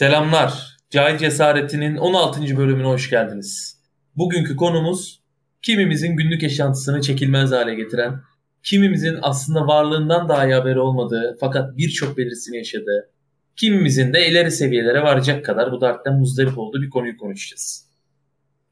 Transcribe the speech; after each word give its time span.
Selamlar. 0.00 0.76
Cahil 0.90 1.18
Cesareti'nin 1.18 1.96
16. 1.96 2.56
bölümüne 2.56 2.86
hoş 2.86 3.10
geldiniz. 3.10 3.80
Bugünkü 4.16 4.56
konumuz 4.56 5.22
kimimizin 5.62 6.16
günlük 6.16 6.42
yaşantısını 6.42 7.00
çekilmez 7.00 7.52
hale 7.52 7.74
getiren, 7.74 8.20
kimimizin 8.62 9.18
aslında 9.22 9.66
varlığından 9.66 10.28
dahi 10.28 10.54
haberi 10.54 10.78
olmadığı 10.78 11.36
fakat 11.40 11.76
birçok 11.76 12.18
belirsini 12.18 12.56
yaşadığı, 12.56 13.10
kimimizin 13.56 14.12
de 14.12 14.28
ileri 14.28 14.50
seviyelere 14.50 15.02
varacak 15.02 15.44
kadar 15.44 15.72
bu 15.72 15.80
dertten 15.80 16.18
muzdarip 16.18 16.58
olduğu 16.58 16.82
bir 16.82 16.90
konuyu 16.90 17.16
konuşacağız. 17.16 17.88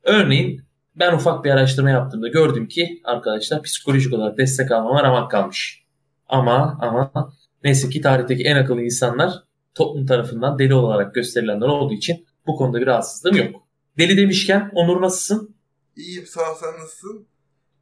Örneğin 0.04 0.62
ben 0.96 1.12
ufak 1.12 1.44
bir 1.44 1.50
araştırma 1.50 1.90
yaptığımda 1.90 2.28
gördüm 2.28 2.68
ki 2.68 3.00
arkadaşlar 3.04 3.62
psikolojik 3.62 4.12
olarak 4.14 4.38
destek 4.38 4.70
almama 4.70 5.02
ramak 5.02 5.30
kalmış. 5.30 5.84
Ama 6.28 6.78
ama 6.80 7.32
neyse 7.64 7.90
ki 7.90 8.00
tarihteki 8.00 8.44
en 8.44 8.56
akıllı 8.56 8.82
insanlar 8.82 9.47
toplum 9.74 10.06
tarafından 10.06 10.58
deli 10.58 10.74
olarak 10.74 11.14
gösterilenler 11.14 11.66
olduğu 11.66 11.94
için 11.94 12.26
bu 12.46 12.56
konuda 12.56 12.80
bir 12.80 12.86
rahatsızlığım 12.86 13.36
yok. 13.36 13.68
Deli 13.98 14.16
demişken 14.16 14.70
Onur 14.74 15.02
nasılsın? 15.02 15.54
İyiyim 15.96 16.26
sağ 16.26 16.40
ol 16.40 16.54
sen 16.60 16.84
nasılsın? 16.84 17.26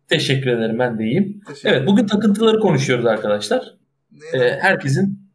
Teşekkür 0.08 0.50
ederim 0.50 0.78
ben 0.78 0.98
de 0.98 1.04
iyiyim. 1.04 1.40
Evet 1.64 1.86
bugün 1.86 2.06
takıntıları 2.06 2.60
konuşuyoruz 2.60 3.06
arkadaşlar. 3.06 3.76
Ee, 4.32 4.38
herkesin 4.38 5.26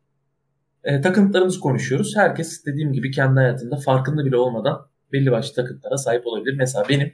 e, 0.83 1.01
takıntılarımızı 1.01 1.59
konuşuyoruz. 1.59 2.13
Herkes 2.15 2.65
dediğim 2.65 2.93
gibi 2.93 3.11
kendi 3.11 3.39
hayatında 3.39 3.75
farkında 3.75 4.25
bile 4.25 4.37
olmadan 4.37 4.87
belli 5.13 5.31
başlı 5.31 5.55
takıntılara 5.55 5.97
sahip 5.97 6.27
olabilir. 6.27 6.55
Mesela 6.57 6.85
benim 6.89 7.13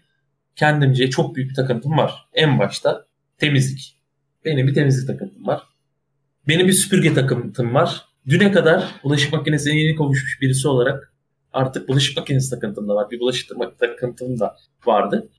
kendimce 0.55 1.09
çok 1.09 1.35
büyük 1.35 1.49
bir 1.49 1.55
takıntım 1.55 1.97
var. 1.97 2.27
En 2.33 2.59
başta 2.59 3.05
temizlik. 3.38 4.02
Benim 4.45 4.67
bir 4.67 4.73
temizlik 4.73 5.08
takıntım 5.08 5.47
var. 5.47 5.63
Benim 6.47 6.67
bir 6.67 6.73
süpürge 6.73 7.13
takıntım 7.13 7.73
var. 7.73 8.06
Düne 8.30 8.52
kadar 8.52 8.95
bulaşık 9.03 9.33
makinesine 9.33 9.78
yeni 9.78 9.95
kavuşmuş 9.95 10.42
birisi 10.42 10.67
olarak 10.67 11.14
artık 11.53 11.88
bulaşık 11.88 12.17
makinesi 12.17 12.50
takıntım 12.50 12.89
da 12.89 12.95
var. 12.95 13.11
Bir 13.11 13.20
bulaşık 13.20 13.50
takıntım 13.80 14.39
da 14.39 14.56
vardı. 14.86 15.30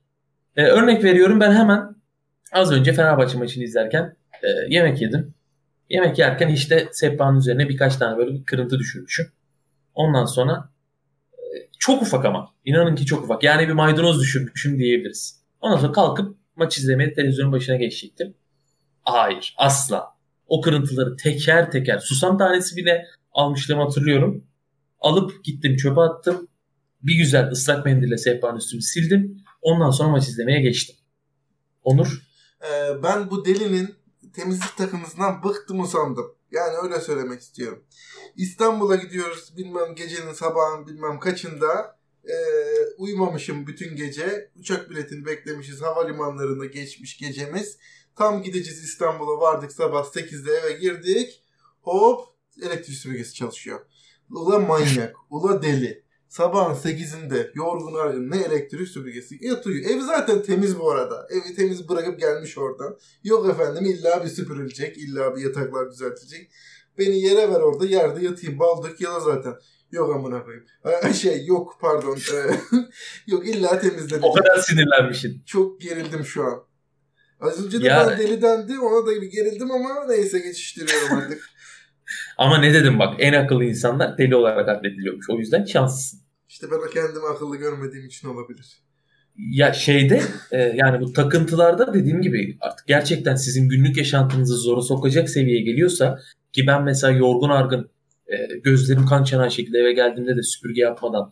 Ee, 0.55 0.63
örnek 0.63 1.03
veriyorum 1.03 1.39
ben 1.39 1.51
hemen 1.51 1.95
az 2.51 2.71
önce 2.71 2.93
Fenerbahçe 2.93 3.37
maçını 3.37 3.63
izlerken 3.63 4.15
e, 4.43 4.47
yemek 4.69 5.01
yedim. 5.01 5.33
Yemek 5.89 6.19
yerken 6.19 6.47
işte 6.47 6.87
sehpanın 6.91 7.39
üzerine 7.39 7.69
birkaç 7.69 7.95
tane 7.95 8.17
böyle 8.17 8.33
bir 8.33 8.45
kırıntı 8.45 8.79
düşürmüşüm. 8.79 9.25
Ondan 9.95 10.25
sonra 10.25 10.69
e, 11.33 11.37
çok 11.79 12.01
ufak 12.01 12.25
ama 12.25 12.49
inanın 12.65 12.95
ki 12.95 13.05
çok 13.05 13.23
ufak. 13.23 13.43
Yani 13.43 13.67
bir 13.67 13.73
maydanoz 13.73 14.21
düşürmüşüm 14.21 14.79
diyebiliriz. 14.79 15.41
Ondan 15.61 15.77
sonra 15.77 15.91
kalkıp 15.91 16.37
maç 16.55 16.77
izlemeye 16.77 17.13
televizyonun 17.13 17.51
başına 17.51 17.75
geçecektim. 17.75 18.33
Hayır 19.03 19.55
asla 19.57 20.18
o 20.49 20.61
kırıntıları 20.61 21.15
teker 21.15 21.71
teker 21.71 21.99
susam 21.99 22.37
tanesi 22.37 22.75
bile 22.75 23.05
almışlığımı 23.31 23.83
hatırlıyorum. 23.83 24.43
Alıp 24.99 25.43
gittim 25.43 25.75
çöpe 25.77 26.01
attım. 26.01 26.47
Bir 27.03 27.15
güzel 27.15 27.51
ıslak 27.51 27.85
mendille 27.85 28.17
sehpanın 28.17 28.57
üstünü 28.57 28.81
sildim. 28.81 29.43
Ondan 29.61 29.91
sonra 29.91 30.09
maç 30.09 30.27
izlemeye 30.27 30.61
geçtim. 30.61 30.95
Onur? 31.83 32.21
Ee, 32.61 33.03
ben 33.03 33.31
bu 33.31 33.45
delinin 33.45 33.95
temizlik 34.33 34.77
takımından 34.77 35.43
bıktım 35.43 35.79
usandım. 35.79 36.25
Yani 36.51 36.73
öyle 36.83 36.99
söylemek 36.99 37.41
istiyorum. 37.41 37.83
İstanbul'a 38.35 38.95
gidiyoruz 38.95 39.57
bilmem 39.57 39.95
gecenin 39.95 40.33
sabahın 40.33 40.87
bilmem 40.87 41.19
kaçında. 41.19 41.99
Ee, 42.25 42.33
uyumamışım 42.97 43.67
bütün 43.67 43.95
gece. 43.95 44.51
Uçak 44.55 44.89
biletini 44.89 45.25
beklemişiz. 45.25 45.81
Havalimanlarında 45.81 46.65
geçmiş 46.65 47.17
gecemiz. 47.17 47.77
Tam 48.19 48.43
gideceğiz 48.43 48.83
İstanbul'a 48.83 49.41
vardık 49.41 49.71
sabah 49.71 50.05
8'de 50.05 50.51
eve 50.51 50.71
girdik. 50.73 51.43
Hop 51.81 52.21
elektrik 52.61 52.97
süpürgesi 52.97 53.33
çalışıyor. 53.33 53.79
Ula 54.31 54.59
manyak, 54.59 55.15
ula 55.29 55.61
deli. 55.61 56.03
Sabahın 56.27 56.75
8'inde 56.75 57.51
yorgun 57.53 57.93
argın 57.93 58.31
ne 58.31 58.37
elektrik 58.37 58.87
süpürgesi 58.87 59.37
yatıyor. 59.41 59.91
Ev 59.91 60.01
zaten 60.01 60.41
temiz 60.41 60.79
bu 60.79 60.91
arada. 60.91 61.27
Evi 61.29 61.55
temiz 61.55 61.89
bırakıp 61.89 62.19
gelmiş 62.19 62.57
oradan. 62.57 62.97
Yok 63.23 63.49
efendim 63.49 63.85
illa 63.85 64.23
bir 64.23 64.29
süpürülecek, 64.29 64.97
illa 64.97 65.35
bir 65.35 65.41
yataklar 65.41 65.91
düzeltilecek. 65.91 66.51
Beni 66.97 67.19
yere 67.19 67.49
ver 67.49 67.61
orada 67.61 67.85
yerde 67.85 68.25
yatayım. 68.25 68.59
Baldık 68.59 69.01
yala 69.01 69.19
zaten. 69.19 69.55
Yok 69.91 70.15
amına 70.15 70.43
koyayım. 70.43 70.65
Şey 71.13 71.45
yok 71.45 71.77
pardon. 71.81 72.17
yok 73.27 73.47
illa 73.47 73.79
temizledim. 73.79 74.23
O 74.23 74.33
kadar 74.33 74.57
sinirlenmişsin. 74.57 75.41
Çok 75.45 75.81
gerildim 75.81 76.25
şu 76.25 76.43
an. 76.43 76.68
Az 77.39 77.65
önce 77.65 77.81
de 77.81 77.87
ya, 77.87 78.07
ben 78.07 78.19
deli 78.19 78.41
dendi 78.41 78.79
ona 78.79 79.07
da 79.07 79.21
bir 79.21 79.31
gerildim 79.31 79.71
ama 79.71 80.05
neyse 80.07 80.39
geçiştiriyorum 80.39 81.17
artık. 81.17 81.49
ama 82.37 82.57
ne 82.57 82.73
dedim 82.73 82.99
bak 82.99 83.15
en 83.19 83.33
akıllı 83.33 83.65
insanlar 83.65 84.17
deli 84.17 84.35
olarak 84.35 84.69
addediliyormuş. 84.69 85.29
O 85.29 85.37
yüzden 85.37 85.65
şanslısın. 85.65 86.19
İşte 86.49 86.67
ben 86.71 86.89
kendimi 86.93 87.27
akıllı 87.35 87.55
görmediğim 87.55 88.05
için 88.05 88.27
olabilir. 88.27 88.65
Ya 89.37 89.73
şeyde 89.73 90.21
e, 90.51 90.57
yani 90.57 91.01
bu 91.01 91.13
takıntılarda 91.13 91.93
dediğim 91.93 92.21
gibi 92.21 92.57
artık 92.61 92.87
gerçekten 92.87 93.35
sizin 93.35 93.69
günlük 93.69 93.97
yaşantınızı 93.97 94.55
zora 94.57 94.81
sokacak 94.81 95.29
seviyeye 95.29 95.61
geliyorsa 95.61 96.19
ki 96.53 96.67
ben 96.67 96.83
mesela 96.83 97.13
yorgun 97.13 97.49
argın 97.49 97.89
e, 98.27 98.57
gözlerim 98.63 99.05
kan 99.05 99.23
çanan 99.23 99.49
şekilde 99.49 99.77
eve 99.77 99.93
geldiğimde 99.93 100.37
de 100.37 100.43
süpürge 100.43 100.81
yapmadan 100.81 101.31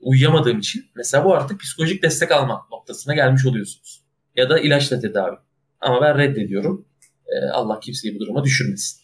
uyuyamadığım 0.00 0.58
için 0.58 0.84
mesela 0.96 1.24
bu 1.24 1.34
artık 1.34 1.60
psikolojik 1.60 2.02
destek 2.02 2.32
alma 2.32 2.66
noktasına 2.72 3.14
gelmiş 3.14 3.46
oluyorsunuz 3.46 4.07
ya 4.38 4.50
da 4.50 4.60
ilaçla 4.60 5.00
tedavi. 5.00 5.36
Ama 5.80 6.00
ben 6.02 6.18
reddediyorum. 6.18 6.86
Ee, 7.26 7.50
Allah 7.52 7.80
kimseyi 7.80 8.14
bu 8.14 8.20
duruma 8.20 8.44
düşürmesin. 8.44 9.00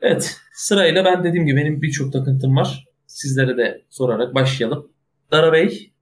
Evet 0.00 0.36
sırayla 0.52 1.04
ben 1.04 1.24
dediğim 1.24 1.46
gibi 1.46 1.60
benim 1.60 1.82
birçok 1.82 2.12
takıntım 2.12 2.56
var. 2.56 2.84
Sizlere 3.06 3.56
de 3.56 3.84
sorarak 3.90 4.34
başlayalım. 4.34 4.92
Dara 5.30 5.52
Bey. 5.52 5.92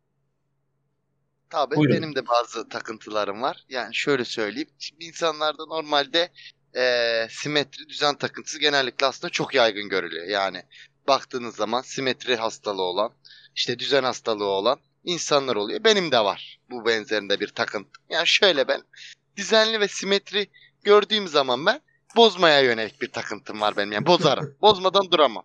Tabii 1.50 1.76
Buyurun. 1.76 1.97
benim 1.97 2.15
de 2.15 2.26
bazı 2.26 2.69
takıntılarım 2.69 3.43
var. 3.43 3.65
Yani 3.69 3.94
şöyle 3.94 4.25
söyleyeyim. 4.25 4.69
Şimdi 4.78 5.04
insanlarda 5.04 5.66
normalde 5.66 6.28
e, 6.77 7.27
simetri 7.31 7.88
düzen 7.88 8.19
takıntısı 8.19 8.59
genellikle 8.59 9.06
aslında 9.06 9.31
çok 9.31 9.54
yaygın 9.54 9.88
görülüyor. 9.88 10.27
Yani 10.27 10.62
baktığınız 11.09 11.56
zaman 11.56 11.82
simetri 11.82 12.37
hastalığı 12.37 12.82
olan, 12.82 13.12
işte 13.54 13.78
düzen 13.78 14.03
hastalığı 14.03 14.44
olan 14.44 14.78
insanlar 15.04 15.56
oluyor. 15.56 15.84
Benim 15.84 16.12
de 16.12 16.20
var 16.20 16.58
bu 16.70 16.86
benzerinde 16.86 17.40
bir 17.40 17.48
takıntı. 17.48 18.00
Yani 18.10 18.26
şöyle 18.26 18.68
ben 18.68 18.82
düzenli 19.36 19.80
ve 19.80 19.88
simetri 19.88 20.50
gördüğüm 20.82 21.28
zaman 21.28 21.66
ben 21.66 21.80
bozmaya 22.16 22.60
yönelik 22.60 23.02
bir 23.02 23.12
takıntım 23.12 23.60
var 23.60 23.76
benim. 23.76 23.92
Yani 23.92 24.06
bozarım. 24.06 24.56
Bozmadan 24.62 25.10
duramam. 25.10 25.44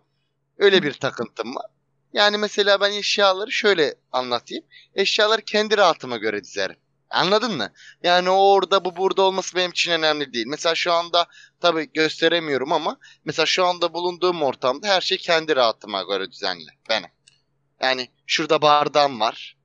Öyle 0.58 0.82
bir 0.82 0.92
takıntım 0.92 1.54
var. 1.54 1.66
Yani 2.12 2.38
mesela 2.38 2.80
ben 2.80 2.92
eşyaları 2.92 3.52
şöyle 3.52 3.94
anlatayım. 4.12 4.64
Eşyaları 4.94 5.42
kendi 5.42 5.76
rahatıma 5.76 6.16
göre 6.16 6.44
dizerim. 6.44 6.76
Anladın 7.10 7.56
mı? 7.56 7.72
Yani 8.02 8.30
o 8.30 8.52
orada 8.52 8.84
bu 8.84 8.96
burada 8.96 9.22
olması 9.22 9.56
benim 9.56 9.70
için 9.70 9.92
önemli 9.92 10.32
değil. 10.32 10.46
Mesela 10.46 10.74
şu 10.74 10.92
anda 10.92 11.26
tabii 11.60 11.92
gösteremiyorum 11.92 12.72
ama 12.72 12.96
mesela 13.24 13.46
şu 13.46 13.64
anda 13.66 13.94
bulunduğum 13.94 14.42
ortamda 14.42 14.88
her 14.88 15.00
şey 15.00 15.18
kendi 15.18 15.56
rahatıma 15.56 16.02
göre 16.02 16.30
düzenli. 16.30 16.70
Benim. 16.88 17.15
Yani 17.82 18.08
şurada 18.26 18.62
bardağım 18.62 19.20
var. 19.20 19.56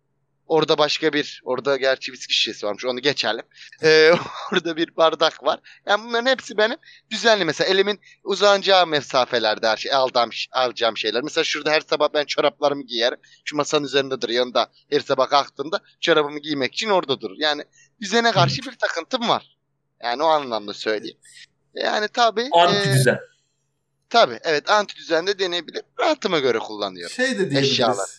Orada 0.47 0.77
başka 0.77 1.13
bir, 1.13 1.41
orada 1.45 1.77
gerçi 1.77 2.11
viski 2.11 2.33
şişesi 2.33 2.65
varmış 2.65 2.85
onu 2.85 2.99
geçelim. 2.99 3.45
Ee, 3.83 4.11
orada 4.51 4.77
bir 4.77 4.95
bardak 4.95 5.43
var. 5.43 5.59
Yani 5.85 6.03
bunların 6.03 6.29
hepsi 6.29 6.57
benim 6.57 6.77
düzenli 7.11 7.45
mesela 7.45 7.69
elimin 7.69 7.99
uzanacağı 8.23 8.87
mesafelerde 8.87 9.67
her 9.67 9.77
şey 9.77 9.93
aldığım, 9.93 10.29
alacağım 10.51 10.97
şeyler. 10.97 11.21
Mesela 11.23 11.43
şurada 11.43 11.71
her 11.71 11.81
sabah 11.81 12.09
ben 12.13 12.25
çoraplarımı 12.25 12.83
giyerim. 12.83 13.17
Şu 13.45 13.55
masanın 13.55 13.85
üzerinde 13.85 14.21
duruyor. 14.21 14.39
Yanında 14.39 14.67
her 14.91 14.99
sabah 14.99 15.29
kalktığımda 15.29 15.79
çorabımı 16.01 16.39
giymek 16.39 16.73
için 16.73 16.89
orada 16.89 17.21
durur. 17.21 17.37
Yani 17.39 17.63
düzene 18.01 18.31
karşı 18.31 18.61
bir 18.61 18.75
takıntım 18.75 19.29
var. 19.29 19.57
Yani 20.03 20.23
o 20.23 20.27
anlamda 20.27 20.73
söyleyeyim. 20.73 21.17
Yani 21.73 22.07
tabii. 22.07 22.49
Anti 22.51 22.93
düzen. 22.93 23.13
E, 23.13 23.19
Tabi 24.11 24.39
evet 24.43 24.69
anti 24.69 24.95
düzende 24.95 25.39
deneyebilir. 25.39 25.81
Rahatıma 25.99 26.39
göre 26.39 26.59
kullanıyorum. 26.59 27.15
Şey 27.15 27.31
de 27.31 27.37
diyebiliriz. 27.37 27.71
Eşyalar. 27.71 28.09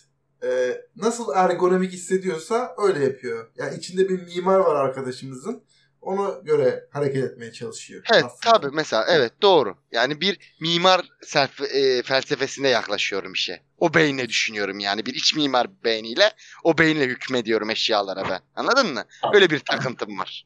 E, 0.43 0.81
nasıl 0.95 1.33
ergonomik 1.35 1.91
hissediyorsa 1.91 2.75
öyle 2.77 3.03
yapıyor. 3.03 3.51
Yani 3.55 3.77
içinde 3.77 4.09
bir 4.09 4.21
mimar 4.21 4.59
var 4.59 4.75
arkadaşımızın. 4.75 5.63
Ona 6.01 6.39
göre 6.43 6.87
hareket 6.91 7.23
etmeye 7.23 7.51
çalışıyor. 7.51 8.03
Evet 8.13 8.25
tabi 8.41 8.67
mesela 8.73 9.05
evet 9.09 9.31
doğru. 9.41 9.75
Yani 9.91 10.21
bir 10.21 10.55
mimar 10.61 11.09
self, 11.21 11.61
e, 11.61 12.03
felsefesine 12.03 12.69
yaklaşıyorum 12.69 13.33
işe. 13.33 13.61
O 13.77 13.93
beyinle 13.93 14.29
düşünüyorum 14.29 14.79
yani 14.79 15.05
bir 15.05 15.13
iç 15.13 15.35
mimar 15.35 15.83
beyniyle 15.83 16.31
o 16.63 16.77
beyinle 16.77 17.05
hükmediyorum 17.05 17.69
eşyalara 17.69 18.29
ben. 18.29 18.39
Anladın 18.55 18.93
mı? 18.93 19.05
Öyle 19.33 19.49
bir 19.49 19.59
takıntım 19.59 20.19
var. 20.19 20.45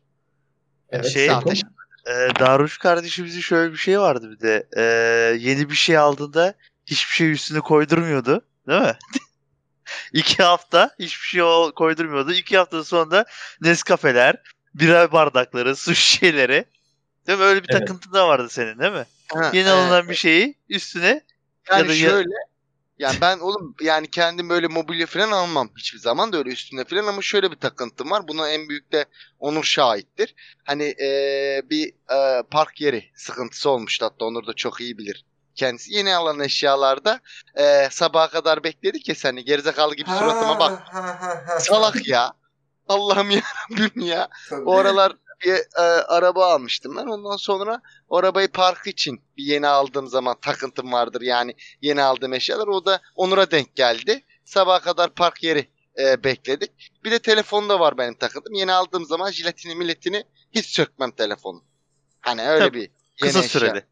Evet, 0.89 1.05
şey, 1.05 1.29
e, 2.07 2.39
Daruş 2.39 2.77
kardeşimizin 2.77 3.41
şöyle 3.41 3.71
bir 3.71 3.77
şey 3.77 3.99
vardı 3.99 4.31
bir 4.31 4.39
de. 4.39 4.67
E, 4.77 4.83
yeni 5.39 5.69
bir 5.69 5.75
şey 5.75 5.97
aldığında 5.97 6.53
hiçbir 6.85 7.13
şey 7.13 7.31
üstüne 7.31 7.59
koydurmuyordu. 7.59 8.45
Değil 8.67 8.81
mi? 8.81 8.97
İki 10.13 10.43
hafta 10.43 10.95
hiçbir 10.99 11.27
şey 11.27 11.41
koydurmuyordu. 11.75 12.33
İki 12.33 12.57
hafta 12.57 12.83
sonra 12.83 13.25
Nescafeler, 13.61 14.35
bira 14.73 15.11
bardakları, 15.11 15.75
su 15.75 15.95
şişeleri. 15.95 16.65
Değil 17.27 17.39
mi? 17.39 17.45
Öyle 17.45 17.63
bir 17.63 17.69
evet. 17.69 17.79
takıntı 17.79 18.13
da 18.13 18.27
vardı 18.27 18.49
senin 18.49 18.79
değil 18.79 18.93
mi? 18.93 19.05
Ha, 19.33 19.51
Yeni 19.53 19.69
evet. 19.69 19.77
alınan 19.77 20.09
bir 20.09 20.15
şeyi 20.15 20.55
üstüne 20.69 21.21
yani 21.69 21.81
ya 21.81 21.87
da 21.87 21.95
şöyle 21.95 22.35
Yani 22.99 23.17
ben 23.21 23.39
oğlum 23.39 23.75
yani 23.81 24.11
kendim 24.11 24.49
böyle 24.49 24.67
mobilya 24.67 25.05
falan 25.05 25.31
almam 25.31 25.69
hiçbir 25.77 25.99
zaman 25.99 26.33
da 26.33 26.37
öyle 26.37 26.49
üstünde 26.49 26.83
falan 26.83 27.07
ama 27.07 27.21
şöyle 27.21 27.51
bir 27.51 27.55
takıntım 27.55 28.11
var. 28.11 28.27
Buna 28.27 28.49
en 28.49 28.69
büyük 28.69 28.91
de 28.91 29.05
Onur 29.39 29.63
şahittir. 29.63 30.35
Hani 30.63 30.83
ee, 30.83 31.61
bir 31.69 31.93
ee, 32.13 32.43
park 32.51 32.81
yeri 32.81 33.11
sıkıntısı 33.15 33.69
olmuştu 33.69 34.05
hatta 34.05 34.25
Onur 34.25 34.47
da 34.47 34.53
çok 34.53 34.81
iyi 34.81 34.97
bilir. 34.97 35.25
Kendisi 35.55 35.93
yeni 35.93 36.15
alan 36.15 36.39
eşyalarda 36.39 37.19
ee, 37.55 37.87
sabaha 37.91 38.29
kadar 38.29 38.63
bekledik 38.63 39.09
ya 39.09 39.15
seni 39.15 39.45
gerizekalı 39.45 39.95
gibi 39.95 40.09
suratıma 40.09 40.59
bak. 40.59 40.83
Salak 41.59 42.07
ya. 42.07 42.33
Allah'ım 42.89 43.29
ya 43.29 43.41
Rabbim 43.71 44.01
ya. 44.01 44.27
Tabii. 44.49 44.61
O 44.61 44.77
aralar 44.77 45.13
bir 45.45 45.53
e, 45.53 45.81
araba 46.07 46.53
almıştım 46.53 46.95
ben. 46.97 47.05
Ondan 47.05 47.35
sonra 47.35 47.81
o 48.09 48.17
arabayı 48.17 48.47
park 48.47 48.87
için 48.87 49.21
bir 49.37 49.43
yeni 49.43 49.67
aldığım 49.67 50.07
zaman 50.07 50.35
takıntım 50.41 50.91
vardır. 50.91 51.21
Yani 51.21 51.53
yeni 51.81 52.01
aldığım 52.01 52.33
eşyalar. 52.33 52.67
O 52.67 52.85
da 52.85 53.01
Onur'a 53.15 53.51
denk 53.51 53.75
geldi. 53.75 54.23
Sabaha 54.45 54.79
kadar 54.79 55.09
park 55.09 55.43
yeri 55.43 55.67
e, 55.99 56.23
bekledik. 56.23 56.71
Bir 57.03 57.11
de 57.11 57.19
telefonda 57.19 57.79
var 57.79 57.97
benim 57.97 58.13
takıntım. 58.13 58.53
Yeni 58.53 58.71
aldığım 58.71 59.05
zaman 59.05 59.31
jiletini 59.31 59.75
milletini 59.75 60.23
hiç 60.51 60.65
sökmem 60.65 61.11
telefonu. 61.11 61.63
Hani 62.21 62.41
öyle 62.41 62.65
Tabii, 62.65 62.79
bir 62.79 62.89
kısa 63.21 63.39
eşya. 63.39 63.49
sürede. 63.49 63.83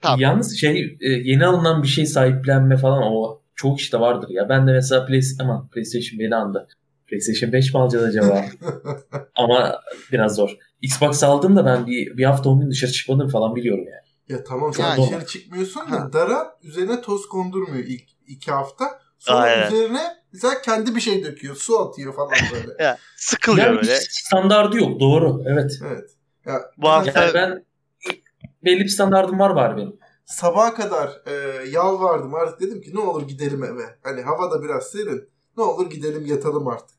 Tabii. 0.00 0.22
Yalnız 0.22 0.60
şey 0.60 0.96
e, 1.00 1.08
yeni 1.08 1.46
alınan 1.46 1.82
bir 1.82 1.88
şey 1.88 2.06
sahiplenme 2.06 2.76
falan 2.76 3.02
o 3.02 3.42
çok 3.54 3.80
işte 3.80 4.00
vardır 4.00 4.28
ya. 4.30 4.48
Ben 4.48 4.66
de 4.66 4.72
mesela 4.72 5.06
Play, 5.06 5.20
ama 5.40 5.68
PlayStation 5.72 6.20
beni 6.20 6.36
andı. 6.36 6.68
PlayStation 7.06 7.52
5 7.52 7.74
mi 7.74 7.80
alacağız 7.80 8.04
acaba? 8.04 8.44
Ama 9.34 9.80
biraz 10.12 10.36
zor. 10.36 10.56
Xbox 10.82 11.22
aldığımda 11.22 11.64
ben 11.64 11.86
bir, 11.86 12.16
bir 12.16 12.24
hafta 12.24 12.50
10 12.50 12.60
gün 12.60 12.70
dışarı 12.70 12.92
çıkmadım 12.92 13.28
falan 13.28 13.56
biliyorum 13.56 13.84
yani. 13.84 14.06
Ya 14.28 14.44
tamam 14.44 14.74
sen 14.74 14.84
yani, 14.84 15.06
dışarı 15.06 15.26
çıkmıyorsun 15.26 15.92
da 15.92 16.12
Dara 16.12 16.58
üzerine 16.62 17.00
toz 17.00 17.28
kondurmuyor 17.28 17.84
ilk 17.84 18.04
iki 18.26 18.50
hafta. 18.50 19.00
Sonra 19.18 19.38
Aynen. 19.38 19.66
üzerine 19.66 20.02
mesela 20.32 20.62
kendi 20.62 20.94
bir 20.94 21.00
şey 21.00 21.24
döküyor. 21.24 21.56
Su 21.56 21.80
atıyor 21.80 22.14
falan 22.14 22.32
böyle. 22.52 22.72
ya, 22.84 22.98
sıkılıyor 23.16 23.66
yani 23.66 23.76
böyle. 23.76 23.98
standardı 24.00 24.76
yok 24.76 25.00
doğru. 25.00 25.42
Evet. 25.46 25.72
Evet. 25.86 26.10
Ya, 26.46 26.62
Bu 26.76 26.88
hafta 26.88 27.24
yani 27.24 27.34
ben 27.34 27.64
belli 28.64 28.80
bir 28.80 28.88
standardım 28.88 29.38
var 29.38 29.50
var 29.50 29.76
benim. 29.76 29.96
Sabaha 30.24 30.74
kadar 30.74 31.22
e, 31.26 31.32
yalvardım 31.68 32.34
artık 32.34 32.60
dedim 32.60 32.80
ki 32.80 32.94
ne 32.94 33.00
olur 33.00 33.28
gidelim 33.28 33.64
eve. 33.64 33.98
Hani 34.02 34.22
hava 34.22 34.50
da 34.50 34.62
biraz 34.62 34.84
serin. 34.84 35.28
Ne 35.56 35.62
olur 35.62 35.90
gidelim 35.90 36.26
yatalım 36.26 36.68
artık. 36.68 36.96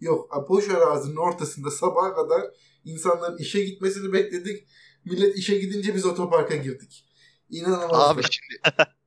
Yok 0.00 0.46
boş 0.48 0.68
arazinin 0.70 1.16
ortasında 1.16 1.70
sabaha 1.70 2.14
kadar 2.14 2.42
insanların 2.88 3.38
işe 3.38 3.64
gitmesini 3.64 4.12
bekledik. 4.12 4.68
Millet 5.04 5.36
işe 5.36 5.58
gidince 5.58 5.94
biz 5.94 6.06
otoparka 6.06 6.56
girdik. 6.56 7.04
İnanılmaz. 7.50 8.10
Abi 8.10 8.22
şimdi 8.22 8.76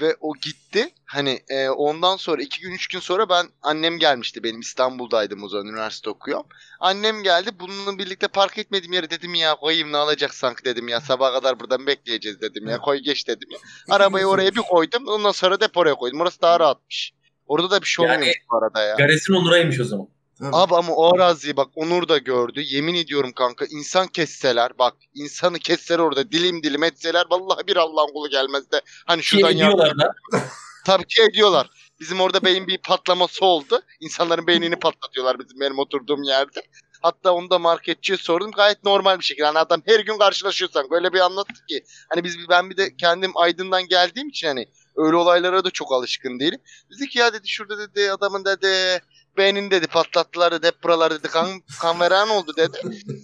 ve 0.00 0.16
o 0.20 0.32
gitti. 0.42 0.88
Hani 1.04 1.40
e, 1.48 1.68
ondan 1.68 2.16
sonra 2.16 2.42
iki 2.42 2.60
gün 2.60 2.72
üç 2.72 2.88
gün 2.88 3.00
sonra 3.00 3.28
ben 3.28 3.46
annem 3.62 3.98
gelmişti. 3.98 4.42
Benim 4.42 4.60
İstanbul'daydım 4.60 5.42
o 5.42 5.48
zaman 5.48 5.66
üniversite 5.66 6.10
okuyorum. 6.10 6.46
Annem 6.80 7.22
geldi. 7.22 7.50
Bununla 7.60 7.98
birlikte 7.98 8.28
park 8.28 8.58
etmediğim 8.58 8.92
yere 8.92 9.10
dedim 9.10 9.34
ya 9.34 9.54
koyayım 9.54 9.92
ne 9.92 9.96
alacak 9.96 10.34
sanki 10.34 10.64
dedim 10.64 10.88
ya. 10.88 11.00
Sabaha 11.00 11.32
kadar 11.32 11.60
buradan 11.60 11.86
bekleyeceğiz 11.86 12.40
dedim 12.40 12.68
ya. 12.68 12.78
Koy 12.78 12.98
geç 12.98 13.28
dedim 13.28 13.48
ya. 13.50 13.58
Arabayı 13.88 14.26
oraya 14.26 14.54
bir 14.54 14.60
koydum. 14.60 15.08
Ondan 15.08 15.32
sonra 15.32 15.60
depoya 15.60 15.94
koydum. 15.94 16.20
Orası 16.20 16.42
daha 16.42 16.60
rahatmış. 16.60 17.12
Orada 17.46 17.70
da 17.70 17.82
bir 17.82 17.86
şey 17.86 18.04
yani, 18.04 18.14
olmuyormuş 18.14 18.38
bu 18.50 18.56
arada 18.56 18.82
ya. 18.82 18.96
Garezin 18.96 19.34
Onur'aymış 19.34 19.80
o 19.80 19.84
zaman. 19.84 20.08
Tabii. 20.38 20.56
Abi 20.56 20.74
ama 20.74 20.92
o 20.92 21.14
araziyi 21.14 21.56
bak 21.56 21.68
Onur 21.74 22.08
da 22.08 22.18
gördü. 22.18 22.62
Yemin 22.66 22.94
ediyorum 22.94 23.32
kanka 23.32 23.64
insan 23.70 24.06
kesseler 24.06 24.78
bak 24.78 24.94
insanı 25.14 25.58
kesseler 25.58 25.98
orada 25.98 26.32
dilim 26.32 26.62
dilim 26.62 26.82
etseler 26.82 27.24
vallahi 27.30 27.66
bir 27.66 27.76
Allah'ın 27.76 28.12
kulu 28.12 28.28
gelmez 28.28 28.72
de. 28.72 28.80
Hani 29.06 29.22
şuradan 29.22 29.52
ediyorlar 29.52 29.98
da. 29.98 30.14
Tabii 30.86 31.06
ki 31.06 31.22
ediyorlar. 31.22 31.70
Bizim 32.00 32.20
orada 32.20 32.44
beyin 32.44 32.66
bir 32.66 32.78
patlaması 32.78 33.44
oldu. 33.44 33.80
İnsanların 34.00 34.46
beynini 34.46 34.76
patlatıyorlar 34.76 35.38
bizim 35.38 35.60
benim 35.60 35.78
oturduğum 35.78 36.22
yerde. 36.22 36.62
Hatta 37.02 37.32
onu 37.32 37.50
da 37.50 37.58
marketçiye 37.58 38.18
sordum. 38.18 38.50
Gayet 38.50 38.84
normal 38.84 39.18
bir 39.18 39.24
şekilde. 39.24 39.46
Hani 39.46 39.58
adam 39.58 39.82
her 39.86 40.00
gün 40.00 40.18
karşılaşıyorsan 40.18 40.90
böyle 40.90 41.12
bir 41.12 41.20
anlattı 41.20 41.66
ki. 41.68 41.84
Hani 42.08 42.24
biz 42.24 42.48
ben 42.48 42.70
bir 42.70 42.76
de 42.76 42.96
kendim 42.96 43.32
Aydın'dan 43.34 43.86
geldiğim 43.88 44.28
için 44.28 44.46
hani 44.46 44.66
öyle 44.96 45.16
olaylara 45.16 45.64
da 45.64 45.70
çok 45.70 45.92
alışkın 45.92 46.40
değilim. 46.40 46.60
Dedi 46.90 47.08
ki 47.08 47.18
ya 47.18 47.32
dedi 47.32 47.48
şurada 47.48 47.78
dedi 47.78 48.12
adamın 48.12 48.44
dedi 48.44 49.00
beynini 49.38 49.70
dedi 49.70 49.86
patlattılar 49.86 50.52
dedi 50.52 50.66
hep 50.66 50.84
buralar 50.84 51.12
dedi 51.14 51.28
kan, 51.28 51.46
kan 51.80 52.00
veren 52.00 52.28
oldu 52.28 52.52
dedi. 52.56 52.78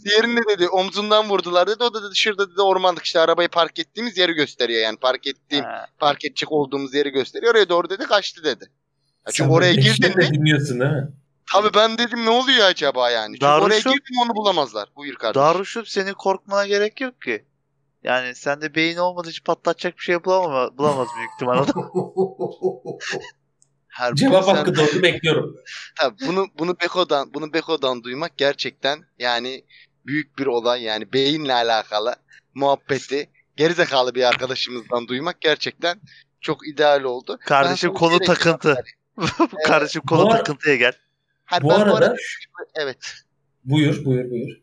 Diğerini 0.05 0.41
dedi 0.49 0.69
omzundan 0.69 1.29
vurdular 1.29 1.69
dedi. 1.69 1.85
O 1.85 1.95
da 1.95 2.03
dedi 2.03 2.17
şurada 2.17 2.51
dedi 2.51 2.63
ormanlık 2.63 3.05
işte 3.05 3.21
arabayı 3.21 3.49
park 3.49 3.79
ettiğimiz 3.79 4.19
yeri 4.19 4.33
gösteriyor 4.33 4.81
yani 4.83 4.97
park 4.97 5.27
ettiğim 5.27 5.65
ha. 5.65 5.87
park 5.99 6.25
edecek 6.25 6.53
olduğumuz 6.53 6.95
yeri 6.95 7.11
gösteriyor. 7.11 7.55
Oraya 7.55 7.69
doğru 7.69 7.91
dedi 7.91 8.05
kaçtı 8.05 8.45
dedi. 8.45 8.65
Ya 9.27 9.33
çünkü 9.33 9.49
Sen 9.49 9.57
oraya 9.57 9.75
girdin 9.75 10.17
mi? 10.17 10.31
dinliyorsun 10.33 10.81
değil 10.81 10.93
mi? 10.93 11.09
Tabii 11.53 11.75
ben 11.75 11.99
dedim 11.99 12.25
ne 12.25 12.31
oluyor 12.31 12.67
acaba 12.67 13.11
yani? 13.11 13.33
Çünkü 13.33 13.41
Darüşüm, 13.41 13.67
oraya 13.67 13.79
girdim 13.79 14.17
onu 14.25 14.37
bulamazlar. 14.37 14.89
Buyur 14.97 15.15
kardeşim. 15.15 15.43
Darüşüm 15.43 15.87
senin 15.87 16.13
korkmana 16.13 16.67
gerek 16.67 17.01
yok 17.01 17.23
ki. 17.23 17.45
Yani 18.05 18.35
sende 18.35 18.75
beyin 18.75 18.97
olmadığı 18.97 19.31
için 19.31 19.45
patlatacak 19.45 19.99
bir 19.99 20.03
şey 20.03 20.25
bulamaz, 20.25 20.79
bulamaz 20.79 21.09
büyük 21.17 21.31
ihtimalle. 21.35 21.73
Her 23.93 24.15
Cevap 24.15 24.45
sen... 24.45 24.55
hakkı 24.55 24.75
doğru 24.75 25.03
bekliyorum. 25.03 25.57
Tabii 26.01 26.17
bunu 26.27 26.47
bunu 26.59 26.77
Beko'dan 26.83 27.35
bunu 27.35 27.53
Beko'dan 27.53 28.03
duymak 28.03 28.39
gerçekten 28.39 29.05
yani 29.19 29.65
büyük 30.07 30.39
bir 30.39 30.47
olay 30.47 30.83
yani 30.83 31.13
beyinle 31.13 31.55
alakalı 31.55 32.15
muhabbeti 32.55 33.31
gerizekalı 33.57 34.15
bir 34.15 34.23
arkadaşımızdan 34.25 35.09
duymak 35.09 35.41
gerçekten 35.41 36.01
çok 36.41 36.69
ideal 36.69 37.03
oldu. 37.03 37.39
Kardeşim 37.47 37.95
konu 37.95 38.19
takıntı. 38.19 38.85
Kardeşim 39.67 40.03
konu 40.03 40.29
takıntıya 40.29 40.77
gel. 40.77 40.93
Hayır, 41.45 41.63
bu 41.63 41.69
ben 41.69 41.75
arada, 41.75 41.91
bu 41.91 41.97
arada 41.97 42.17
evet. 42.75 43.15
Buyur 43.65 44.05
buyur 44.05 44.31
buyur. 44.31 44.63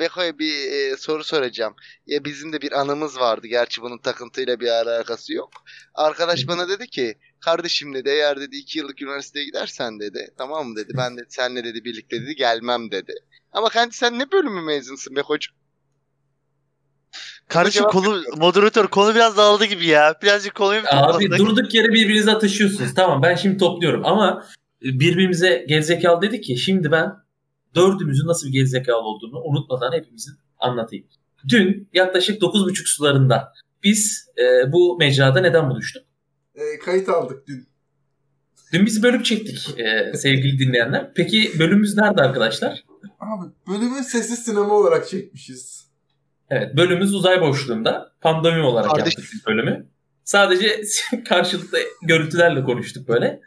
Beko'ya 0.00 0.38
bir 0.38 0.72
e, 0.72 0.96
soru 0.96 1.24
soracağım. 1.24 1.74
Ya 2.06 2.24
bizim 2.24 2.52
de 2.52 2.60
bir 2.60 2.80
anımız 2.80 3.20
vardı. 3.20 3.46
Gerçi 3.46 3.82
bunun 3.82 3.98
takıntıyla 3.98 4.60
bir 4.60 4.68
alakası 4.68 5.32
yok. 5.32 5.50
Arkadaş 5.94 6.48
bana 6.48 6.68
dedi 6.68 6.86
ki 6.86 7.14
kardeşim 7.40 7.94
dedi 7.94 8.08
eğer 8.08 8.40
dedi 8.40 8.56
iki 8.56 8.78
yıllık 8.78 9.02
üniversiteye 9.02 9.44
gidersen 9.44 10.00
dedi 10.00 10.28
tamam 10.38 10.68
mı 10.68 10.76
dedi. 10.76 10.92
Ben 10.96 11.16
de 11.18 11.24
senle 11.28 11.64
dedi 11.64 11.84
birlikte 11.84 12.22
dedi 12.22 12.36
gelmem 12.36 12.90
dedi. 12.90 13.12
Ama 13.52 13.68
kendi 13.68 13.94
sen 13.94 14.18
ne 14.18 14.32
bölümü 14.32 14.60
mezunsun 14.60 15.16
be 15.16 15.20
hocam? 15.20 15.54
Kardeşim 17.48 17.84
konu 17.84 18.22
moderatör 18.36 18.86
konu 18.86 19.14
biraz 19.14 19.36
dağıldı 19.36 19.64
gibi 19.64 19.86
ya. 19.86 20.14
Birazcık 20.22 20.54
konuyu 20.54 20.80
Abi 20.86 21.30
durduk 21.30 21.74
yere 21.74 21.88
birbirinize 21.88 22.30
atışıyorsunuz. 22.30 22.94
Tamam 22.94 23.22
ben 23.22 23.34
şimdi 23.34 23.58
topluyorum 23.58 24.06
ama 24.06 24.46
birbirimize 24.82 25.64
gerizekalı 25.68 26.22
dedi 26.22 26.40
ki 26.40 26.56
şimdi 26.56 26.90
ben 26.90 27.12
dördümüzün 27.74 28.26
nasıl 28.26 28.46
bir 28.46 28.52
gerizekalı 28.52 29.00
olduğunu 29.00 29.40
unutmadan 29.44 29.92
hepimizin 29.92 30.34
anlatayım. 30.58 31.06
Dün 31.48 31.88
yaklaşık 31.92 32.42
9.30 32.42 32.86
sularında 32.86 33.52
biz 33.82 34.28
e, 34.38 34.72
bu 34.72 34.96
mecrada 34.98 35.40
neden 35.40 35.70
buluştuk? 35.70 36.09
E, 36.60 36.78
kayıt 36.78 37.08
aldık 37.08 37.46
dün. 37.46 37.68
Dün 38.72 38.86
biz 38.86 39.02
bölüm 39.02 39.22
çektik 39.22 39.78
e, 39.78 40.12
sevgili 40.16 40.58
dinleyenler. 40.58 41.10
Peki 41.14 41.58
bölümümüz 41.58 41.96
nerede 41.96 42.22
arkadaşlar? 42.22 42.84
Abi 43.20 43.50
bölümü 43.68 44.04
sessiz 44.04 44.38
sinema 44.38 44.74
olarak 44.74 45.08
çekmişiz. 45.08 45.90
Evet 46.50 46.76
bölümümüz 46.76 47.14
uzay 47.14 47.40
boşluğunda. 47.40 48.12
Pandemi 48.20 48.62
olarak 48.62 48.90
Kardeş. 48.90 49.16
yaptık 49.18 49.46
bölümü. 49.46 49.86
Sadece 50.24 50.80
karşılıklı 51.28 51.78
görüntülerle 52.02 52.64
konuştuk 52.64 53.08
böyle. 53.08 53.40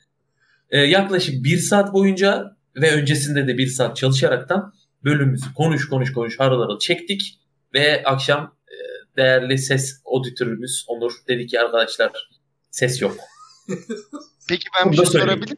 E, 0.70 0.80
yaklaşık 0.80 1.44
bir 1.44 1.58
saat 1.58 1.94
boyunca 1.94 2.58
ve 2.76 2.92
öncesinde 2.92 3.48
de 3.48 3.58
bir 3.58 3.68
saat 3.68 3.98
çalışaraktan 3.98 4.74
bölümümüzü 5.04 5.54
konuş 5.54 5.90
konuş 5.90 6.14
konuş 6.14 6.40
harıl 6.40 6.62
harıl 6.62 6.80
çektik 6.80 7.40
ve 7.74 8.04
akşam 8.06 8.56
e, 8.68 8.76
değerli 9.18 9.58
ses 9.58 10.02
auditörümüz 10.06 10.86
Onur 10.88 11.14
dedi 11.28 11.48
ki 11.48 11.60
arkadaşlar 11.60 12.12
ses 12.74 13.02
yok. 13.02 13.18
Peki 14.50 14.64
ben 14.80 14.92
bir 14.92 14.98
şey 14.98 15.06
sorabilir 15.06 15.36
miyim? 15.36 15.58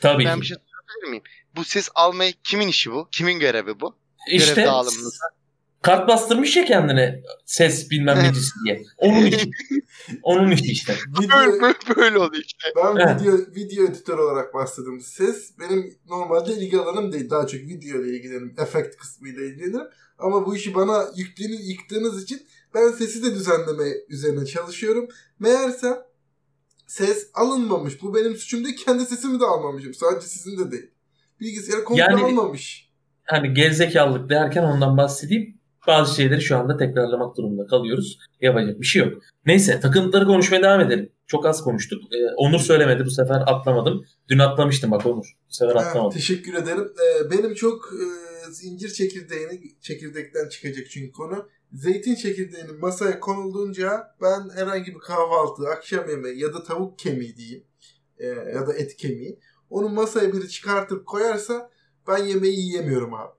Tabii 0.00 0.24
ben 0.24 0.34
ki. 0.34 0.40
bir 0.40 0.46
şey 0.46 0.56
sorabilir 0.56 1.10
miyim? 1.10 1.22
Bu 1.56 1.64
ses 1.64 1.88
almayı 1.94 2.34
kimin 2.44 2.68
işi 2.68 2.92
bu? 2.92 3.08
Kimin 3.10 3.38
görevi 3.38 3.80
bu? 3.80 3.96
İşte 4.30 4.62
Görev 4.62 4.70
kart 5.82 6.08
bastırmış 6.08 6.56
ya 6.56 6.64
kendine 6.64 7.22
ses 7.44 7.90
bilmem 7.90 8.22
necisi 8.22 8.52
diye. 8.64 8.82
Onun 8.98 9.26
için. 9.26 9.50
Onun 10.22 10.50
işi 10.50 10.72
işte. 10.72 10.94
Video, 11.20 11.38
böyle, 11.38 11.60
böyle, 11.60 11.96
böyle 11.96 12.18
oldu 12.18 12.36
işte. 12.46 12.68
Ben 12.76 12.96
evet. 12.96 13.22
video, 13.22 13.38
video 13.56 13.84
editör 13.84 14.18
olarak 14.18 14.54
başladım. 14.54 15.00
Ses 15.00 15.58
benim 15.58 15.98
normalde 16.08 16.52
ilgi 16.52 16.78
alanım 16.78 17.12
değil. 17.12 17.30
Daha 17.30 17.46
çok 17.46 17.60
video 17.60 18.02
ile 18.02 18.16
ilgilenirim. 18.16 18.54
Efekt 18.58 18.96
kısmıyla 18.96 19.42
ilgilenirim. 19.42 19.86
Ama 20.18 20.46
bu 20.46 20.56
işi 20.56 20.74
bana 20.74 21.04
yüktüğünüz, 21.16 21.68
yıktığınız 21.68 22.22
için 22.22 22.46
ben 22.74 22.90
sesi 22.90 23.24
de 23.24 23.34
düzenleme 23.34 23.90
üzerine 24.08 24.46
çalışıyorum. 24.46 25.08
Meğerse 25.38 26.06
ses 26.86 27.30
alınmamış. 27.34 28.02
Bu 28.02 28.14
benim 28.14 28.36
suçum 28.36 28.64
değil. 28.64 28.76
Kendi 28.86 29.06
sesimi 29.06 29.40
de 29.40 29.44
almamışım. 29.44 29.94
Sadece 29.94 30.26
sizin 30.26 30.58
de 30.58 30.72
değil. 30.72 30.90
Bilgisayar 31.40 31.84
komple 31.84 32.02
yani, 32.02 32.24
almamış. 32.24 32.90
Hani 33.24 33.54
gerizekalılık 33.54 34.30
derken 34.30 34.62
ondan 34.62 34.96
bahsedeyim. 34.96 35.56
bazı 35.86 36.14
şeyleri 36.14 36.40
şu 36.40 36.56
anda 36.56 36.76
tekrarlamak 36.76 37.36
durumunda 37.36 37.66
kalıyoruz. 37.66 38.18
Yapacak 38.40 38.80
bir 38.80 38.86
şey 38.86 39.02
yok. 39.02 39.22
Neyse 39.46 39.80
takıntıları 39.80 40.26
konuşmaya 40.26 40.62
devam 40.62 40.80
edelim. 40.80 41.12
Çok 41.26 41.46
az 41.46 41.64
konuştuk. 41.64 42.02
Ee, 42.02 42.16
Onur 42.36 42.58
söylemedi 42.58 43.04
bu 43.04 43.10
sefer 43.10 43.42
atlamadım. 43.46 44.04
Dün 44.28 44.38
atlamıştım 44.38 44.90
bak 44.90 45.06
Onur. 45.06 45.36
Bu 45.48 45.54
sefer 45.54 45.74
atlamadım. 45.74 46.10
Ha, 46.10 46.10
teşekkür 46.10 46.54
ederim. 46.54 46.92
Ee, 46.98 47.30
benim 47.30 47.54
çok 47.54 47.90
e, 47.92 48.04
zincir 48.52 48.88
çekirdeğini 48.88 49.60
çekirdekten 49.80 50.48
çıkacak 50.48 50.86
çünkü 50.90 51.12
konu. 51.12 51.48
Zeytin 51.72 52.14
çekirdeğinin 52.14 52.80
masaya 52.80 53.20
konulduğunca 53.20 54.14
ben 54.22 54.50
herhangi 54.54 54.94
bir 54.94 55.00
kahvaltı, 55.00 55.68
akşam 55.68 56.08
yemeği 56.08 56.38
ya 56.40 56.54
da 56.54 56.62
tavuk 56.64 56.98
kemiği 56.98 57.36
diyeyim 57.36 57.64
e, 58.18 58.26
ya 58.26 58.66
da 58.66 58.74
et 58.74 58.96
kemiği 58.96 59.38
onu 59.70 59.88
masaya 59.88 60.32
biri 60.32 60.48
çıkartıp 60.48 61.06
koyarsa 61.06 61.70
ben 62.08 62.18
yemeği 62.18 62.60
yiyemiyorum 62.60 63.14
abi. 63.14 63.32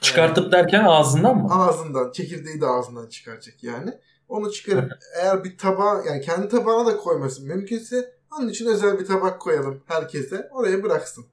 Çıkartıp 0.00 0.52
derken 0.52 0.84
ağzından 0.84 1.36
mı? 1.36 1.48
Ağzından. 1.54 2.12
Çekirdeği 2.12 2.60
de 2.60 2.66
ağzından 2.66 3.08
çıkaracak 3.08 3.64
yani. 3.64 3.98
Onu 4.28 4.52
çıkarıp 4.52 4.92
eğer 5.16 5.44
bir 5.44 5.58
tabağa 5.58 6.02
yani 6.06 6.20
kendi 6.20 6.48
tabağına 6.48 6.86
da 6.86 6.96
koymasın 6.96 7.46
mümkünse 7.48 8.16
onun 8.38 8.48
için 8.48 8.66
özel 8.66 8.98
bir 8.98 9.06
tabak 9.06 9.40
koyalım 9.40 9.82
herkese. 9.86 10.48
Oraya 10.52 10.82
bıraksın. 10.82 11.26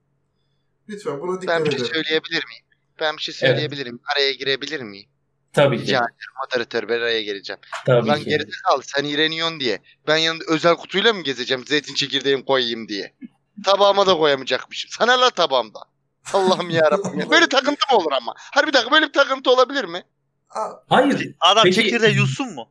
Lütfen 0.89 1.21
buna 1.21 1.41
dikkat 1.41 1.55
Ben 1.59 1.65
bir 1.65 1.69
edelim. 1.69 1.85
şey 1.85 1.93
söyleyebilir 1.93 2.45
miyim? 2.45 2.63
Ben 2.99 3.17
bir 3.17 3.21
şey 3.21 3.33
söyleyebilirim. 3.33 3.99
Araya 4.15 4.31
girebilir 4.33 4.81
miyim? 4.81 5.09
Tabii 5.53 5.77
ki. 5.77 5.83
Rica 5.83 5.97
ederim 5.97 6.33
moderatör 6.43 6.89
ben 6.89 6.93
araya 6.99 7.21
gireceğim. 7.23 7.59
Tabii 7.85 8.07
Lan 8.07 8.19
ki. 8.19 8.25
gerizekalı 8.25 8.83
sen 8.83 9.03
iğreniyorsun 9.03 9.59
diye. 9.59 9.79
Ben 10.07 10.17
yanında 10.17 10.43
özel 10.47 10.75
kutuyla 10.75 11.13
mı 11.13 11.23
gezeceğim 11.23 11.63
zeytin 11.67 11.93
çekirdeğimi 11.95 12.45
koyayım 12.45 12.87
diye. 12.87 13.13
Tabağıma 13.65 14.07
da 14.07 14.17
koyamayacakmışım. 14.17 14.91
Sana 14.99 15.21
la 15.21 15.29
tabağımda. 15.29 15.79
Allah'ım 16.33 16.69
yarabbim. 16.69 17.19
ya. 17.19 17.29
Böyle 17.29 17.49
takıntı 17.49 17.85
mı 17.91 17.97
olur 17.97 18.11
ama? 18.11 18.33
Harbi 18.37 18.67
bir 18.67 18.73
dakika 18.73 18.91
böyle 18.91 19.05
bir 19.07 19.13
takıntı 19.13 19.51
olabilir 19.51 19.83
mi? 19.83 20.03
Hayır. 20.89 21.35
Adam 21.39 21.63
Peki- 21.63 21.75
çekirdeği 21.75 22.15
yutsun 22.15 22.53
mu? 22.53 22.69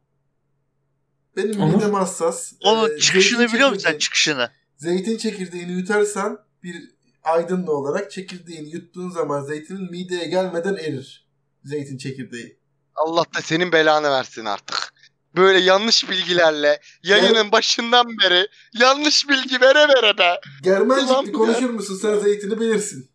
benim 1.36 1.60
Onur? 1.62 1.74
midem 1.74 1.94
hassas. 1.94 2.52
Onun 2.64 2.96
Ee, 2.96 2.98
çıkışını 2.98 3.38
zeytin 3.38 3.54
biliyor 3.54 3.68
musun 3.68 3.82
sen 3.82 3.90
çekirdeği- 3.90 3.98
çıkışını? 3.98 4.50
Zeytin 4.76 5.16
çekirdeğini 5.16 5.72
yutarsan 5.72 6.38
bir 6.62 6.90
aydınlı 7.22 7.72
olarak 7.72 8.10
çekirdeğini 8.10 8.70
yuttuğun 8.70 9.10
zaman 9.10 9.42
zeytinin 9.44 9.90
mideye 9.90 10.26
gelmeden 10.26 10.74
erir. 10.74 11.28
Zeytin 11.64 11.98
çekirdeği. 11.98 12.58
Allah 12.94 13.25
da 13.34 13.40
senin 13.42 13.72
belanı 13.72 14.11
versin 14.11 14.44
artık. 14.44 14.92
Böyle 15.37 15.58
yanlış 15.58 16.11
bilgilerle 16.11 16.80
yayının 17.02 17.52
başından 17.52 18.06
beri 18.25 18.46
yanlış 18.75 19.28
bilgi 19.28 19.61
vere 19.61 19.88
vere 19.88 20.18
be. 20.18 20.40
Germencikli 20.62 21.26
ya. 21.26 21.32
konuşur 21.32 21.70
musun? 21.70 21.99
Sen 22.02 22.18
zeytini 22.18 22.61
bilirsin. 22.61 23.11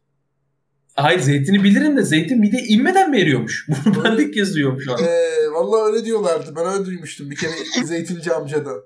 Hayır 0.95 1.19
zeytini 1.19 1.63
bilirim 1.63 1.97
de 1.97 2.03
zeytin 2.03 2.39
mide 2.39 2.57
inmeden 2.57 3.09
mi 3.09 3.21
eriyormuş? 3.21 3.67
Bunu 3.85 4.03
ben 4.03 4.17
de 4.17 4.33
duyuyorum 4.53 4.81
şu 4.81 4.93
an. 4.93 4.99
Ee, 5.03 5.51
vallahi 5.51 5.93
öyle 5.93 6.05
diyorlardı. 6.05 6.55
Ben 6.55 6.65
öyle 6.65 6.85
duymuştum 6.85 7.31
bir 7.31 7.35
kere 7.35 7.51
zeytinci 7.85 8.33
amcadan. 8.33 8.81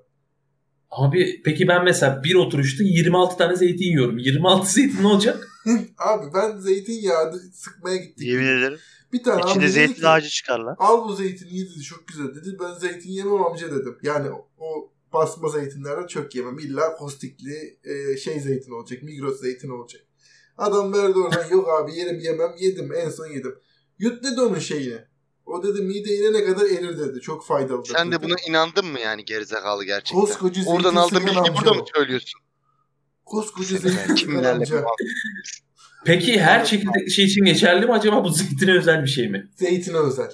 Abi 0.90 1.42
peki 1.44 1.68
ben 1.68 1.84
mesela 1.84 2.22
bir 2.24 2.34
oturuşta 2.34 2.84
26 2.84 3.36
tane 3.36 3.56
zeytin 3.56 3.84
yiyorum. 3.84 4.18
26 4.18 4.72
zeytin 4.72 5.02
ne 5.02 5.06
olacak? 5.06 5.48
Abi 5.98 6.26
ben 6.34 6.58
zeytinyağı 6.58 7.40
sıkmaya 7.54 7.96
gittik. 7.96 8.28
Yemin 8.28 8.46
ederim. 8.46 8.78
Bir 9.12 9.22
tane 9.22 9.40
İçinde 9.40 9.64
dedi 9.64 9.72
zeytin 9.72 9.94
ki, 9.94 10.08
ağacı 10.08 10.28
çıkar 10.28 10.58
lan. 10.58 10.76
Al 10.78 11.08
bu 11.08 11.14
zeytini 11.14 11.56
ye 11.58 11.64
dedi 11.66 11.82
çok 11.82 12.08
güzel 12.08 12.34
dedi. 12.34 12.56
Ben 12.60 12.74
zeytin 12.74 13.10
yemem 13.10 13.42
amca 13.42 13.70
dedim. 13.70 13.98
Yani 14.02 14.28
o 14.58 14.92
basma 15.12 15.48
zeytinlerden 15.48 16.06
çok 16.06 16.34
yemem. 16.34 16.58
İlla 16.58 16.96
kostikli 16.96 17.78
e, 17.84 18.16
şey 18.16 18.40
zeytin 18.40 18.72
olacak. 18.72 19.02
Migros 19.02 19.40
zeytin 19.40 19.68
olacak. 19.68 20.02
Adam 20.58 20.92
verdi 20.92 21.18
oradan 21.18 21.48
yok 21.50 21.68
abi 21.68 21.94
yerim 21.94 22.18
yemem 22.20 22.54
yedim 22.58 22.92
en 22.94 23.10
son 23.10 23.26
yedim. 23.26 23.54
Yut 23.98 24.24
dedi 24.24 24.40
onun 24.40 24.58
şeyini. 24.58 24.98
O 25.46 25.62
dedi 25.62 25.82
mide 25.82 26.14
inene 26.16 26.44
kadar 26.44 26.66
erir 26.66 26.98
dedi. 26.98 27.20
Çok 27.20 27.46
faydalı. 27.46 27.86
Sen 27.86 28.12
de 28.12 28.16
dedi. 28.16 28.24
buna 28.24 28.36
inandın 28.48 28.86
mı 28.86 29.00
yani 29.00 29.24
gerizekalı 29.24 29.84
gerçekten? 29.84 30.20
Koskoca 30.20 30.54
zeytin 30.54 30.70
Oradan 30.70 30.94
aldığın 30.94 31.26
amca 31.26 31.54
burada 31.54 31.74
mı 31.74 31.84
söylüyorsun? 31.94 32.40
Koskoca 33.24 33.78
zeytin 33.78 34.14
kimlerle 34.14 34.48
amca. 34.48 34.84
Peki 36.04 36.40
her 36.40 36.64
çekirdekli 36.64 37.10
şey 37.10 37.24
için 37.24 37.44
geçerli 37.44 37.86
mi 37.86 37.92
acaba 37.92 38.24
bu 38.24 38.28
zeytine 38.28 38.72
özel 38.78 39.02
bir 39.02 39.08
şey 39.08 39.28
mi? 39.28 39.50
Zeytine 39.56 39.96
özel. 39.96 40.30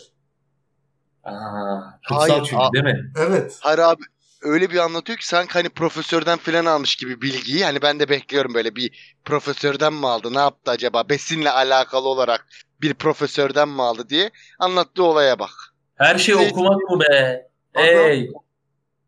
Aa, 1.24 1.80
kutsal 2.08 2.28
Hayır, 2.28 2.44
çünkü 2.44 2.56
a- 2.62 2.72
değil 2.72 2.84
mi? 2.84 3.12
Evet. 3.18 3.56
Hayır 3.60 3.78
abi 3.78 4.02
öyle 4.42 4.70
bir 4.70 4.76
anlatıyor 4.76 5.18
ki 5.18 5.26
sanki 5.26 5.52
hani 5.52 5.68
profesörden 5.68 6.38
falan 6.38 6.64
almış 6.64 6.96
gibi 6.96 7.22
bilgiyi. 7.22 7.64
Hani 7.64 7.82
ben 7.82 8.00
de 8.00 8.08
bekliyorum 8.08 8.54
böyle 8.54 8.76
bir 8.76 9.16
profesörden 9.24 9.92
mi 9.92 10.06
aldı 10.06 10.34
ne 10.34 10.38
yaptı 10.38 10.70
acaba 10.70 11.08
besinle 11.08 11.50
alakalı 11.50 12.08
olarak 12.08 12.46
bir 12.80 12.94
profesörden 12.94 13.68
mi 13.68 13.82
aldı 13.82 14.08
diye 14.08 14.30
anlattığı 14.58 15.02
olaya 15.04 15.38
bak. 15.38 15.50
Her 15.94 16.18
şey 16.18 16.34
Zeytin- 16.34 16.50
okumak 16.50 16.90
mı 16.90 17.00
be? 17.00 17.48
Adam- 17.74 18.10
Ey. 18.10 18.30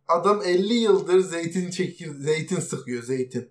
Adam 0.09 0.43
50 0.45 0.75
yıldır 0.75 1.21
zeytin 1.21 1.71
çekir, 1.71 2.11
zeytin 2.15 2.61
sıkıyor 2.61 3.03
zeytin. 3.03 3.51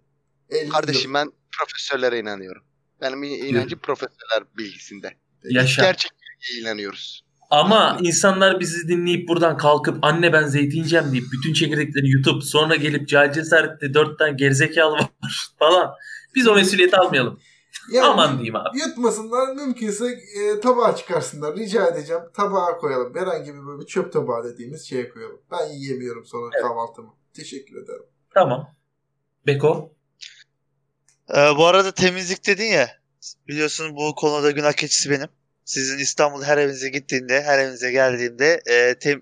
50 0.50 0.70
Kardeşim 0.70 1.14
ben 1.14 1.32
profesörlere 1.60 2.20
inanıyorum. 2.20 2.64
Benim 3.02 3.24
inancım 3.24 3.80
profesörler 3.80 4.44
bilgisinde. 4.58 5.14
Yaşa. 5.44 5.82
Gerçek 5.82 6.12
bilgiye 6.42 6.62
inanıyoruz. 6.62 7.24
Ama 7.50 7.98
insanlar 8.02 8.60
bizi 8.60 8.88
dinleyip 8.88 9.28
buradan 9.28 9.58
kalkıp 9.58 9.98
anne 10.02 10.34
ben 10.34 10.48
zeytin 10.48 10.78
yiyeceğim 10.78 11.12
deyip 11.12 11.26
bütün 11.32 11.54
çekirdekleri 11.54 12.08
yutup 12.08 12.44
sonra 12.44 12.76
gelip 12.76 13.08
cahil 13.08 13.32
cesaretli 13.32 13.94
dört 13.94 14.20
tane 14.20 14.32
gerizekalı 14.32 14.94
var 14.94 15.10
falan. 15.60 15.94
Biz 16.36 16.48
o 16.48 16.56
mesuliyeti 16.56 16.98
almayalım. 16.98 17.40
Yani 17.92 18.06
Aman 18.08 18.34
diyeyim 18.34 18.56
abi. 18.56 18.80
Yutmasınlar 18.80 19.56
mümkünse 19.56 20.06
e, 20.08 20.60
tabağa 20.60 20.96
çıkarsınlar. 20.96 21.56
Rica 21.56 21.88
edeceğim. 21.88 22.22
Tabağa 22.34 22.78
koyalım. 22.78 23.16
Herhangi 23.16 23.54
bir 23.54 23.66
böyle 23.68 23.82
bir 23.82 23.86
çöp 23.86 24.14
tabağı 24.14 24.44
dediğimiz 24.44 24.90
şeye 24.90 25.10
koyalım. 25.10 25.42
Ben 25.52 25.66
yiyemiyorum 25.74 26.26
sonra 26.26 26.50
Evet. 26.54 26.64
kahvaltımı. 26.68 27.14
Teşekkür 27.34 27.84
ederim. 27.84 28.04
Tamam. 28.34 28.68
Beko. 29.48 29.96
Ee, 31.36 31.56
bu 31.58 31.66
arada 31.66 31.92
temizlik 31.92 32.46
dedin 32.48 32.66
ya. 32.66 33.00
Biliyorsun 33.48 33.96
bu 33.96 34.16
konuda 34.16 34.52
günah 34.52 34.74
keçisi 34.74 35.10
benim. 35.10 35.28
Sizin 35.66 35.98
İstanbul 36.00 36.44
her 36.44 36.58
evinize 36.58 36.90
gittiğinde, 36.90 37.42
her 37.44 37.60
evinize 37.60 37.92
geldiğimde 37.92 38.62
e, 38.66 38.74
tem- 38.92 39.22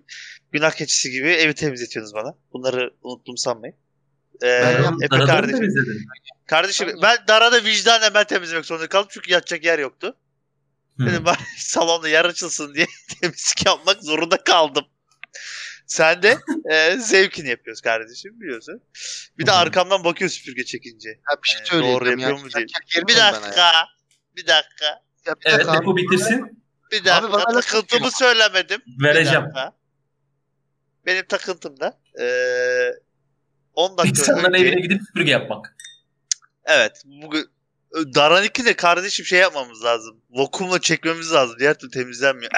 günah 0.51 0.71
keçisi 0.71 1.11
gibi 1.11 1.29
evi 1.29 1.53
temizletiyorsunuz 1.53 2.15
bana. 2.15 2.35
Bunları 2.53 2.93
unuttum 3.01 3.37
sanmayın. 3.37 3.75
Ee, 4.43 4.47
Ben 4.47 5.17
Aradığını 5.17 5.25
kardeşim, 5.27 5.73
kardeşim 6.47 6.89
Ben- 7.03 7.17
darada 7.27 7.63
vicdanen 7.63 8.13
ben 8.13 8.23
temizlemek 8.23 8.65
zorunda 8.65 8.87
kaldım 8.87 9.07
çünkü 9.11 9.31
yatacak 9.31 9.65
yer 9.65 9.79
yoktu. 9.79 10.15
Dedim 10.99 11.25
bari 11.25 11.37
salonda 11.57 12.09
yer 12.09 12.25
açılsın 12.25 12.73
diye 12.73 12.85
temizlik 13.21 13.65
yapmak 13.65 14.03
zorunda 14.03 14.43
kaldım. 14.43 14.85
Sen 15.87 16.23
de 16.23 16.37
e, 16.71 16.97
zevkini 16.97 17.49
yapıyoruz 17.49 17.81
kardeşim 17.81 18.41
biliyorsun. 18.41 18.81
Bir 19.37 19.45
de 19.45 19.51
arkamdan 19.51 20.03
bakıyor 20.03 20.29
süpürge 20.31 20.65
çekince. 20.65 21.09
Ya 21.09 21.37
bir 21.43 21.47
şey 21.49 21.61
Ee, 21.61 21.65
söyleyeceğim 21.65 21.95
doğru 21.99 22.05
ya. 22.05 22.11
yapıyor 22.11 22.33
mu 22.39 22.49
diye. 22.55 22.65
Bir 23.07 23.15
bana 23.15 23.25
ya. 23.25 23.33
dakika. 23.33 23.71
Bir 24.35 24.47
dakika. 24.47 24.85
Ya 25.25 25.35
bir 25.35 25.45
Evet 25.45 25.59
dakika 25.59 25.71
abi. 25.71 25.79
Beko 25.81 25.97
bitirsin. 25.97 26.63
Bir 26.91 27.05
dakika. 27.05 27.31
bana 27.31 27.55
laf 27.55 27.67
takıntımı 27.67 28.11
söylemedim. 28.11 28.81
Bir 28.87 29.03
Vereceğim. 29.03 29.45
Benim 31.05 31.25
takıntım 31.25 31.79
da 31.79 31.99
eee 32.19 32.93
10 33.73 33.97
dakika 33.97 34.21
İnsanların 34.21 34.53
önce. 34.53 34.65
evine 34.67 34.81
gidip 34.81 35.01
süpürge 35.07 35.31
yapmak. 35.31 35.75
Evet. 36.65 37.01
Bugün 37.05 37.45
Daraniki 38.15 38.65
de 38.65 38.75
kardeşim 38.75 39.25
şey 39.25 39.39
yapmamız 39.39 39.83
lazım. 39.83 40.21
Vakumla 40.29 40.81
çekmemiz 40.81 41.33
lazım. 41.33 41.55
Diğer 41.59 41.73
türlü 41.73 41.91
temizlenmiyor. 41.91 42.51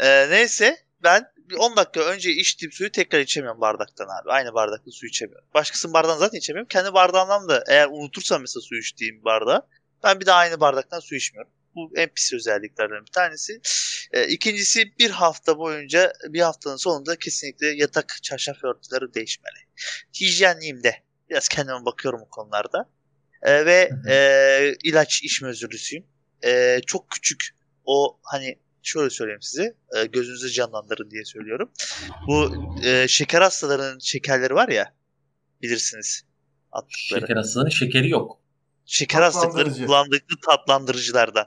Eee, 0.00 0.26
neyse 0.30 0.76
ben 1.02 1.24
bir 1.50 1.56
10 1.56 1.76
dakika 1.76 2.00
önce 2.00 2.30
içtiğim 2.30 2.72
suyu 2.72 2.92
tekrar 2.92 3.20
içemiyorum 3.20 3.60
bardaktan 3.60 4.04
abi. 4.04 4.30
Aynı 4.30 4.54
bardakta 4.54 4.90
su 4.90 5.06
içemiyorum. 5.06 5.48
Başkasının 5.54 5.94
bardağından 5.94 6.18
zaten 6.18 6.38
içemiyorum. 6.38 6.68
Kendi 6.68 6.94
bardağımdan 6.94 7.48
da 7.48 7.64
eğer 7.68 7.88
unutursam 7.90 8.40
mesela 8.40 8.60
su 8.60 8.76
içtiğim 8.76 9.24
bardağı 9.24 9.66
ben 10.04 10.20
bir 10.20 10.26
daha 10.26 10.38
aynı 10.38 10.60
bardaktan 10.60 11.00
su 11.00 11.14
içmiyorum. 11.14 11.52
Bu 11.74 11.92
en 11.96 12.08
pis 12.08 12.32
özelliklerden 12.32 13.00
bir 13.06 13.12
tanesi. 13.12 13.60
E, 14.12 14.26
ikincisi 14.26 14.92
bir 14.98 15.10
hafta 15.10 15.58
boyunca 15.58 16.12
bir 16.28 16.40
haftanın 16.40 16.76
sonunda 16.76 17.16
kesinlikle 17.16 17.66
yatak 17.66 18.18
çarşaf 18.22 18.64
örtüleri 18.64 19.14
değişmeli. 19.14 19.58
Hijyenliyim 20.20 20.82
de. 20.82 21.02
Biraz 21.30 21.48
kendime 21.48 21.84
bakıyorum 21.84 22.20
o 22.22 22.28
konularda. 22.28 22.90
E, 23.42 23.66
ve 23.66 23.90
Hı 23.90 23.94
hı. 23.94 24.10
e, 24.10 24.74
ilaç 24.84 25.22
içme 25.22 25.48
özürlüsüyüm. 25.48 26.06
E, 26.44 26.80
çok 26.86 27.10
küçük 27.10 27.48
o 27.84 28.18
hani 28.22 28.58
şöyle 28.82 29.10
söyleyeyim 29.10 29.42
size 29.42 29.74
e, 29.96 30.06
gözünüzü 30.06 30.50
canlandırın 30.50 31.10
diye 31.10 31.24
söylüyorum. 31.24 31.70
Bu 32.26 32.52
e, 32.84 33.08
şeker 33.08 33.42
hastalarının 33.42 33.98
şekerleri 33.98 34.54
var 34.54 34.68
ya 34.68 34.94
bilirsiniz 35.62 36.22
attıkları. 36.72 37.20
Şeker 37.20 37.36
hastalığının 37.36 37.70
şekeri 37.70 38.08
yok. 38.10 38.40
Şeker 38.84 39.22
hastalıkları 39.22 39.52
Tatlandırıcı. 39.64 39.86
kullandıkları 39.86 40.40
tatlandırıcılardan. 40.46 41.46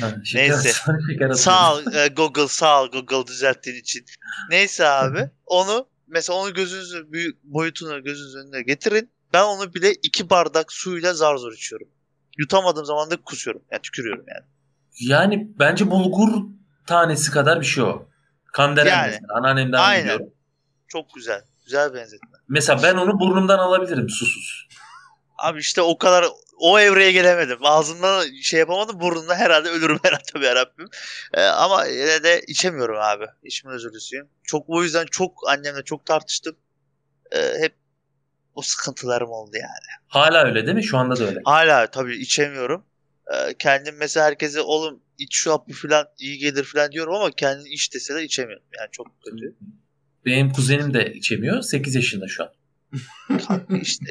Ha, 0.00 0.14
şeker 0.24 0.48
Neyse. 0.50 0.72
şeker. 1.12 1.32
Sağ 1.32 1.74
ol 1.74 1.92
e, 1.94 2.08
Google 2.08 2.48
sağ 2.48 2.82
ol 2.82 2.90
Google 2.90 3.26
düzelttiğin 3.26 3.76
için. 3.76 4.04
Neyse 4.50 4.86
abi 4.86 5.30
onu 5.46 5.88
mesela 6.06 6.38
onu 6.38 6.54
gözünüzü 6.54 7.12
büyük 7.12 7.44
boyutunu 7.44 8.04
gözünüzün 8.04 8.38
önüne 8.38 8.62
getirin. 8.62 9.10
Ben 9.32 9.42
onu 9.44 9.74
bile 9.74 9.92
iki 9.94 10.30
bardak 10.30 10.72
suyla 10.72 11.14
zar 11.14 11.36
zor 11.36 11.52
içiyorum. 11.52 11.88
Yutamadığım 12.38 12.84
zaman 12.84 13.10
da 13.10 13.16
kusuyorum. 13.16 13.62
Yani 13.70 13.82
tükürüyorum 13.82 14.24
yani. 14.28 14.44
Yani 15.00 15.48
bence 15.58 15.90
bulgur 15.90 16.42
tanesi 16.86 17.30
kadar 17.30 17.60
bir 17.60 17.66
şey 17.66 17.84
o. 17.84 18.08
Kandelen 18.52 18.90
yani, 18.90 19.10
mesela. 19.10 19.34
Anneannemden 19.34 19.78
aynen. 19.78 20.04
biliyorum. 20.04 20.34
Çok 20.88 21.14
güzel. 21.14 21.42
Güzel 21.64 21.94
benzetme. 21.94 22.38
Mesela 22.48 22.82
ben 22.82 22.94
onu 22.94 23.20
burnumdan 23.20 23.58
alabilirim 23.58 24.10
susuz. 24.10 24.68
Abi 25.38 25.60
işte 25.60 25.82
o 25.82 25.98
kadar 25.98 26.24
o 26.58 26.78
evreye 26.78 27.12
gelemedim. 27.12 27.58
Ağzımdan 27.62 28.24
şey 28.42 28.60
yapamadım. 28.60 29.00
Burnumda 29.00 29.34
herhalde 29.34 29.68
ölürüm 29.68 29.98
herhalde 30.02 30.22
tabii 30.32 30.44
yarabbim. 30.44 30.88
Ee, 31.34 31.42
ama 31.42 31.84
yine 31.84 32.22
de 32.22 32.42
içemiyorum 32.46 32.96
abi. 33.00 33.26
İçme 33.42 33.72
özürlüsüyüm. 33.72 34.28
Çok 34.44 34.64
o 34.68 34.82
yüzden 34.82 35.06
çok 35.10 35.32
annemle 35.48 35.84
çok 35.84 36.06
tartıştım. 36.06 36.56
Ee, 37.32 37.52
hep 37.60 37.74
o 38.54 38.62
sıkıntılarım 38.62 39.30
oldu 39.30 39.50
yani. 39.54 40.00
Hala 40.08 40.44
öyle 40.44 40.66
değil 40.66 40.76
mi? 40.76 40.84
Şu 40.84 40.98
anda 40.98 41.16
da 41.16 41.24
öyle. 41.24 41.40
Hala 41.44 41.86
tabii 41.86 42.16
içemiyorum. 42.16 42.84
Ee, 43.34 43.54
kendim 43.58 43.96
mesela 43.98 44.26
herkese 44.26 44.60
oğlum 44.60 45.00
iç 45.22 45.36
şu 45.36 45.52
hapı 45.52 45.72
falan 45.72 46.06
iyi 46.18 46.38
gelir 46.38 46.64
falan 46.64 46.92
diyorum 46.92 47.14
ama 47.14 47.30
kendim 47.30 47.66
iç 47.66 47.94
deseler 47.94 48.22
içemiyorum. 48.22 48.64
Yani 48.78 48.88
çok 48.92 49.06
kötü. 49.24 49.56
Benim 50.24 50.52
kuzenim 50.52 50.94
de 50.94 51.12
içemiyor. 51.14 51.62
8 51.62 51.94
yaşında 51.94 52.28
şu 52.28 52.42
an. 52.42 52.52
işte 53.82 54.06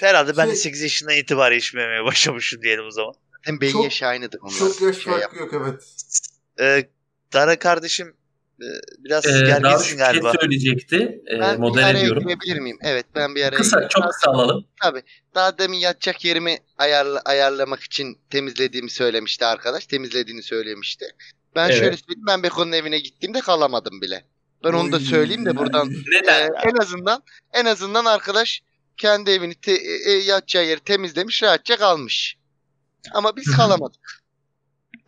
herhalde 0.00 0.36
ben 0.36 0.50
de 0.50 0.56
8 0.56 0.78
şey- 0.78 0.84
yaşından 0.86 1.16
itibaren 1.16 1.58
içmemeye 1.58 2.04
başlamışım 2.04 2.62
diyelim 2.62 2.84
o 2.86 2.90
zaman. 2.90 3.14
Hem 3.42 3.60
beyin 3.60 3.78
yaşı 3.78 4.06
aynıdır. 4.06 4.40
Onlar. 4.42 4.58
Çok 4.58 4.82
yaş 4.82 4.96
şey 4.96 5.12
farkı 5.12 5.36
yok 5.36 5.54
evet. 5.54 5.94
Ee, 6.60 6.88
Dara 7.32 7.58
kardeşim 7.58 8.14
biraz 8.98 9.26
ee, 9.26 9.30
gerginsin 9.30 9.84
şey 9.84 9.96
galiba. 9.96 10.32
Şey 10.32 10.40
söyleyecekti. 10.40 11.22
Ee, 11.30 11.40
ben 11.40 11.60
model 11.60 11.78
bir 11.78 11.82
araya 11.82 11.98
ediyorum. 11.98 12.22
girebilir 12.22 12.58
miyim? 12.60 12.78
Evet 12.82 13.06
ben 13.14 13.34
bir 13.34 13.44
araya 13.44 13.56
Kısa, 13.56 13.88
çok 13.88 14.04
kısa 14.04 14.30
alalım. 14.30 14.64
Tabii. 14.82 15.02
Daha 15.34 15.58
demin 15.58 15.78
yatacak 15.78 16.24
yerimi 16.24 16.58
ayarla, 16.78 17.22
ayarlamak 17.24 17.80
için 17.80 18.18
temizlediğimi 18.30 18.90
söylemişti 18.90 19.44
arkadaş. 19.44 19.86
Temizlediğini 19.86 20.42
söylemişti. 20.42 21.06
Ben 21.56 21.68
evet. 21.68 21.78
şöyle 21.78 21.96
söyleyeyim. 21.96 22.26
Ben 22.28 22.42
Beko'nun 22.42 22.72
evine 22.72 22.98
gittiğimde 22.98 23.40
kalamadım 23.40 24.00
bile. 24.00 24.24
Ben 24.64 24.72
Oy, 24.72 24.80
onu 24.80 24.92
da 24.92 25.00
söyleyeyim 25.00 25.46
de 25.46 25.56
buradan. 25.56 25.88
Neden? 26.12 26.42
E, 26.42 26.48
en 26.64 26.82
azından 26.82 27.22
en 27.52 27.64
azından 27.64 28.04
arkadaş 28.04 28.62
kendi 28.96 29.30
evini 29.30 29.54
te, 29.54 29.72
e, 29.72 30.10
e, 30.10 30.10
yatacağı 30.10 30.66
yeri 30.66 30.80
temizlemiş 30.80 31.42
rahatça 31.42 31.76
kalmış. 31.76 32.36
Ama 33.12 33.36
biz 33.36 33.44
kalamadık. 33.56 34.22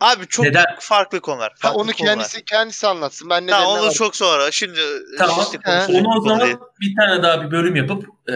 Abi 0.00 0.26
çok 0.26 0.46
Neden? 0.46 0.64
farklı 0.78 1.20
konular. 1.20 1.52
Farklı 1.56 1.68
ha, 1.68 1.74
onu 1.74 1.92
konular. 1.92 2.14
kendisi 2.14 2.44
kendisi 2.44 2.86
anlatsın. 2.86 3.30
Ben 3.30 3.46
ne 3.46 3.50
Tamam 3.50 3.68
onu 3.68 3.86
var. 3.86 3.92
çok 3.92 4.16
sonra. 4.16 4.50
Şimdi 4.50 4.80
tamam. 5.18 5.40
Işte 5.40 5.58
onu 5.92 6.08
o 6.18 6.20
zaman 6.20 6.60
bir 6.80 6.96
tane 6.96 7.22
daha 7.22 7.42
bir 7.42 7.50
bölüm 7.50 7.76
yapıp 7.76 8.04
e, 8.28 8.32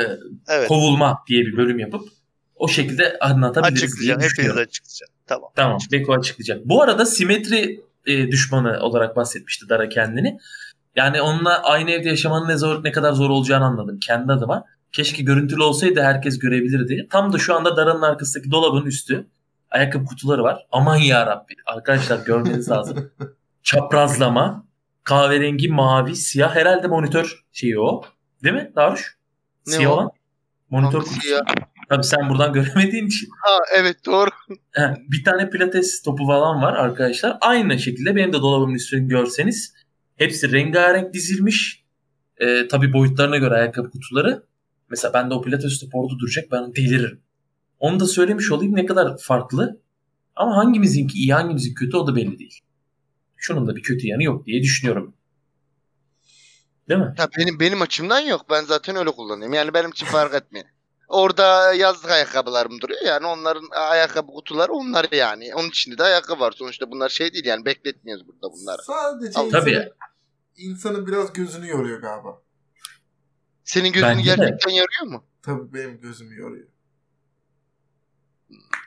evet. 0.49 0.69
kovulma 0.69 1.19
diye 1.29 1.41
bir 1.41 1.57
bölüm 1.57 1.79
yapıp 1.79 2.09
o 2.57 2.69
şekilde 2.69 3.19
anlatabiliriz. 3.21 3.83
Açıklayacağım. 3.83 4.21
Hepiniz 4.21 4.57
açıklayacağım. 4.57 5.13
Tamam. 5.27 5.51
Tamam. 5.57 5.79
Beko 5.93 6.13
açıklayacak. 6.13 6.65
Bu 6.65 6.83
arada 6.83 7.07
simetri 7.07 7.81
e, 8.07 8.29
düşmanı 8.29 8.81
olarak 8.81 9.17
bahsetmişti 9.17 9.69
Dara 9.69 9.89
kendini. 9.89 10.39
Yani 10.97 11.21
onunla 11.23 11.63
aynı 11.63 11.91
evde 11.91 12.09
yaşamanın 12.09 12.49
ne 12.49 12.57
zor 12.57 12.85
ne 12.85 12.93
kadar 12.93 13.13
zor 13.13 13.31
olacağını 13.31 13.65
anladım 13.65 13.99
kendi 13.99 14.33
adıma. 14.33 14.65
Keşke 14.93 15.23
görüntülü 15.23 15.63
olsaydı 15.63 16.03
herkes 16.03 16.39
görebilirdi. 16.39 17.07
Tam 17.11 17.33
da 17.33 17.39
şu 17.39 17.55
anda 17.55 17.77
Dara'nın 17.77 18.03
arkasındaki 18.03 18.51
dolabın 18.51 18.87
üstü. 18.87 19.27
Ayakkabı 19.75 20.05
kutuları 20.05 20.43
var. 20.43 20.67
Aman 20.73 20.97
ya 20.97 21.27
Rabbi. 21.27 21.55
Arkadaşlar 21.67 22.27
görmeniz 22.27 22.71
lazım. 22.71 23.11
Çaprazlama. 23.63 24.67
Kahverengi, 25.05 25.69
mavi, 25.69 26.17
siyah. 26.17 26.55
Herhalde 26.55 26.87
monitör 26.87 27.45
şeyi 27.53 27.81
o. 27.81 28.03
Değil 28.45 28.55
mi 28.55 28.73
Daruş? 28.77 29.19
Ne 29.67 29.73
siyah 29.73 29.91
o? 29.91 29.95
olan. 29.95 30.11
Monitör 30.71 30.99
kutusu. 31.01 31.21
Siyah. 31.21 31.41
Tabii 31.89 32.05
sen 32.05 32.29
buradan 32.31 32.53
göremediğin 32.53 33.07
için. 33.07 33.29
Ha 33.43 33.59
evet 33.77 33.97
doğru. 34.07 34.31
bir 35.13 35.25
tane 35.25 35.51
pilates 35.51 36.03
topu 36.03 36.27
falan 36.27 36.63
var 36.63 36.73
arkadaşlar. 36.73 37.39
Aynı 37.41 37.79
şekilde 37.79 38.17
benim 38.17 38.33
de 38.33 38.37
dolabımın 38.43 38.75
üstünü 38.75 39.09
görseniz 39.09 39.75
hepsi 40.17 40.53
rengarenk 40.53 41.15
dizilmiş. 41.15 41.85
Ee, 42.39 42.69
tabii 42.69 42.93
boyutlarına 42.93 43.37
göre 43.37 43.55
ayakkabı 43.55 43.91
kutuları. 43.91 44.45
Mesela 44.91 45.15
ben 45.15 45.31
de 45.31 45.35
o 45.35 45.43
pilates 45.43 45.81
topu 45.81 46.03
orada 46.03 46.19
duracak 46.19 46.45
ben 46.53 46.75
deliririm. 46.75 47.24
Onu 47.85 48.01
da 48.01 48.07
söylemiş 48.07 48.53
olayım 48.53 48.77
ne 48.77 48.87
kadar 48.87 49.19
farklı. 49.19 49.81
Ama 50.37 50.57
hangimizinki 50.57 51.19
iyi 51.19 51.35
hangimizin 51.35 51.75
kötü 51.75 51.97
o 51.97 52.07
da 52.07 52.17
belli 52.17 52.39
değil. 52.39 52.61
Şunun 53.37 53.67
da 53.67 53.77
bir 53.77 53.83
kötü 53.83 54.07
yanı 54.07 54.23
yok 54.23 54.47
diye 54.47 54.63
düşünüyorum. 54.63 55.15
Değil 56.89 57.01
mi? 57.01 57.15
Ya 57.19 57.29
benim 57.39 57.61
benim 57.61 57.83
açımdan 57.83 58.21
yok. 58.21 58.47
Ben 58.51 58.65
zaten 58.65 58.97
öyle 58.97 59.11
kullanıyorum. 59.11 59.55
Yani 59.55 59.75
benim 59.75 59.91
için 59.91 60.07
fark 60.07 60.35
etmiyor. 60.43 60.67
Orada 61.09 61.75
yazlık 61.75 62.11
ayakkabılarım 62.11 62.81
duruyor. 62.81 63.01
Yani 63.07 63.27
onların 63.27 63.69
ayakkabı 63.91 64.33
kutuları 64.33 64.73
onlar 64.73 65.07
yani. 65.13 65.55
Onun 65.55 65.69
içinde 65.69 65.99
de 65.99 66.03
ayakkabı 66.03 66.41
var. 66.41 66.53
Sonuçta 66.57 66.91
bunlar 66.91 67.09
şey 67.09 67.33
değil 67.33 67.45
yani 67.45 67.65
bekletmiyoruz 67.65 68.27
burada 68.29 68.53
bunları. 68.53 68.83
Sadece 68.83 69.39
Al, 69.39 69.47
insanın, 69.47 69.51
tabii. 69.65 69.89
insanın 70.57 71.07
biraz 71.07 71.33
gözünü 71.33 71.69
yoruyor 71.69 72.01
galiba. 72.01 72.43
Senin 73.65 73.93
gözünü 73.93 74.09
Bence 74.11 74.23
gerçekten 74.23 74.73
de. 74.73 74.77
yoruyor 74.77 75.07
mu? 75.13 75.25
Tabii 75.43 75.75
benim 75.75 76.01
gözümü 76.01 76.37
yoruyor. 76.41 76.74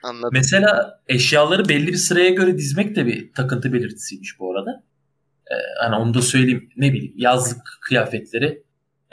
Anladım. 0.04 0.30
Mesela 0.34 1.02
eşyaları 1.08 1.70
belli 1.70 1.88
bir 1.88 1.98
sıraya 1.98 2.30
göre 2.30 2.58
dizmek 2.58 2.96
de 2.96 3.06
bir 3.06 3.34
takıntı 3.34 3.74
belirtisiymiş 3.74 4.40
bu 4.40 4.52
arada. 4.52 4.84
Ee, 5.52 5.56
hani 5.82 5.96
onu 5.96 6.14
da 6.14 6.22
söyleyeyim 6.22 6.70
ne 6.78 6.94
bileyim 6.94 7.14
yazlık 7.18 7.62
kıyafetleri 7.82 8.64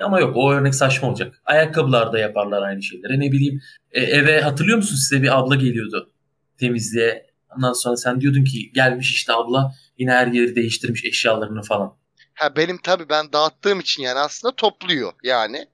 ama 0.00 0.20
yok 0.20 0.36
o 0.36 0.52
örnek 0.52 0.74
saçma 0.74 1.08
olacak. 1.08 1.42
Ayakkabılarda 1.44 2.18
yaparlar 2.18 2.62
aynı 2.62 2.82
şeyleri. 2.82 3.20
Ne 3.20 3.32
bileyim 3.32 3.60
e, 3.92 4.00
eve 4.00 4.40
hatırlıyor 4.40 4.76
musun 4.76 4.96
size 4.96 5.22
bir 5.22 5.38
abla 5.38 5.54
geliyordu 5.54 6.14
temizliğe. 6.58 7.26
Ondan 7.56 7.72
sonra 7.72 7.96
sen 7.96 8.20
diyordun 8.20 8.44
ki 8.44 8.72
gelmiş 8.72 9.12
işte 9.12 9.32
abla 9.32 9.74
yine 9.98 10.10
her 10.10 10.26
yeri 10.26 10.56
değiştirmiş 10.56 11.04
eşyalarını 11.04 11.62
falan. 11.62 11.96
Ha 12.34 12.56
benim 12.56 12.78
tabii 12.82 13.08
ben 13.08 13.32
dağıttığım 13.32 13.80
için 13.80 14.02
yani 14.02 14.18
aslında 14.18 14.56
topluyor 14.56 15.12
yani. 15.22 15.66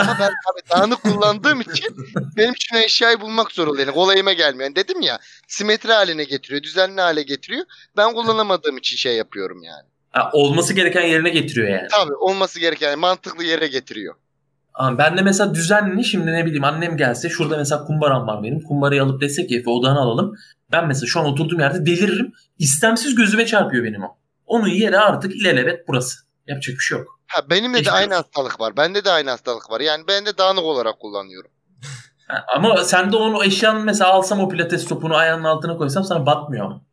Ama 0.00 0.16
ben 0.20 0.30
tabii 0.46 0.70
dağınık 0.70 1.02
kullandığım 1.02 1.60
için 1.60 1.96
benim 2.36 2.54
için 2.54 2.76
eşyayı 2.76 3.20
bulmak 3.20 3.52
zor 3.52 3.66
oluyor. 3.66 3.86
Yani 3.86 3.94
kolayıma 3.94 4.32
gelmiyor. 4.32 4.64
Yani 4.64 4.76
dedim 4.76 5.00
ya 5.00 5.18
simetri 5.48 5.92
haline 5.92 6.24
getiriyor, 6.24 6.62
düzenli 6.62 7.00
hale 7.00 7.22
getiriyor. 7.22 7.64
Ben 7.96 8.14
kullanamadığım 8.14 8.76
için 8.78 8.96
şey 8.96 9.16
yapıyorum 9.16 9.62
yani. 9.62 9.88
Ha, 10.10 10.30
olması 10.32 10.74
gereken 10.74 11.02
yerine 11.06 11.30
getiriyor 11.30 11.68
yani. 11.68 11.88
Tabii 11.90 12.14
olması 12.14 12.60
gereken 12.60 12.98
mantıklı 12.98 13.44
yere 13.44 13.66
getiriyor. 13.66 14.14
Ben 14.98 15.16
de 15.16 15.22
mesela 15.22 15.54
düzenli 15.54 16.04
şimdi 16.04 16.32
ne 16.32 16.46
bileyim 16.46 16.64
annem 16.64 16.96
gelse 16.96 17.28
şurada 17.28 17.56
mesela 17.56 17.84
kumbaram 17.84 18.26
var 18.26 18.42
benim. 18.42 18.60
Kumbarayı 18.60 19.02
alıp 19.02 19.20
desek 19.20 19.48
ki 19.48 19.56
Efe 19.56 19.70
odanı 19.70 20.00
alalım. 20.00 20.36
Ben 20.72 20.86
mesela 20.86 21.06
şu 21.06 21.20
an 21.20 21.26
oturduğum 21.26 21.60
yerde 21.60 21.86
deliririm. 21.86 22.32
İstemsiz 22.58 23.14
gözüme 23.14 23.46
çarpıyor 23.46 23.84
benim 23.84 24.02
o. 24.04 24.16
Onun 24.46 24.68
yeri 24.68 24.98
artık 24.98 25.36
ilelebet 25.36 25.88
burası. 25.88 26.18
Yapacak 26.46 26.74
bir 26.74 26.82
şey 26.82 26.98
yok. 26.98 27.20
Ha, 27.32 27.50
benimle 27.50 27.78
Hiç 27.78 27.86
de 27.86 27.92
aynı 27.92 28.14
hastalık 28.14 28.60
var. 28.60 28.76
Bende 28.76 29.04
de 29.04 29.10
aynı 29.10 29.30
hastalık 29.30 29.70
var. 29.70 29.80
Yani 29.80 30.04
ben 30.08 30.26
de 30.26 30.38
dağınık 30.38 30.64
olarak 30.64 31.00
kullanıyorum. 31.00 31.50
Ha, 32.28 32.44
ama 32.56 32.84
sen 32.84 33.12
de 33.12 33.16
onu 33.16 33.44
eşyanın 33.44 33.84
mesela 33.84 34.10
alsam 34.10 34.40
o 34.40 34.48
pilates 34.48 34.88
topunu 34.88 35.14
ayağının 35.14 35.44
altına 35.44 35.76
koysam 35.76 36.04
sana 36.04 36.26
batmıyor 36.26 36.66
mu? 36.66 36.84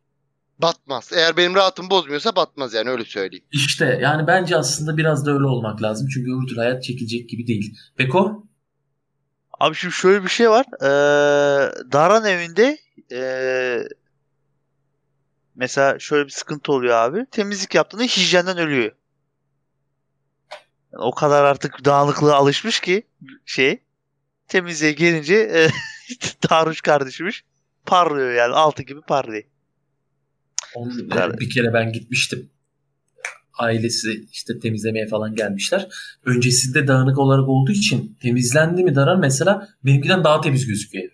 Batmaz. 0.58 1.10
Eğer 1.12 1.36
benim 1.36 1.54
rahatım 1.54 1.90
bozmuyorsa 1.90 2.36
batmaz 2.36 2.74
yani 2.74 2.90
öyle 2.90 3.04
söyleyeyim. 3.04 3.44
İşte 3.52 3.98
yani 4.02 4.26
bence 4.26 4.56
aslında 4.56 4.96
biraz 4.96 5.26
da 5.26 5.30
öyle 5.30 5.46
olmak 5.46 5.82
lazım. 5.82 6.08
Çünkü 6.14 6.30
öbür 6.32 6.46
türlü 6.46 6.60
hayat 6.60 6.82
çekilecek 6.82 7.28
gibi 7.28 7.46
değil. 7.46 7.76
Beko? 7.98 8.46
Abi 9.60 9.74
şimdi 9.74 9.94
şöyle 9.94 10.24
bir 10.24 10.28
şey 10.28 10.50
var. 10.50 10.66
Ee, 10.82 11.72
Daran 11.92 12.24
evinde 12.24 12.78
ee, 13.12 13.78
mesela 15.54 15.98
şöyle 15.98 16.24
bir 16.24 16.30
sıkıntı 16.30 16.72
oluyor 16.72 16.94
abi. 16.94 17.26
Temizlik 17.30 17.74
yaptığında 17.74 18.02
hijyenden 18.02 18.58
ölüyor. 18.58 18.92
Yani 20.92 21.02
o 21.04 21.10
kadar 21.10 21.44
artık 21.44 21.84
dağınıklığa 21.84 22.34
alışmış 22.36 22.80
ki 22.80 23.06
şey 23.44 23.78
temizliğe 24.48 24.92
gelince 24.92 25.34
e, 25.34 25.68
Daruş 26.50 26.80
kardeşimiz 26.80 27.40
parlıyor 27.86 28.32
yani 28.32 28.54
altı 28.54 28.82
gibi 28.82 29.00
parlıyor. 29.00 29.44
Onun, 30.74 31.10
bir 31.40 31.50
kere 31.50 31.72
ben 31.72 31.92
gitmiştim. 31.92 32.50
Ailesi 33.58 34.26
işte 34.32 34.58
temizlemeye 34.58 35.06
falan 35.06 35.34
gelmişler. 35.34 35.88
Öncesinde 36.24 36.86
dağınık 36.86 37.18
olarak 37.18 37.48
olduğu 37.48 37.72
için 37.72 38.18
temizlendi 38.22 38.84
mi 38.84 38.94
darar 38.94 39.16
mesela 39.16 39.68
benimkiden 39.84 40.24
daha 40.24 40.40
temiz 40.40 40.66
gözüküyor. 40.66 41.10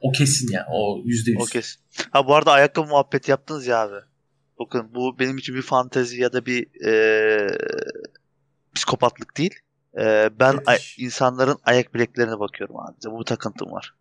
O 0.00 0.12
kesin 0.12 0.52
ya. 0.52 0.66
O 0.72 1.02
yüzde 1.04 1.30
yüz. 1.30 1.40
O 1.40 1.44
kesin. 1.44 1.80
Ha 2.10 2.26
bu 2.26 2.34
arada 2.34 2.52
ayakkabı 2.52 2.88
muhabbet 2.88 3.28
yaptınız 3.28 3.66
ya 3.66 3.78
abi. 3.78 4.06
Bakın 4.58 4.90
bu 4.94 5.18
benim 5.18 5.38
için 5.38 5.54
bir 5.54 5.62
fantezi 5.62 6.20
ya 6.20 6.32
da 6.32 6.46
bir 6.46 6.86
e, 6.86 7.48
psikopatlık 8.74 9.36
değil. 9.36 9.54
Ee, 9.98 10.30
ben 10.40 10.58
ay- 10.66 10.78
insanların 10.98 11.58
ayak 11.64 11.94
bileklerine 11.94 12.38
bakıyorum 12.38 12.76
abi. 12.80 12.94
Bu 13.06 13.20
bir 13.20 13.24
takıntım 13.24 13.72
var. 13.72 13.94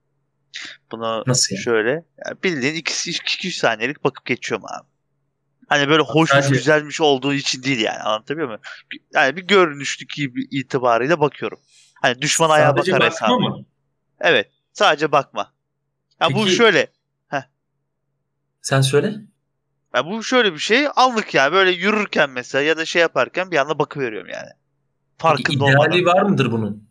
Bunu 0.92 1.24
Nasıl 1.28 1.56
yani? 1.56 1.64
şöyle 1.64 1.90
yani 2.26 2.44
bildiğin 2.44 2.76
2-3 2.76 3.52
saniyelik 3.52 4.04
bakıp 4.04 4.26
geçiyorum 4.26 4.66
abi. 4.66 4.88
Hani 5.68 5.90
böyle 5.90 6.04
hoşmuş 6.04 6.30
Sadece... 6.30 6.56
güzelmiş 6.56 7.02
olduğu 7.02 7.34
için 7.34 7.64
değil 7.64 7.80
yani 7.80 8.00
anlatabiliyor 8.00 8.48
muyum? 8.48 8.62
Yani 9.14 9.36
bir 9.36 9.42
görünüşlük 9.42 10.18
itibarıyla 10.52 11.20
bakıyorum. 11.20 11.60
Hani 12.02 12.22
düşman 12.22 12.48
sadece 12.48 12.64
ayağa 12.64 12.76
bakar 12.76 13.12
hesabı. 13.12 13.40
Mı? 13.40 13.66
Evet. 14.20 14.52
Sadece 14.74 15.12
bakma. 15.12 15.54
Yani 16.22 16.34
Peki, 16.34 16.46
bu 16.46 16.50
şöyle. 16.50 16.88
Heh. 17.28 17.42
Sen 18.62 18.82
söyle. 18.82 19.14
Ya 19.96 20.06
bu 20.06 20.24
şöyle 20.24 20.54
bir 20.54 20.60
şey 20.60 20.88
anlık 20.96 21.34
yani 21.34 21.54
böyle 21.54 21.72
yürürken 21.72 22.30
mesela 22.30 22.62
ya 22.62 22.78
da 22.78 22.86
şey 22.86 23.02
yaparken 23.02 23.52
bir 23.52 23.58
anda 23.58 23.80
bakıveriyorum 23.80 24.30
yani. 24.30 24.50
Farkında 25.18 25.44
Peki 25.44 25.56
ideali 25.56 26.02
olmadan. 26.02 26.06
var 26.06 26.30
mıdır 26.30 26.52
bunun? 26.52 26.90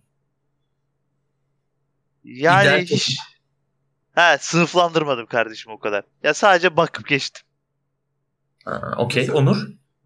Yani 2.25 2.65
İdeal 2.65 2.81
hiç... 2.81 3.19
Ha, 4.15 4.39
sınıflandırmadım 4.41 5.27
kardeşim 5.27 5.73
o 5.73 5.79
kadar. 5.79 6.05
Ya 6.23 6.35
sadece 6.35 6.77
bakıp 6.77 7.09
geçtim. 7.09 7.47
Okey 8.97 9.31
Onur. 9.31 9.57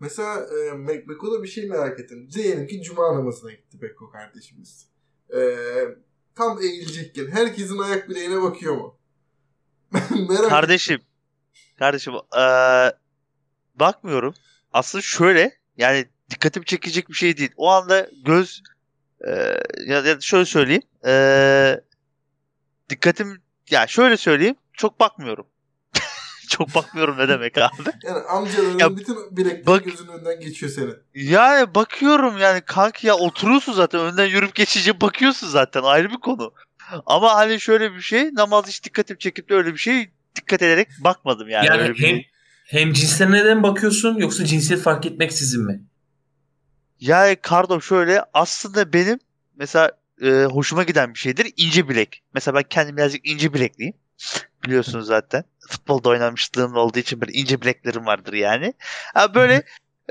Mesela 0.00 0.36
e, 0.36 0.88
Beko'da 0.88 1.42
bir 1.42 1.48
şey 1.48 1.68
merak 1.68 2.00
ettim. 2.00 2.28
Diyelim 2.34 2.66
ki 2.66 2.82
cuma 2.82 3.14
namazına 3.14 3.50
gitti 3.50 3.82
Beko 3.82 4.10
kardeşimiz. 4.10 4.88
E, 5.36 5.40
tam 6.34 6.62
eğilecekken 6.62 7.26
herkesin 7.26 7.78
ayak 7.78 8.08
bileğine 8.08 8.42
bakıyor 8.42 8.76
mu? 8.76 8.98
merak 10.28 10.50
kardeşim. 10.50 10.94
Ettim. 10.94 11.08
Kardeşim 11.78 12.14
ee, 12.14 12.92
bakmıyorum. 13.74 14.34
Aslında 14.72 15.02
şöyle 15.02 15.58
yani 15.76 16.08
dikkatimi 16.30 16.66
çekecek 16.66 17.08
bir 17.08 17.14
şey 17.14 17.36
değil. 17.36 17.50
O 17.56 17.70
anda 17.70 18.08
göz 18.24 18.62
e, 19.26 19.30
ya, 19.86 20.00
ya 20.00 20.20
şöyle 20.20 20.44
söyleyeyim. 20.44 20.82
E, 21.06 21.80
dikkatim 22.88 23.42
ya 23.70 23.86
şöyle 23.86 24.16
söyleyeyim. 24.16 24.56
Çok 24.72 25.00
bakmıyorum. 25.00 25.46
çok 26.48 26.74
bakmıyorum 26.74 27.18
ne 27.18 27.28
demek 27.28 27.58
abi? 27.58 27.72
Yani 28.02 28.18
amcaların 28.18 28.78
ya, 28.78 28.96
bütün 28.96 29.36
bilekleri 29.36 29.66
bak, 29.66 29.84
gözünün 29.84 30.08
önünden 30.08 30.40
geçiyor 30.40 30.72
senin. 30.72 30.96
Yani 31.14 31.74
bakıyorum 31.74 32.38
yani 32.38 32.60
kanki 32.60 33.06
ya 33.06 33.14
oturuyorsun 33.14 33.72
zaten 33.72 34.00
önden 34.00 34.26
yürüp 34.26 34.54
geçici 34.54 35.00
bakıyorsun 35.00 35.48
zaten 35.48 35.82
ayrı 35.82 36.10
bir 36.10 36.20
konu. 36.20 36.52
Ama 37.06 37.34
hani 37.34 37.60
şöyle 37.60 37.94
bir 37.94 38.00
şey 38.00 38.34
namaz 38.34 38.68
hiç 38.68 38.84
dikkatim 38.84 39.16
çekip 39.16 39.48
de 39.48 39.54
öyle 39.54 39.72
bir 39.72 39.78
şey 39.78 40.10
dikkat 40.36 40.62
ederek 40.62 40.88
bakmadım 41.00 41.48
yani. 41.48 41.66
Yani 41.66 41.82
öyle 41.82 41.94
hem, 41.94 42.16
bir... 42.16 42.30
hem 42.66 42.92
cinslerine 42.92 43.36
neden 43.36 43.62
bakıyorsun 43.62 44.16
yoksa 44.16 44.44
cinsiyet 44.44 44.82
fark 44.82 45.06
etmeksizin 45.06 45.66
mi? 45.66 45.80
Yani 47.00 47.36
Kardo 47.36 47.80
şöyle 47.80 48.22
aslında 48.34 48.92
benim 48.92 49.18
mesela 49.56 49.90
e, 50.22 50.30
hoşuma 50.30 50.82
giden 50.82 51.14
bir 51.14 51.18
şeydir 51.18 51.52
ince 51.56 51.88
bilek. 51.88 52.22
Mesela 52.34 52.54
ben 52.54 52.62
kendim 52.62 52.96
birazcık 52.96 53.28
ince 53.28 53.54
bilekliyim. 53.54 53.94
Biliyorsunuz 54.64 55.06
zaten. 55.06 55.44
Futbolda 55.68 56.08
oynamışlığım 56.08 56.76
olduğu 56.76 56.98
için 56.98 57.20
böyle 57.20 57.32
ince 57.32 57.60
bileklerim 57.60 58.06
vardır 58.06 58.32
yani. 58.32 58.74
Ha 59.14 59.34
böyle 59.34 59.62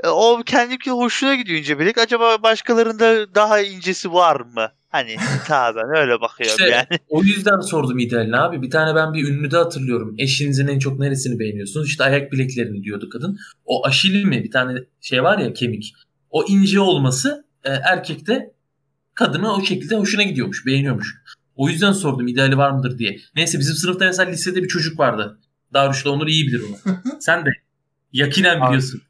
e, 0.04 0.08
o 0.08 0.42
kendimki 0.46 0.90
hoşuna 0.90 1.34
gidiyor 1.34 1.58
ince 1.58 1.78
bilek. 1.78 1.98
Acaba 1.98 2.42
başkalarında 2.42 3.34
daha 3.34 3.60
incesi 3.60 4.12
var 4.12 4.40
mı? 4.40 4.72
Hani 4.88 5.16
taben 5.46 5.96
öyle 5.96 6.20
bakıyorum 6.20 6.56
işte, 6.58 6.70
yani. 6.70 7.00
O 7.08 7.22
yüzden 7.22 7.60
sordum 7.60 7.98
idealini 7.98 8.36
abi. 8.36 8.62
Bir 8.62 8.70
tane 8.70 8.94
ben 8.94 9.14
bir 9.14 9.28
ünlüde 9.28 9.56
hatırlıyorum. 9.56 10.14
Eşinizin 10.18 10.68
en 10.68 10.78
çok 10.78 10.98
neresini 10.98 11.38
beğeniyorsunuz? 11.38 11.88
İşte 11.88 12.04
ayak 12.04 12.32
bileklerini 12.32 12.82
diyordu 12.82 13.08
kadın. 13.12 13.38
O 13.64 13.86
aşil 13.86 14.24
mi? 14.24 14.44
Bir 14.44 14.50
tane 14.50 14.78
şey 15.00 15.22
var 15.22 15.38
ya 15.38 15.52
kemik. 15.52 15.94
O 16.36 16.44
ince 16.48 16.80
olması 16.80 17.44
e, 17.64 17.70
erkekte 17.70 18.54
kadına 19.14 19.54
o 19.54 19.64
şekilde 19.64 19.96
hoşuna 19.96 20.22
gidiyormuş. 20.22 20.66
Beğeniyormuş. 20.66 21.14
O 21.54 21.68
yüzden 21.68 21.92
sordum 21.92 22.28
ideali 22.28 22.56
var 22.56 22.70
mıdır 22.70 22.98
diye. 22.98 23.18
Neyse 23.36 23.58
bizim 23.58 23.74
sınıfta 23.74 24.04
mesela 24.04 24.30
lisede 24.30 24.62
bir 24.62 24.68
çocuk 24.68 24.98
vardı. 24.98 25.40
Darüş'le 25.74 26.06
Onur 26.06 26.26
iyi 26.26 26.46
bilir 26.46 26.62
onu. 26.68 26.96
Sen 27.20 27.46
de 27.46 27.50
yakinen 28.12 28.66
biliyorsun. 28.66 29.02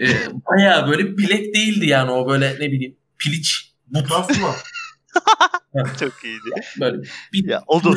Ee, 0.00 0.06
Baya 0.32 0.88
böyle 0.88 1.18
bilek 1.18 1.54
değildi 1.54 1.86
yani 1.86 2.10
o 2.10 2.28
böyle 2.28 2.54
ne 2.54 2.72
bileyim 2.72 2.96
piliç. 3.18 3.74
Bu 3.86 4.04
tasma. 4.04 4.54
Çok 6.00 6.24
iyiydi. 6.24 6.50
Böyle 6.80 7.02
bir... 7.32 7.48
Ya, 7.48 7.62
odur. 7.66 7.96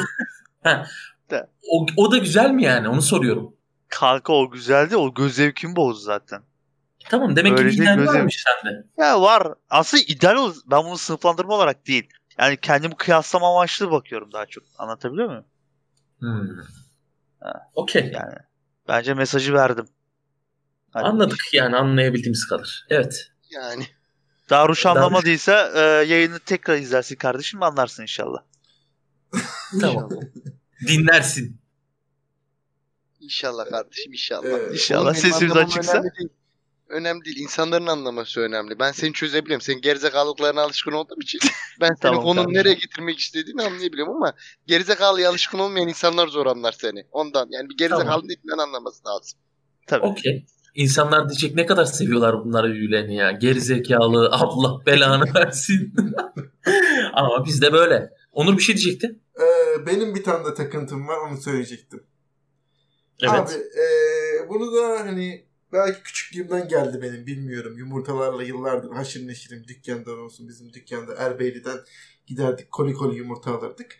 o, 1.71 1.85
o 1.97 2.11
da 2.11 2.17
güzel 2.17 2.51
mi 2.51 2.63
yani 2.63 2.87
onu 2.87 3.01
soruyorum. 3.01 3.55
Kanka 3.87 4.33
o 4.33 4.51
güzeldi 4.51 4.97
o 4.97 5.13
göz 5.13 5.35
zevkimi 5.35 5.75
bozdu 5.75 5.99
zaten. 5.99 6.43
Tamam 7.09 7.35
demek 7.35 7.57
Böylece 7.57 7.75
ki 7.75 7.83
ideal 7.83 8.05
varmış 8.05 8.43
sende. 8.43 8.83
Ya 8.97 9.21
var. 9.21 9.53
Aslında 9.69 10.03
ideal 10.07 10.53
ben 10.65 10.85
bunu 10.85 10.97
sınıflandırma 10.97 11.55
olarak 11.55 11.87
değil. 11.87 12.09
Yani 12.37 12.57
kendimi 12.57 12.95
kıyaslama 12.95 13.51
amaçlı 13.51 13.91
bakıyorum 13.91 14.31
daha 14.31 14.45
çok. 14.45 14.63
Anlatabiliyor 14.77 15.27
muyum? 15.27 15.45
Hmm. 16.19 16.49
Okey. 17.75 18.11
Yani 18.13 18.35
bence 18.87 19.13
mesajı 19.13 19.53
verdim. 19.53 19.85
Hadi 20.91 21.05
Anladık 21.05 21.39
bir. 21.53 21.57
yani 21.57 21.75
anlayabildiğimiz 21.75 22.47
kadar. 22.47 22.85
Evet. 22.89 23.31
Yani. 23.49 23.87
Daruş 24.49 24.85
anlamadıysa 24.85 25.71
e, 25.75 25.79
yayını 26.05 26.39
tekrar 26.39 26.77
izlersin 26.77 27.15
kardeşim 27.15 27.63
anlarsın 27.63 28.01
inşallah. 28.01 28.43
tamam. 29.81 30.09
Dinlersin. 30.87 31.61
İnşallah 33.19 33.69
kardeşim 33.69 34.13
inşallah. 34.13 34.45
Evet. 34.45 34.73
İnşallah 34.73 35.13
sesimiz 35.13 35.55
açıksa. 35.55 36.03
Önemli 36.93 37.25
değil. 37.25 37.39
İnsanların 37.39 37.87
anlaması 37.87 38.41
önemli. 38.41 38.79
Ben 38.79 38.91
seni 38.91 39.13
çözebiliyorum. 39.13 39.61
Senin 39.61 39.81
gerizekalıklarına 39.81 40.61
alışkın 40.61 40.91
olduğum 40.91 41.21
için 41.21 41.39
ben 41.81 41.87
senin 41.87 41.95
tamam, 41.95 42.23
konunu 42.23 42.43
tamam. 42.43 42.53
nereye 42.53 42.73
getirmek 42.73 43.19
istediğini 43.19 43.61
anlayabiliyorum 43.63 44.15
ama 44.15 44.33
gerizekalıya 44.67 45.29
alışkın 45.29 45.59
olmayan 45.59 45.87
insanlar 45.87 46.27
zor 46.27 46.45
anlar 46.45 46.71
seni. 46.71 47.05
Ondan 47.11 47.47
yani 47.51 47.69
bir 47.69 47.77
gerizekalı 47.77 48.05
tamam. 48.05 48.29
dilinden 48.29 48.57
anlaması 48.57 49.07
lazım. 49.07 49.39
Tabii. 49.87 50.05
Okey. 50.05 50.45
İnsanlar 50.75 51.29
diyecek 51.29 51.55
ne 51.55 51.65
kadar 51.65 51.85
seviyorlar 51.85 52.45
bunları 52.45 52.73
birbirlerini 52.73 53.15
ya. 53.15 53.31
Gerizekalı 53.31 54.29
Allah 54.31 54.85
belanı 54.85 55.33
versin. 55.35 55.93
ama 57.13 57.45
bizde 57.45 57.73
böyle. 57.73 58.09
Onur 58.31 58.57
bir 58.57 58.63
şey 58.63 58.77
diyecekti. 58.77 59.19
Ee, 59.39 59.85
benim 59.85 60.15
bir 60.15 60.23
tane 60.23 60.45
de 60.45 60.53
takıntım 60.53 61.07
var 61.07 61.17
onu 61.17 61.41
söyleyecektim. 61.41 62.03
Evet. 63.21 63.33
Abi 63.33 63.53
e, 63.53 63.85
bunu 64.49 64.75
da 64.77 64.99
hani 64.99 65.45
Belki 65.73 66.03
küçüklüğümden 66.03 66.67
geldi 66.67 67.01
benim 67.01 67.25
bilmiyorum. 67.25 67.77
Yumurtalarla 67.77 68.43
yıllardır 68.43 68.91
haşır 68.91 69.27
neşirim 69.27 69.67
dükkandan 69.67 70.19
olsun 70.19 70.47
bizim 70.47 70.73
dükkanda 70.73 71.15
Erbeyli'den 71.15 71.77
giderdik 72.27 72.71
koli 72.71 72.93
koli 72.93 73.17
yumurta 73.17 73.57
alırdık. 73.57 73.95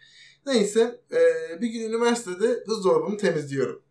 Neyse 0.45 1.01
e, 1.11 1.61
bir 1.61 1.67
gün 1.67 1.89
üniversitede 1.89 2.65
buzdolabımı 2.67 3.17
temizliyorum. 3.17 3.83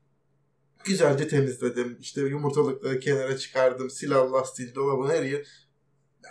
Güzelce 0.84 1.28
temizledim. 1.28 1.96
İşte 2.00 2.20
yumurtalıkları 2.20 3.00
kenara 3.00 3.38
çıkardım. 3.38 3.90
Silah 3.90 4.32
lastiği 4.32 4.74
dolabın 4.74 5.10
her 5.10 5.22
yer. 5.22 5.46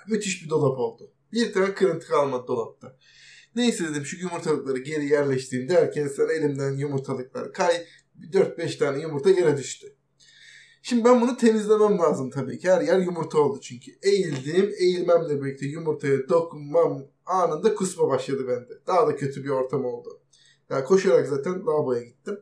Müthiş 0.08 0.44
bir 0.44 0.50
dolap 0.50 0.80
oldu. 0.80 1.14
Bir 1.32 1.54
tane 1.54 1.74
kırıntı 1.74 2.08
kalmadı 2.08 2.48
dolapta. 2.48 2.98
Neyse 3.56 3.90
dedim 3.90 4.06
şu 4.06 4.18
yumurtalıkları 4.18 4.80
geri 4.80 5.06
yerleştireyim 5.06 5.70
derken 5.70 6.08
sen 6.08 6.30
elimden 6.30 6.72
yumurtalıklar 6.72 7.54
kay 7.54 7.86
4-5 8.32 8.78
tane 8.78 9.02
yumurta 9.02 9.30
yere 9.30 9.58
düştü. 9.58 9.96
Şimdi 10.82 11.06
ben 11.06 11.22
bunu 11.22 11.38
temizlemem 11.38 12.00
lazım 12.00 12.30
tabii 12.30 12.60
ki. 12.60 12.70
Her 12.70 12.82
yer 12.82 13.00
yumurta 13.00 13.40
oldu 13.40 13.60
çünkü. 13.62 13.92
Eğildim. 14.04 14.74
Eğilmemle 14.80 15.42
birlikte 15.42 15.66
yumurtaya 15.66 16.30
dokunmam 16.30 17.04
anında 17.26 17.76
kusma 17.76 18.08
başladı 18.08 18.48
bende. 18.48 18.80
Daha 18.88 19.08
da 19.08 19.16
kötü 19.16 19.44
bir 19.44 19.50
ortam 19.50 19.86
oldu. 19.86 20.20
Yani 20.70 20.84
koşarak 20.84 21.28
zaten 21.28 21.54
lavaboya 21.66 22.04
gittim. 22.04 22.40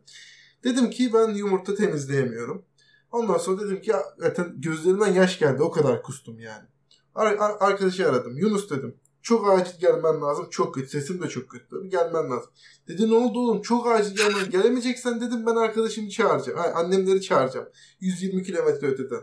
Dedim 0.63 0.89
ki 0.89 1.13
ben 1.13 1.30
yumurta 1.30 1.75
temizleyemiyorum. 1.75 2.65
Ondan 3.12 3.38
sonra 3.38 3.62
dedim 3.62 3.82
ki 3.82 3.91
zaten 4.17 4.62
gözlerimden 4.62 5.13
yaş 5.13 5.39
geldi. 5.39 5.63
O 5.63 5.71
kadar 5.71 6.04
kustum 6.04 6.39
yani. 6.39 6.67
Ar- 7.15 7.38
ar- 7.38 7.58
arkadaşı 7.60 8.10
aradım. 8.10 8.38
Yunus 8.38 8.69
dedim. 8.69 8.95
Çok 9.21 9.49
acil 9.49 9.79
gelmen 9.79 10.21
lazım. 10.21 10.47
Çok 10.49 10.75
kötü. 10.75 10.88
Sesim 10.88 11.21
de 11.21 11.27
çok 11.27 11.49
kötü. 11.49 11.67
Tabii 11.69 11.89
gelmen 11.89 12.32
lazım. 12.32 12.51
Dedi 12.88 13.10
ne 13.10 13.15
oldu 13.15 13.39
oğlum? 13.39 13.62
Çok 13.62 13.88
acil 13.88 14.15
gelmen. 14.15 14.49
Gelemeyeceksen 14.49 15.21
dedim 15.21 15.45
ben 15.45 15.55
arkadaşımı 15.55 16.10
çağıracağım. 16.10 16.60
Hayır, 16.60 16.75
annemleri 16.75 17.21
çağıracağım. 17.21 17.69
120 17.99 18.43
kilometre 18.43 18.88
öteden. 18.88 19.21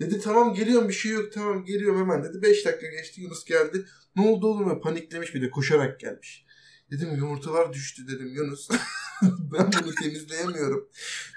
Dedi 0.00 0.20
tamam 0.20 0.54
geliyorum 0.54 0.88
bir 0.88 0.94
şey 0.94 1.12
yok 1.12 1.32
tamam 1.32 1.64
geliyorum 1.64 2.00
hemen 2.00 2.24
dedi. 2.24 2.42
5 2.42 2.66
dakika 2.66 2.86
geçti 2.86 3.20
Yunus 3.20 3.44
geldi. 3.44 3.84
Ne 4.16 4.28
oldu 4.28 4.46
oğlum? 4.46 4.80
Paniklemiş 4.80 5.34
bir 5.34 5.42
de 5.42 5.50
koşarak 5.50 6.00
gelmiş. 6.00 6.46
Dedim 6.90 7.16
yumurtalar 7.16 7.72
düştü 7.72 8.08
dedim 8.08 8.34
Yunus. 8.34 8.68
ben 9.22 9.70
bunu 9.82 9.94
temizleyemiyorum. 9.94 10.88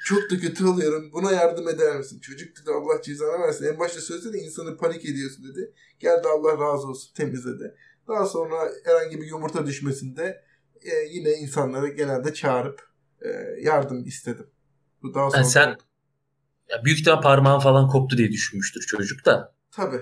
Çok 0.06 0.32
da 0.32 0.40
kötü 0.40 0.66
oluyorum. 0.66 1.12
Buna 1.14 1.32
yardım 1.32 1.70
eder 1.70 1.98
misin? 1.98 2.20
Çocuk 2.20 2.58
dedi 2.58 2.72
Allah 2.72 3.02
cezanı 3.02 3.40
versin. 3.40 3.66
En 3.66 3.80
başta 3.80 4.02
söylesene 4.02 4.38
insanı 4.38 4.78
panik 4.78 5.06
ediyorsun 5.06 5.46
dedi. 5.50 5.74
Geldi 6.00 6.28
Allah 6.28 6.52
razı 6.52 6.88
olsun 6.88 7.14
temizledi. 7.14 7.76
Daha 8.08 8.26
sonra 8.26 8.56
herhangi 8.86 9.22
bir 9.22 9.28
yumurta 9.28 9.66
düşmesinde 9.66 10.44
e, 10.82 10.96
yine 11.10 11.32
insanları 11.32 11.88
genelde 11.88 12.34
çağırıp 12.34 12.88
e, 13.22 13.30
yardım 13.62 14.06
istedim. 14.06 14.48
Bu 15.04 15.14
daha 15.14 15.30
sonra 15.30 15.42
yani 15.42 15.52
sen 15.52 15.78
ya 16.70 16.86
büyük 16.86 17.00
ihtimal 17.00 17.22
parmağın 17.22 17.60
falan 17.60 17.88
koptu 17.88 18.18
diye 18.18 18.32
düşünmüştür 18.32 18.82
çocuk 18.82 19.26
da. 19.26 19.56
Tabii. 19.72 20.02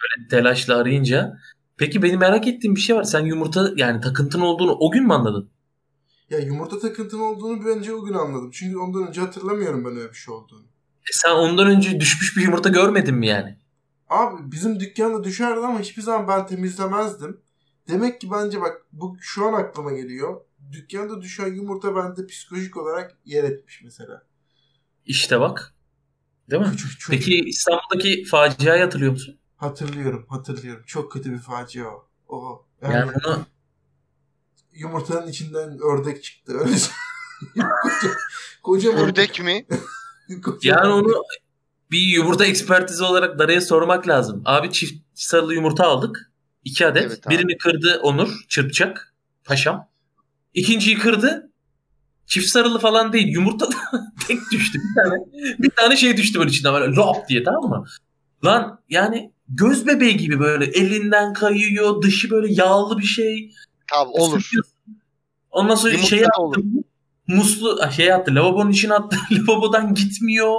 Böyle 0.00 0.28
telaşla 0.30 0.76
arayınca. 0.76 1.36
Peki 1.80 2.02
benim 2.02 2.20
merak 2.20 2.46
ettiğim 2.46 2.76
bir 2.76 2.80
şey 2.80 2.96
var. 2.96 3.04
Sen 3.04 3.24
yumurta 3.24 3.72
yani 3.76 4.00
takıntın 4.00 4.40
olduğunu 4.40 4.76
o 4.80 4.90
gün 4.90 5.06
mü 5.06 5.12
anladın? 5.12 5.50
Ya 6.30 6.38
yumurta 6.38 6.78
takıntın 6.78 7.20
olduğunu 7.20 7.66
bence 7.66 7.94
o 7.94 8.04
gün 8.04 8.14
anladım. 8.14 8.50
Çünkü 8.50 8.78
ondan 8.78 9.08
önce 9.08 9.20
hatırlamıyorum 9.20 9.84
ben 9.84 9.96
öyle 9.96 10.08
bir 10.08 10.16
şey 10.16 10.34
olduğunu. 10.34 10.64
E 11.10 11.12
sen 11.12 11.30
ondan 11.30 11.66
önce 11.66 12.00
düşmüş 12.00 12.36
bir 12.36 12.42
yumurta 12.42 12.68
görmedin 12.68 13.14
mi 13.14 13.26
yani? 13.26 13.58
Abi 14.08 14.52
bizim 14.52 14.80
dükkanda 14.80 15.24
düşerdi 15.24 15.60
ama 15.60 15.80
hiçbir 15.80 16.02
zaman 16.02 16.28
ben 16.28 16.46
temizlemezdim. 16.46 17.40
Demek 17.88 18.20
ki 18.20 18.30
bence 18.30 18.60
bak 18.60 18.86
bu 18.92 19.16
şu 19.20 19.46
an 19.46 19.52
aklıma 19.52 19.92
geliyor. 19.92 20.40
Dükkanda 20.72 21.22
düşen 21.22 21.54
yumurta 21.54 21.96
bende 21.96 22.26
psikolojik 22.26 22.76
olarak 22.76 23.18
yer 23.24 23.44
etmiş 23.44 23.82
mesela. 23.84 24.22
İşte 25.06 25.40
bak. 25.40 25.74
Değil 26.50 26.62
mi? 26.62 26.70
Küçük 26.70 27.00
çocuk. 27.00 27.20
Peki 27.20 27.40
İstanbul'daki 27.40 28.24
faciayı 28.24 28.82
hatırlıyor 28.82 29.12
musun? 29.12 29.39
Hatırlıyorum, 29.60 30.26
hatırlıyorum. 30.28 30.82
Çok 30.86 31.12
kötü 31.12 31.32
bir 31.32 31.38
facia 31.38 31.84
o. 31.86 32.08
o 32.28 32.66
yani, 32.82 32.94
yani 32.94 33.12
bunu 33.14 33.46
yumurtanın 34.72 35.26
içinden 35.28 35.78
ördek 35.78 36.24
çıktı. 36.24 36.52
Öyle 36.58 36.76
koca, 38.62 38.92
ördek 38.92 39.40
mi? 39.40 39.66
yani 40.62 40.92
onu 40.92 41.22
bir 41.90 42.00
yumurta 42.00 42.44
ekspertizi 42.44 43.04
olarak 43.04 43.38
Dara'ya 43.38 43.60
sormak 43.60 44.08
lazım. 44.08 44.42
Abi 44.44 44.72
çift 44.72 45.04
sarılı 45.14 45.54
yumurta 45.54 45.86
aldık. 45.86 46.32
iki 46.64 46.86
adet. 46.86 47.02
Evet, 47.02 47.28
Birini 47.30 47.58
kırdı 47.58 48.00
Onur 48.02 48.44
çırpacak. 48.48 49.14
Paşam. 49.44 49.88
İkinciyi 50.54 50.98
kırdı. 50.98 51.52
Çift 52.26 52.48
sarılı 52.48 52.78
falan 52.78 53.12
değil. 53.12 53.28
Yumurta 53.28 53.68
tek 54.28 54.38
düştü 54.52 54.78
bir 54.78 55.02
tane. 55.02 55.24
Bir 55.58 55.70
tane 55.70 55.96
şey 55.96 56.16
düştü 56.16 56.38
böyle 56.38 56.50
içinden 56.50 56.74
böyle 56.74 56.94
lop 56.94 57.28
diye 57.28 57.42
tamam 57.42 57.70
mı? 57.70 57.84
Lan 58.44 58.80
yani 58.88 59.32
göz 59.50 59.86
bebeği 59.86 60.16
gibi 60.16 60.40
böyle 60.40 60.64
elinden 60.64 61.32
kayıyor. 61.32 62.02
Dışı 62.02 62.30
böyle 62.30 62.52
yağlı 62.52 62.98
bir 62.98 63.04
şey. 63.04 63.52
Tabii 63.92 64.08
olur. 64.08 64.50
Ondan 65.50 65.74
sonra 65.74 65.92
Yumurta 65.92 66.16
şey. 66.16 66.24
Olur. 66.38 66.56
Muslu 67.26 67.92
şey 67.92 68.12
attı. 68.12 68.34
Lavabonun 68.34 68.70
içine 68.70 68.94
attı. 68.94 69.16
Lavabodan 69.32 69.94
gitmiyor. 69.94 70.54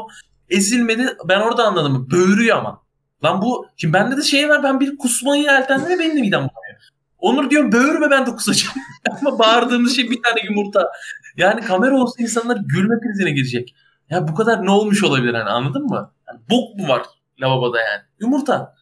Ezilmedi. 0.49 1.17
Ben 1.29 1.39
orada 1.39 1.67
anladım. 1.67 2.07
Böğürüyor 2.11 2.57
ama. 2.57 2.81
Lan 3.23 3.41
bu 3.41 3.67
şimdi 3.77 3.93
bende 3.93 4.17
de 4.17 4.21
şey 4.21 4.49
var 4.49 4.63
ben 4.63 4.79
bir 4.79 4.97
kusmayı 4.97 5.43
yeltendim 5.43 5.89
ve 5.89 5.99
benim 5.99 6.17
de 6.17 6.21
midem 6.21 6.39
bulanıyor. 6.39 6.81
Onur 7.19 7.49
diyorum 7.49 7.71
böğürme 7.71 8.11
ben 8.11 8.25
de 8.25 8.31
kusacağım. 8.31 8.75
ama 9.21 9.39
bağırdığımız 9.39 9.95
şey 9.95 10.09
bir 10.09 10.21
tane 10.23 10.41
yumurta. 10.43 10.91
Yani 11.37 11.61
kamera 11.61 11.97
olsa 11.97 12.23
insanlar 12.23 12.57
gülme 12.65 12.95
krizine 12.99 13.31
girecek. 13.31 13.75
Ya 14.09 14.27
bu 14.27 14.35
kadar 14.35 14.65
ne 14.65 14.71
olmuş 14.71 15.03
olabilir 15.03 15.33
hani 15.33 15.49
anladın 15.49 15.85
mı? 15.85 16.11
Yani 16.27 16.39
bok 16.49 16.77
mu 16.77 16.87
var 16.87 17.01
lavaboda 17.41 17.77
yani? 17.77 18.01
Yumurta. 18.19 18.75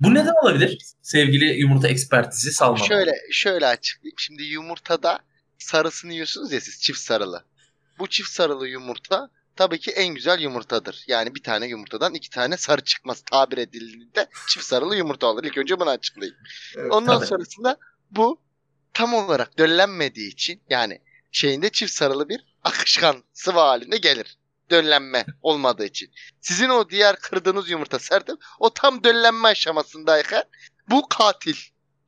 Bu 0.00 0.14
neden 0.14 0.34
olabilir? 0.42 0.78
Sevgili 1.02 1.44
yumurta 1.44 1.88
ekspertizi 1.88 2.52
Salman. 2.52 2.86
Şöyle 2.86 3.12
şöyle 3.32 3.66
açıklayayım. 3.66 4.18
Şimdi 4.18 4.42
yumurtada 4.42 5.18
sarısını 5.58 6.12
yiyorsunuz 6.12 6.52
ya 6.52 6.60
siz 6.60 6.80
çift 6.80 6.98
sarılı. 7.00 7.44
Bu 7.98 8.06
çift 8.06 8.30
sarılı 8.30 8.68
yumurta 8.68 9.30
tabii 9.56 9.78
ki 9.78 9.90
en 9.90 10.14
güzel 10.14 10.40
yumurtadır. 10.40 11.04
Yani 11.06 11.34
bir 11.34 11.42
tane 11.42 11.66
yumurtadan 11.66 12.14
iki 12.14 12.30
tane 12.30 12.56
sarı 12.56 12.80
çıkmaz 12.80 13.20
tabir 13.30 13.58
edildiğinde 13.58 14.26
çift 14.48 14.64
sarılı 14.64 14.96
yumurta 14.96 15.26
olur. 15.26 15.44
İlk 15.44 15.58
önce 15.58 15.80
bunu 15.80 15.90
açıklayayım. 15.90 16.38
Evet, 16.76 16.92
Ondan 16.92 17.18
tabii. 17.18 17.26
sonrasında 17.26 17.76
bu 18.10 18.40
tam 18.92 19.14
olarak 19.14 19.58
döllenmediği 19.58 20.32
için 20.32 20.60
yani 20.70 21.00
şeyinde 21.32 21.70
çift 21.70 21.92
sarılı 21.92 22.28
bir 22.28 22.44
akışkan 22.64 23.24
sıvı 23.32 23.58
halinde 23.60 23.96
gelir. 23.96 24.36
Döllenme 24.70 25.26
olmadığı 25.42 25.84
için. 25.84 26.10
Sizin 26.40 26.68
o 26.68 26.90
diğer 26.90 27.16
kırdığınız 27.16 27.70
yumurta 27.70 27.98
serdim. 27.98 28.36
O 28.58 28.70
tam 28.70 29.04
döllenme 29.04 29.48
aşamasındayken 29.48 30.42
bu 30.90 31.08
katil. 31.08 31.56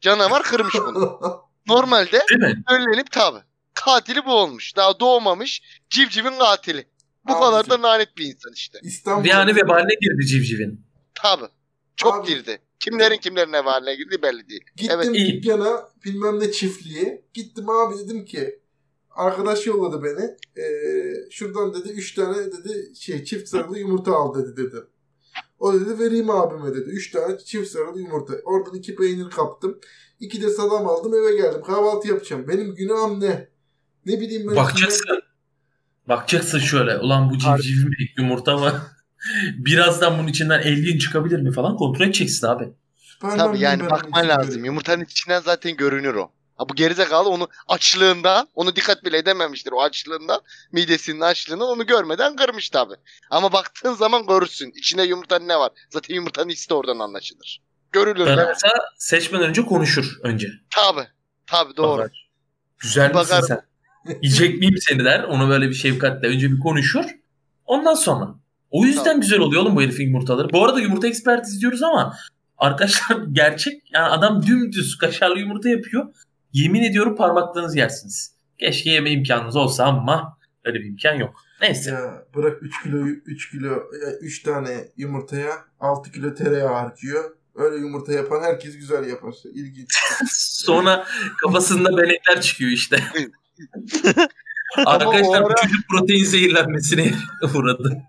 Canavar 0.01 0.43
kırmış 0.43 0.75
bunu. 0.75 1.21
Normalde 1.67 2.23
döllenip 2.71 3.11
tabi. 3.11 3.39
Katili 3.75 4.25
bu 4.27 4.35
olmuş. 4.35 4.77
Daha 4.77 5.01
doğmamış 5.01 5.63
civcivin 5.91 6.39
katili. 6.39 6.87
Bu 7.25 7.33
Abicim. 7.33 7.51
kadar 7.51 7.71
da 7.71 7.89
lanet 7.89 8.17
bir 8.17 8.25
insan 8.25 8.53
işte. 8.53 8.79
İstanbul 8.83 9.29
yani 9.29 9.57
vebaline 9.57 9.95
girdi 10.01 10.27
civcivin. 10.27 10.87
Tabi. 11.15 11.45
Çok 11.97 12.15
Abi. 12.15 12.29
girdi. 12.29 12.59
Kimlerin 12.81 13.17
kimlerin 13.17 13.53
vebaline 13.53 13.95
girdi 13.95 14.23
belli 14.23 14.49
değil. 14.49 14.65
Gittim 14.77 15.01
evet. 15.03 15.15
dükkana 15.15 15.89
bilmem 16.05 16.41
ne 16.41 16.53
çiftliği. 16.53 17.25
Gittim 17.35 17.71
abi 17.71 17.99
dedim 17.99 18.25
ki 18.25 18.62
arkadaş 19.15 19.67
yolladı 19.67 20.05
beni. 20.05 20.37
Ee, 20.65 21.31
şuradan 21.31 21.75
dedi 21.75 21.89
3 21.89 22.15
tane 22.15 22.37
dedi 22.37 22.97
şey 22.97 23.25
çift 23.25 23.49
sarılı 23.49 23.79
yumurta 23.79 24.13
al 24.13 24.35
dedi 24.35 24.57
dedi. 24.57 24.77
O 25.59 25.75
dedi 25.75 25.99
vereyim 25.99 26.31
abime 26.31 26.75
dedi. 26.75 26.91
3 26.91 27.11
tane 27.11 27.39
çift 27.39 27.69
sarılı 27.69 28.01
yumurta. 28.01 28.35
Oradan 28.45 28.75
2 28.75 28.95
peynir 28.95 29.31
kaptım. 29.31 29.79
2 30.21 30.43
de 30.43 30.51
salam 30.51 30.87
aldım 30.89 31.15
eve 31.15 31.37
geldim. 31.37 31.63
Kahvaltı 31.63 32.09
yapacağım. 32.09 32.49
Benim 32.49 32.75
günahım 32.75 33.21
ne? 33.21 33.49
Ne 34.07 34.21
bileyim 34.21 34.49
ben. 34.49 34.57
Bakacaksın. 34.57 35.05
Şimdi... 35.07 35.21
Bakacaksın 36.09 36.59
şöyle. 36.59 36.99
Ulan 36.99 37.31
bu 37.31 37.39
civciv 37.39 37.89
mi 37.89 37.97
yumurta 38.19 38.57
mı? 38.57 38.83
Birazdan 39.57 40.19
bunun 40.19 40.29
içinden 40.29 40.61
50 40.61 40.99
çıkabilir 40.99 41.41
mi 41.41 41.53
falan 41.53 41.77
kontrol 41.77 42.05
edeceksin 42.05 42.47
abi. 42.47 42.69
Süperman 42.95 43.39
Tabii 43.39 43.61
yani 43.61 43.91
bakman 43.91 44.29
lazım. 44.29 44.65
Yumurtanın 44.65 45.05
içinden 45.05 45.41
zaten 45.41 45.77
görünür 45.77 46.15
o. 46.15 46.33
Ha 46.57 46.69
bu 46.69 46.75
gerizekalı 46.75 47.29
onu 47.29 47.49
açlığında 47.69 48.47
onu 48.55 48.77
dikkat 48.77 49.05
bile 49.05 49.19
edememiştir 49.19 49.73
o 49.73 49.83
açlığında 49.83 50.41
midesinin 50.73 51.21
açlığını 51.21 51.65
onu 51.65 51.87
görmeden 51.87 52.37
kırmış 52.37 52.71
tabi. 52.71 52.95
Ama 53.31 53.53
baktığın 53.53 53.95
zaman 53.95 54.27
görürsün 54.27 54.73
içinde 54.77 55.03
yumurtanın 55.03 55.49
ne 55.49 55.59
var. 55.59 55.71
Zaten 55.91 56.15
yumurtanın 56.15 56.51
hissi 56.51 56.75
oradan 56.75 56.99
anlaşılır. 56.99 57.63
Görülür. 57.93 58.25
Kararsa 58.25 58.69
seçmeden 58.97 59.49
önce 59.49 59.63
konuşur 59.63 60.19
önce. 60.23 60.49
Tabi. 60.71 61.01
Tabi 61.47 61.77
doğru. 61.77 61.99
Bakar. 62.03 62.31
Güzel 62.79 63.15
misin 63.15 63.41
sen? 63.41 63.61
Yiyecek 64.23 64.59
miyim 64.59 64.75
seni 64.81 65.05
der. 65.05 65.23
Onu 65.23 65.49
böyle 65.49 65.69
bir 65.69 65.75
şefkatle 65.75 66.29
önce 66.29 66.51
bir 66.51 66.59
konuşur. 66.59 67.05
Ondan 67.65 67.95
sonra. 67.95 68.35
O 68.71 68.85
yüzden 68.85 69.05
tamam. 69.05 69.21
güzel 69.21 69.39
oluyor 69.39 69.63
oğlum 69.63 69.77
bu 69.77 69.83
herifin 69.83 70.05
yumurtaları. 70.05 70.51
Bu 70.53 70.65
arada 70.65 70.81
yumurta 70.81 71.09
ekspertiz 71.09 71.61
diyoruz 71.61 71.83
ama 71.83 72.17
arkadaşlar 72.59 73.17
gerçek 73.33 73.83
yani 73.93 74.07
adam 74.07 74.47
dümdüz 74.47 74.99
kaşarlı 74.99 75.39
yumurta 75.39 75.69
yapıyor. 75.69 76.15
Yemin 76.53 76.83
ediyorum 76.83 77.17
parmaklarınızı 77.17 77.79
yersiniz. 77.79 78.33
Keşke 78.59 78.91
yeme 78.91 79.11
imkanınız 79.11 79.57
olsa 79.57 79.85
ama 79.85 80.39
öyle 80.65 80.81
bir 80.81 80.85
imkan 80.85 81.15
yok. 81.15 81.35
Neyse. 81.61 81.91
Ya 81.91 82.25
bırak 82.35 82.63
3 82.63 82.83
kilo 82.83 83.07
3 83.07 83.51
kilo 83.51 83.83
3 84.21 84.43
tane 84.43 84.89
yumurtaya 84.97 85.53
6 85.81 86.13
kilo 86.13 86.35
tereyağı 86.35 86.75
harcıyor. 86.75 87.37
Öyle 87.55 87.77
yumurta 87.77 88.13
yapan 88.13 88.43
herkes 88.43 88.77
güzel 88.77 89.09
yapar. 89.09 89.35
İlginç. 89.55 89.89
Sonra 90.31 91.07
kafasında 91.41 91.97
benekler 91.97 92.41
çıkıyor 92.41 92.71
işte. 92.71 92.97
Arkadaşlar 94.87 95.43
ara... 95.43 95.45
bu 95.45 95.55
çocuk 95.63 95.89
protein 95.91 96.25
zehirlenmesine 96.25 97.15
uğradı. 97.55 98.03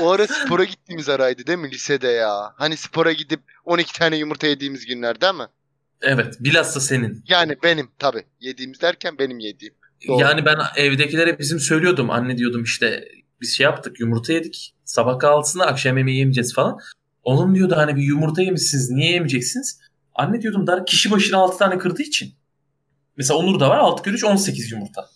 o 0.00 0.10
ara 0.10 0.26
spora 0.26 0.64
gittiğimiz 0.64 1.08
araydı 1.08 1.46
değil 1.46 1.58
mi 1.58 1.70
lisede 1.70 2.08
ya? 2.08 2.52
Hani 2.56 2.76
spora 2.76 3.12
gidip 3.12 3.40
12 3.64 3.92
tane 3.92 4.16
yumurta 4.16 4.46
yediğimiz 4.46 4.86
günler 4.86 5.20
değil 5.20 5.34
mi? 5.34 5.46
Evet 6.02 6.36
bilhassa 6.40 6.80
senin. 6.80 7.24
Yani 7.28 7.56
benim 7.62 7.88
tabi. 7.98 8.24
Yediğimiz 8.40 8.80
derken 8.80 9.18
benim 9.18 9.38
yediğim. 9.38 9.74
Doğru. 10.08 10.20
Yani 10.20 10.44
ben 10.44 10.56
evdekilere 10.76 11.38
bizim 11.38 11.60
söylüyordum. 11.60 12.10
Anne 12.10 12.38
diyordum 12.38 12.62
işte 12.62 13.08
biz 13.40 13.56
şey 13.56 13.64
yaptık 13.64 14.00
yumurta 14.00 14.32
yedik. 14.32 14.74
Sabah 14.84 15.18
kahvaltısında 15.18 15.66
akşam 15.66 15.98
yemeği 15.98 16.18
yemeyeceğiz 16.18 16.54
falan. 16.54 16.78
Onun 17.22 17.54
diyordu 17.54 17.74
hani 17.76 17.96
bir 17.96 18.02
yumurta 18.02 18.42
yemişsiniz 18.42 18.90
niye 18.90 19.12
yemeyeceksiniz? 19.12 19.80
Anne 20.14 20.42
diyordum 20.42 20.66
dar 20.66 20.86
kişi 20.86 21.10
başına 21.10 21.38
6 21.38 21.58
tane 21.58 21.78
kırdığı 21.78 22.02
için. 22.02 22.34
Mesela 23.16 23.38
Onur 23.38 23.60
da 23.60 23.70
var 23.70 23.78
6 23.78 24.02
kere 24.02 24.14
3 24.14 24.24
18 24.24 24.72
yumurta. 24.72 25.06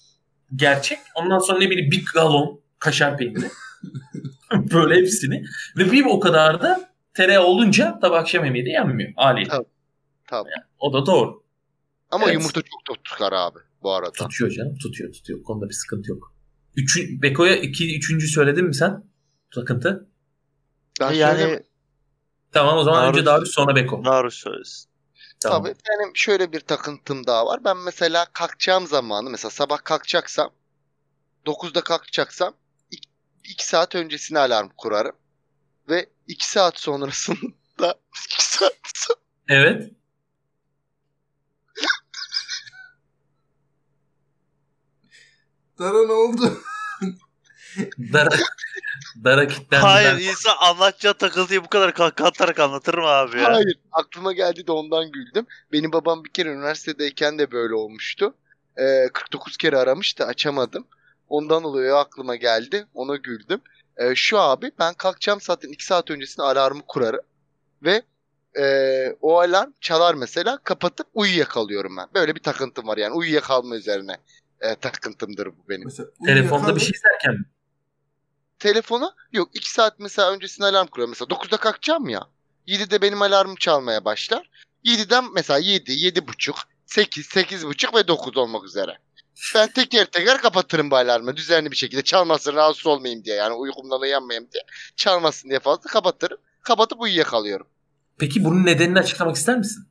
Gerçek. 0.57 0.99
Ondan 1.14 1.38
sonra 1.38 1.59
ne 1.59 1.70
bileyim 1.70 1.90
bir 1.90 2.05
galon 2.14 2.61
kaşar 2.79 3.16
peyniri. 3.16 3.51
Böyle 4.53 4.94
hepsini. 4.94 5.44
Ve 5.77 5.92
bir 5.92 6.05
o 6.05 6.20
kadar 6.20 6.62
da 6.62 6.90
tereyağı 7.14 7.44
olunca 7.44 7.99
tabi 8.01 8.16
akşam 8.16 8.44
yemeği 8.44 8.66
de 8.66 8.70
yenmiyor 8.70 9.12
haliyle. 9.16 9.49
Tabii. 9.49 9.75
Tabii. 10.26 10.48
Yani, 10.50 10.64
o 10.78 10.92
da 10.92 11.06
doğru. 11.06 11.42
Ama 12.10 12.24
evet. 12.24 12.34
yumurta 12.34 12.60
çok 12.62 13.04
tutar 13.04 13.32
abi 13.32 13.58
bu 13.82 13.92
arada. 13.92 14.12
Tutuyor 14.12 14.50
canım. 14.50 14.78
Tutuyor 14.78 15.12
tutuyor. 15.12 15.42
Konuda 15.42 15.68
bir 15.68 15.74
sıkıntı 15.74 16.10
yok. 16.10 16.34
Üçü, 16.76 17.22
Beko'ya 17.22 17.56
iki, 17.56 17.96
üçüncü 17.96 18.28
söyledin 18.28 18.64
mi 18.64 18.74
sen? 18.74 19.04
Takıntı. 19.54 20.08
Ben 21.00 21.12
yani 21.12 21.38
söyledim. 21.38 21.66
Tamam 22.52 22.78
o 22.78 22.82
zaman 22.82 23.02
Darus, 23.02 23.16
önce 23.16 23.26
Darus 23.26 23.50
sonra 23.50 23.76
Beko. 23.76 24.04
Darus 24.04 24.34
söylesin. 24.34 24.90
Tamam. 25.40 25.62
Tabii 25.62 25.74
benim 25.74 26.16
şöyle 26.16 26.52
bir 26.52 26.60
takıntım 26.60 27.26
daha 27.26 27.46
var. 27.46 27.64
Ben 27.64 27.76
mesela 27.76 28.26
kalkacağım 28.32 28.86
zamanı 28.86 29.30
mesela 29.30 29.50
sabah 29.50 29.84
kalkacaksam 29.84 30.50
9'da 31.46 31.80
kalkacaksam 31.80 32.54
2 33.44 33.66
saat 33.66 33.94
öncesine 33.94 34.38
alarm 34.38 34.68
kurarım. 34.76 35.16
Ve 35.88 36.06
2 36.26 36.50
saat 36.50 36.80
sonrasında 36.80 37.94
2 38.26 38.46
saat 38.46 38.72
Evet. 39.48 39.90
Dara 45.78 46.06
ne 46.06 46.12
oldu? 46.12 46.62
Dara, 48.12 48.28
Dara 49.24 49.48
kilitlendi. 49.48 49.82
Hayır 49.82 50.18
insan 50.18 50.56
anlatacağı 50.60 51.14
takıntıyı 51.14 51.64
bu 51.64 51.68
kadar 51.68 51.94
katarak 51.94 52.60
anlatır 52.60 52.94
mı 52.94 53.06
abi 53.06 53.40
ya? 53.40 53.52
Hayır 53.52 53.78
aklıma 53.92 54.32
geldi 54.32 54.66
de 54.66 54.72
ondan 54.72 55.10
güldüm. 55.12 55.46
Benim 55.72 55.92
babam 55.92 56.24
bir 56.24 56.32
kere 56.32 56.48
üniversitedeyken 56.48 57.38
de 57.38 57.52
böyle 57.52 57.74
olmuştu. 57.74 58.34
Ee, 58.76 59.08
49 59.12 59.56
kere 59.56 59.78
aramıştı 59.78 60.24
açamadım. 60.24 60.86
Ondan 61.28 61.64
oluyor 61.64 61.98
aklıma 61.98 62.36
geldi. 62.36 62.86
Ona 62.94 63.16
güldüm. 63.16 63.60
Ee, 63.96 64.14
şu 64.14 64.38
abi 64.38 64.70
ben 64.78 64.94
kalkacağım 64.94 65.40
zaten 65.40 65.68
2 65.68 65.84
saat 65.84 66.10
öncesinde 66.10 66.46
alarmı 66.46 66.80
kurarım. 66.88 67.20
Ve 67.82 68.02
e, 68.58 68.64
o 69.20 69.40
alarm 69.40 69.70
çalar 69.80 70.14
mesela 70.14 70.58
kapatıp 70.64 71.06
uyuyakalıyorum 71.14 71.96
ben. 71.96 72.06
Böyle 72.14 72.34
bir 72.34 72.42
takıntım 72.42 72.86
var 72.86 72.96
yani 72.96 73.14
uyuyakalma 73.14 73.76
üzerine 73.76 74.16
e, 74.70 74.74
takıntımdır 74.74 75.46
bu 75.46 75.68
benim. 75.68 75.85
Mesela, 75.85 76.09
Telefonda 76.26 76.76
bir 76.76 76.81
şey 76.81 76.90
izlerken 76.90 77.44
telefona 78.59 79.14
yok 79.33 79.50
2 79.55 79.70
saat 79.70 80.00
mesela 80.00 80.33
öncesinde 80.33 80.66
alarm 80.66 80.87
kuruyor. 80.87 81.09
Mesela 81.09 81.29
9'da 81.29 81.57
kalkacağım 81.57 82.09
ya. 82.09 82.22
7'de 82.66 83.02
benim 83.02 83.22
alarmım 83.22 83.57
çalmaya 83.57 84.05
başlar. 84.05 84.50
7'den 84.85 85.24
mesela 85.35 85.59
7, 85.59 85.92
7.30, 85.92 86.55
8, 86.87 87.26
8.30 87.26 87.96
ve 87.96 88.09
9 88.09 88.37
olmak 88.37 88.64
üzere. 88.64 88.98
Ben 89.55 89.68
teker 89.72 90.05
teker 90.05 90.38
kapatırım 90.38 90.90
bu 90.90 90.96
alarmı 90.96 91.37
düzenli 91.37 91.70
bir 91.70 91.76
şekilde. 91.76 92.02
Çalmasın 92.02 92.55
rahatsız 92.55 92.87
olmayayım 92.87 93.24
diye 93.24 93.37
yani 93.37 93.55
uykumdan 93.55 94.00
uyanmayayım 94.00 94.48
diye. 94.52 94.62
Çalmasın 94.96 95.48
diye 95.48 95.61
fazla 95.61 95.90
kapatırım. 95.90 96.38
Kapatıp 96.62 97.00
uyuyakalıyorum. 97.00 97.66
Peki 98.18 98.44
bunun 98.44 98.66
nedenini 98.66 98.98
açıklamak 98.98 99.37
ister 99.37 99.59
misin? 99.59 99.88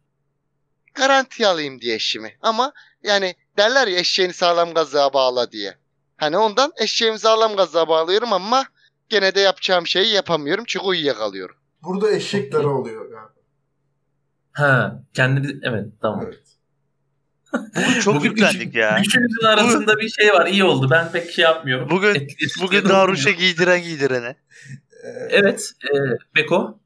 Garanti 0.94 1.48
alayım 1.48 1.82
diye 1.82 1.96
eşimi. 1.96 2.38
Ama 2.42 2.74
yani 3.06 3.36
derler 3.58 3.88
ya 3.88 4.00
eşeğini 4.00 4.34
sağlam 4.34 4.74
gazlığa 4.74 5.14
bağla 5.14 5.52
diye. 5.52 5.76
Hani 6.18 6.38
ondan 6.38 6.72
eşeğimi 6.82 7.20
sağlam 7.20 7.56
gazlığa 7.56 7.88
bağlıyorum 7.88 8.34
ama 8.34 8.66
gene 9.10 9.36
de 9.36 9.40
yapacağım 9.40 9.88
şeyi 9.88 10.14
yapamıyorum 10.14 10.64
çünkü 10.68 10.86
uyuyakalıyorum. 10.86 11.56
Burada 11.84 12.12
eşekler 12.12 12.64
oluyor 12.64 13.02
galiba. 13.12 13.34
Ha, 14.52 15.02
kendi 15.14 15.60
evet 15.64 15.86
tamam. 16.02 16.22
Evet. 16.26 16.40
Bugün 17.76 18.00
çok 18.00 18.16
Bugün 18.16 18.30
yüklendik 18.30 18.68
üç- 18.68 18.76
ya. 18.76 19.00
Üçümüzün 19.00 19.46
arasında 19.46 19.98
bir 19.98 20.10
şey 20.10 20.34
var. 20.34 20.48
iyi 20.48 20.64
oldu. 20.64 20.88
Ben 20.92 21.12
pek 21.12 21.32
şey 21.32 21.44
yapmıyorum. 21.44 21.90
Bugün 21.90 22.16
Et- 22.16 22.32
bugün 22.62 22.90
Daruş'a 22.90 23.32
giydiren 23.32 23.82
giydirene. 23.84 24.36
Evet. 25.30 25.72
E, 25.84 25.90
Beko. 26.36 26.80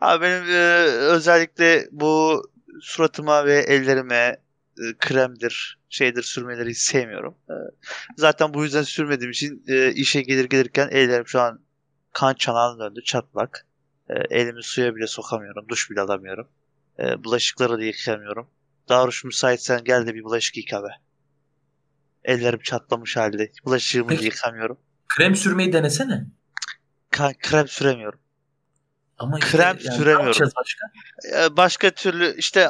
Abi 0.00 0.22
benim 0.22 0.44
e, 0.50 0.56
özellikle 0.88 1.88
bu 1.92 2.42
suratıma 2.80 3.46
ve 3.46 3.58
ellerime 3.58 4.36
e, 4.78 4.94
kremdir, 4.98 5.78
şeydir 5.88 6.22
sürmeleri 6.22 6.70
hiç 6.70 6.78
sevmiyorum. 6.78 7.38
E, 7.50 7.54
zaten 8.16 8.54
bu 8.54 8.64
yüzden 8.64 8.82
sürmediğim 8.82 9.30
için 9.30 9.64
e, 9.68 9.92
işe 9.92 10.22
gelir 10.22 10.44
gelirken 10.44 10.88
ellerim 10.88 11.26
şu 11.26 11.40
an 11.40 11.60
kan 12.12 12.34
çanağına 12.34 12.78
döndü, 12.78 13.00
çatlak. 13.04 13.66
E, 14.08 14.14
elimi 14.14 14.62
suya 14.62 14.96
bile 14.96 15.06
sokamıyorum, 15.06 15.68
duş 15.68 15.90
bile 15.90 16.00
alamıyorum. 16.00 16.48
E, 16.98 17.24
bulaşıkları 17.24 17.78
da 17.78 17.82
yıkayamıyorum. 17.82 18.50
Daruş 18.88 19.24
müsaitsen 19.24 19.84
gel 19.84 20.06
de 20.06 20.14
bir 20.14 20.24
bulaşık 20.24 20.56
yıka 20.56 20.82
be. 20.82 20.88
Ellerim 22.24 22.60
çatlamış 22.60 23.16
halde. 23.16 23.52
Bulaşığımı 23.64 24.08
Peki. 24.08 24.24
yıkamıyorum. 24.24 24.78
Krem 25.08 25.36
sürmeyi 25.36 25.72
denesene. 25.72 26.26
Kan, 27.10 27.34
krem 27.42 27.68
süremiyorum. 27.68 28.20
Ama 29.18 29.38
Krem 29.38 29.78
yani 29.84 29.96
süremiyorum. 29.96 30.50
Başka? 30.56 30.86
Başka 31.56 31.90
türlü 31.90 32.36
işte 32.36 32.68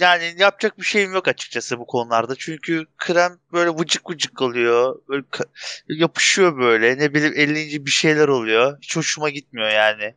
yani 0.00 0.34
yapacak 0.38 0.78
bir 0.78 0.84
şeyim 0.84 1.12
yok 1.12 1.28
açıkçası 1.28 1.78
bu 1.78 1.86
konularda. 1.86 2.34
Çünkü 2.38 2.86
krem 2.98 3.38
böyle 3.52 3.70
vıcık 3.70 4.10
vıcık 4.10 4.42
oluyor. 4.42 4.96
Böyle 5.08 5.24
yapışıyor 5.88 6.58
böyle. 6.58 6.98
Ne 6.98 7.14
bileyim 7.14 7.34
ellince 7.36 7.86
bir 7.86 7.90
şeyler 7.90 8.28
oluyor. 8.28 8.78
Hiç 8.82 8.96
hoşuma 8.96 9.30
gitmiyor 9.30 9.68
yani. 9.70 10.14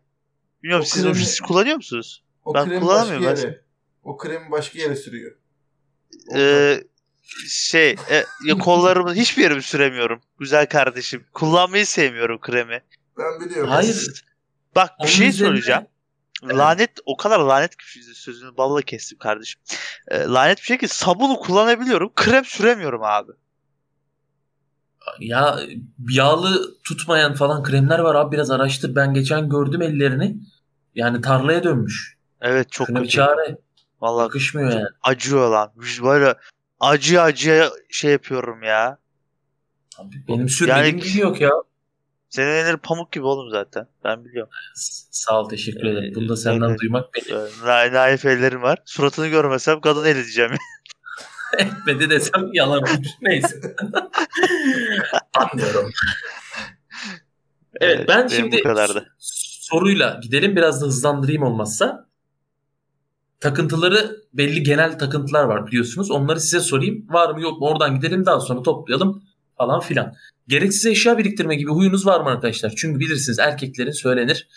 Bilmiyorum 0.63 0.85
O 0.85 0.89
siz, 0.93 1.03
kremi- 1.05 1.15
siz 1.15 1.39
kullanıyor 1.39 1.75
musunuz? 1.75 2.23
o 2.45 2.53
Ben 2.53 2.65
kremi 2.67 2.79
kullanamıyorum 2.79 3.25
başka 3.25 3.43
ben. 3.43 3.49
yere. 3.51 3.61
O 4.03 4.17
kremi 4.17 4.51
başka 4.51 4.79
yere 4.79 4.95
sürüyor. 4.95 5.35
Ondan. 6.27 6.41
Ee, 6.41 6.83
şey 7.49 7.89
e, 8.09 8.25
ya 8.45 8.57
kollarımı 8.57 9.13
hiçbir 9.15 9.43
yerimi 9.43 9.61
süremiyorum. 9.61 10.21
Güzel 10.39 10.65
kardeşim. 10.65 11.25
Kullanmayı 11.33 11.85
sevmiyorum 11.87 12.39
kremi. 12.41 12.81
ben 13.17 13.39
biliyorum. 13.45 13.69
Hayır. 13.69 14.23
Bak 14.75 14.89
bir 14.99 15.03
Onun 15.03 15.09
şey 15.11 15.27
üzerine- 15.27 15.47
söyleyeceğim. 15.47 15.81
Lanet 16.49 16.91
o 17.05 17.17
kadar 17.17 17.39
lanet 17.39 17.77
ki 17.77 17.85
sözünü 18.15 18.57
balla 18.57 18.81
kestim 18.81 19.17
kardeşim. 19.17 19.61
Ee, 20.07 20.23
lanet 20.23 20.57
bir 20.57 20.63
şey 20.63 20.77
ki 20.77 20.87
sabunu 20.87 21.35
kullanabiliyorum. 21.39 22.11
Krem 22.15 22.45
süremiyorum 22.45 23.03
abi. 23.03 23.31
Ya 25.19 25.59
yağlı 26.09 26.75
tutmayan 26.83 27.33
falan 27.33 27.63
kremler 27.63 27.99
var 27.99 28.15
abi 28.15 28.35
biraz 28.35 28.51
araştır. 28.51 28.95
Ben 28.95 29.13
geçen 29.13 29.49
gördüm 29.49 29.81
ellerini. 29.81 30.37
Yani 30.95 31.21
tarlaya 31.21 31.63
dönmüş. 31.63 32.17
Evet 32.41 32.71
çok 32.71 32.87
Şuna 32.87 32.97
bir 32.99 33.03
kötü. 33.03 33.15
çare. 33.15 33.57
Vallahi 34.01 34.23
Yakışmıyor 34.23 34.71
yani. 34.71 34.85
acıyor 35.03 35.49
lan. 35.51 35.71
Böyle 36.03 36.35
acı 36.79 37.21
acıya 37.21 37.69
şey 37.89 38.11
yapıyorum 38.11 38.63
ya. 38.63 38.97
Abi 39.97 40.15
benim 40.27 40.49
sürmediğim 40.49 40.97
Yani- 40.97 41.01
gibi 41.09 41.19
yok 41.21 41.41
ya. 41.41 41.51
Senin 42.33 42.47
elleri 42.47 42.77
pamuk 42.77 43.11
gibi 43.11 43.25
oğlum 43.25 43.49
zaten. 43.49 43.87
Ben 44.03 44.25
biliyorum. 44.25 44.51
Sağ 45.11 45.41
ol 45.41 45.49
teşekkür 45.49 45.85
ederim. 45.85 46.11
Ee, 46.11 46.15
Bunu 46.15 46.29
da 46.29 46.37
senden 46.37 46.69
evet. 46.69 46.79
duymak 46.79 47.05
beni 47.13 47.37
Ee, 47.37 47.65
na- 47.65 47.93
naif 47.93 48.25
ellerim 48.25 48.61
var. 48.61 48.79
Suratını 48.85 49.27
görmesem 49.27 49.81
kadın 49.81 50.05
eli 50.05 50.15
diyeceğim. 50.15 50.51
etmedi 51.57 52.09
desem 52.09 52.49
yalan 52.53 52.81
olur. 52.83 53.05
Neyse. 53.21 53.75
Anlıyorum. 55.33 55.91
Evet 57.81 58.07
ben 58.09 58.17
benim 58.17 58.29
şimdi 58.29 58.63
kadardı. 58.63 59.15
soruyla 59.19 60.19
gidelim 60.23 60.55
biraz 60.55 60.81
da 60.81 60.85
hızlandırayım 60.85 61.43
olmazsa. 61.43 62.09
Takıntıları 63.39 64.17
belli 64.33 64.63
genel 64.63 64.99
takıntılar 64.99 65.43
var 65.43 65.67
biliyorsunuz. 65.67 66.11
Onları 66.11 66.39
size 66.39 66.59
sorayım. 66.59 67.05
Var 67.09 67.33
mı 67.33 67.41
yok 67.41 67.61
mu 67.61 67.67
oradan 67.67 67.95
gidelim 67.95 68.25
daha 68.25 68.39
sonra 68.39 68.63
toplayalım 68.63 69.23
falan 69.57 69.79
filan. 69.79 70.13
Gereksiz 70.47 70.85
eşya 70.85 71.17
biriktirme 71.17 71.55
gibi 71.55 71.71
huyunuz 71.71 72.05
var 72.05 72.21
mı 72.21 72.29
arkadaşlar? 72.29 72.73
Çünkü 72.77 72.99
bilirsiniz 72.99 73.39
erkeklerin 73.39 73.91
söylenir. 73.91 74.47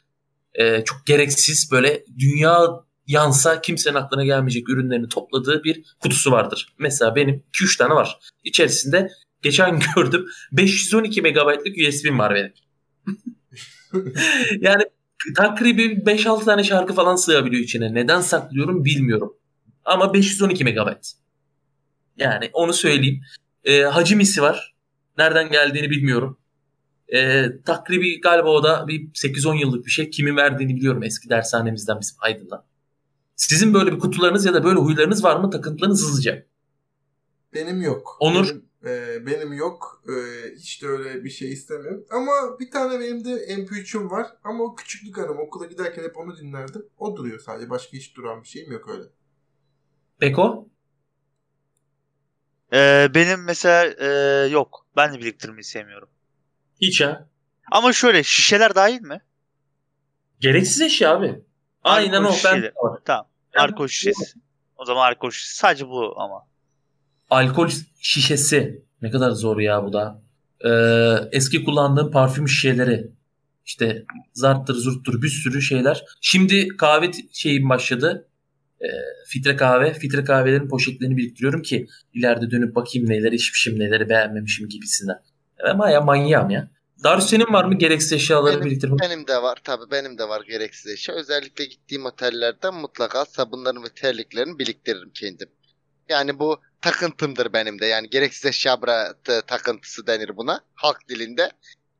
e, 0.54 0.84
çok 0.84 1.06
gereksiz 1.06 1.72
böyle 1.72 2.04
dünya 2.18 2.60
yansa 3.06 3.60
kimsenin 3.60 3.94
aklına 3.94 4.24
gelmeyecek 4.24 4.68
ürünlerini 4.68 5.08
topladığı 5.08 5.64
bir 5.64 5.96
kutusu 6.00 6.30
vardır. 6.32 6.74
Mesela 6.78 7.16
benim 7.16 7.42
2-3 7.52 7.78
tane 7.78 7.94
var. 7.94 8.18
İçerisinde 8.44 9.10
geçen 9.42 9.80
gördüm 9.96 10.26
512 10.52 11.22
megabaytlık 11.22 11.76
USB'm 11.88 12.18
var 12.18 12.34
benim. 12.34 12.52
yani 14.60 14.82
takribi 15.36 15.82
5-6 15.82 16.44
tane 16.44 16.64
şarkı 16.64 16.94
falan 16.94 17.16
sığabiliyor 17.16 17.62
içine. 17.62 17.94
Neden 17.94 18.20
saklıyorum 18.20 18.84
bilmiyorum. 18.84 19.36
Ama 19.84 20.14
512 20.14 20.64
megabayt. 20.64 21.12
Yani 22.16 22.50
onu 22.52 22.72
söyleyeyim. 22.72 23.20
Ee, 23.64 23.82
hacimisi 23.82 24.42
var. 24.42 24.75
Nereden 25.18 25.50
geldiğini 25.50 25.90
bilmiyorum. 25.90 26.38
Ee, 27.14 27.46
takribi 27.64 28.20
galiba 28.20 28.48
o 28.48 28.62
da 28.62 28.88
bir 28.88 29.08
8-10 29.12 29.56
yıllık 29.60 29.86
bir 29.86 29.90
şey. 29.90 30.10
Kimin 30.10 30.36
verdiğini 30.36 30.76
biliyorum 30.76 31.02
eski 31.02 31.28
dershanemizden 31.28 32.00
bizim 32.00 32.16
Aydın'dan. 32.20 32.64
Sizin 33.36 33.74
böyle 33.74 33.92
bir 33.92 33.98
kutularınız 33.98 34.46
ya 34.46 34.54
da 34.54 34.64
böyle 34.64 34.78
huylarınız 34.78 35.24
var 35.24 35.40
mı? 35.40 35.50
Takıntılarınız 35.50 36.02
hızlıca. 36.02 36.46
Benim 37.54 37.82
yok. 37.82 38.16
Onur? 38.20 38.46
Benim, 38.46 38.64
e, 38.84 39.26
benim 39.26 39.52
yok. 39.52 40.02
E, 40.08 40.14
hiç 40.56 40.82
de 40.82 40.86
öyle 40.86 41.24
bir 41.24 41.30
şey 41.30 41.52
istemiyorum. 41.52 42.04
Ama 42.10 42.32
bir 42.60 42.70
tane 42.70 43.00
benim 43.00 43.24
de 43.24 43.30
MP3'üm 43.30 44.10
var. 44.10 44.26
Ama 44.44 44.64
o 44.64 44.74
küçüklük 44.74 45.18
anım. 45.18 45.38
Okula 45.38 45.66
giderken 45.66 46.02
hep 46.02 46.16
onu 46.16 46.36
dinlerdim. 46.36 46.86
O 46.98 47.16
duruyor 47.16 47.38
sadece. 47.38 47.70
Başka 47.70 47.96
hiç 47.96 48.16
duran 48.16 48.42
bir 48.42 48.48
şeyim 48.48 48.72
yok 48.72 48.88
öyle. 48.88 49.04
Beko? 50.20 50.68
Ee, 52.72 53.08
benim 53.14 53.44
mesela 53.44 53.86
e, 53.86 54.08
yok. 54.48 54.86
Ben 54.96 55.14
de 55.14 55.18
biriktirmeyi 55.18 55.64
sevmiyorum. 55.64 56.08
Hiç 56.80 57.00
ha. 57.00 57.28
Ama 57.72 57.92
şöyle 57.92 58.22
şişeler 58.22 58.74
dahil 58.74 59.00
mi? 59.00 59.20
Gereksiz 60.40 60.80
eşya 60.80 61.12
abi. 61.12 61.40
Aynen 61.82 62.22
o. 62.22 62.28
Ben 62.28 62.32
şişeleri. 62.32 62.72
Tamam. 63.04 63.26
Alkol 63.56 63.88
şişesi. 63.88 64.38
O 64.76 64.84
zaman 64.84 65.10
alkol 65.12 65.30
şişesi. 65.30 65.56
Sadece 65.56 65.88
bu 65.88 66.20
ama. 66.20 66.46
alkol 67.30 67.68
şişesi. 68.00 68.82
Ne 69.02 69.10
kadar 69.10 69.30
zor 69.30 69.58
ya 69.58 69.84
bu 69.84 69.92
da. 69.92 70.22
Ee, 70.64 71.28
eski 71.32 71.64
kullandığım 71.64 72.10
parfüm 72.10 72.48
şişeleri. 72.48 73.10
İşte 73.66 74.04
zarttır 74.32 74.74
zurttur 74.74 75.22
bir 75.22 75.28
sürü 75.28 75.62
şeyler. 75.62 76.04
Şimdi 76.20 76.68
kahve 76.68 77.10
şeyim 77.32 77.68
başladı. 77.68 78.28
Ee, 78.82 78.86
filtre 79.26 79.56
kahve. 79.56 79.94
Filtre 79.94 80.24
kahvelerin 80.24 80.68
poşetlerini 80.68 81.16
biriktiriyorum 81.16 81.62
ki 81.62 81.86
ileride 82.14 82.50
dönüp 82.50 82.74
bakayım 82.74 83.08
neleri 83.08 83.34
içmişim 83.34 83.78
neleri 83.78 84.08
beğenmemişim 84.08 84.68
gibisinden. 84.68 85.16
Ama 85.70 85.90
ya 85.90 86.00
manyağım 86.00 86.50
ya. 86.50 86.68
Senin 87.20 87.52
var 87.52 87.64
mı 87.64 87.78
gereksiz 87.78 88.12
eşyaları 88.12 88.54
Benim- 88.54 88.66
biriktirmek? 88.66 89.00
Benim 89.00 89.26
de 89.26 89.42
var 89.42 89.58
tabii 89.64 89.90
benim 89.90 90.18
de 90.18 90.28
var 90.28 90.42
gereksiz 90.48 90.92
eşya. 90.92 91.14
Özellikle 91.14 91.64
gittiğim 91.64 92.04
otellerden 92.06 92.74
mutlaka 92.74 93.24
sabunlarımı 93.24 93.84
ve 93.84 93.88
terliklerimi 93.94 94.58
biriktiririm 94.58 95.10
kendim. 95.14 95.48
Yani 96.08 96.38
bu 96.38 96.60
takıntımdır 96.80 97.52
benim 97.52 97.80
de. 97.80 97.86
Yani 97.86 98.10
gereksiz 98.10 98.44
eşya 98.44 98.78
takıntısı 99.46 100.06
denir 100.06 100.36
buna 100.36 100.60
halk 100.74 101.08
dilinde. 101.08 101.50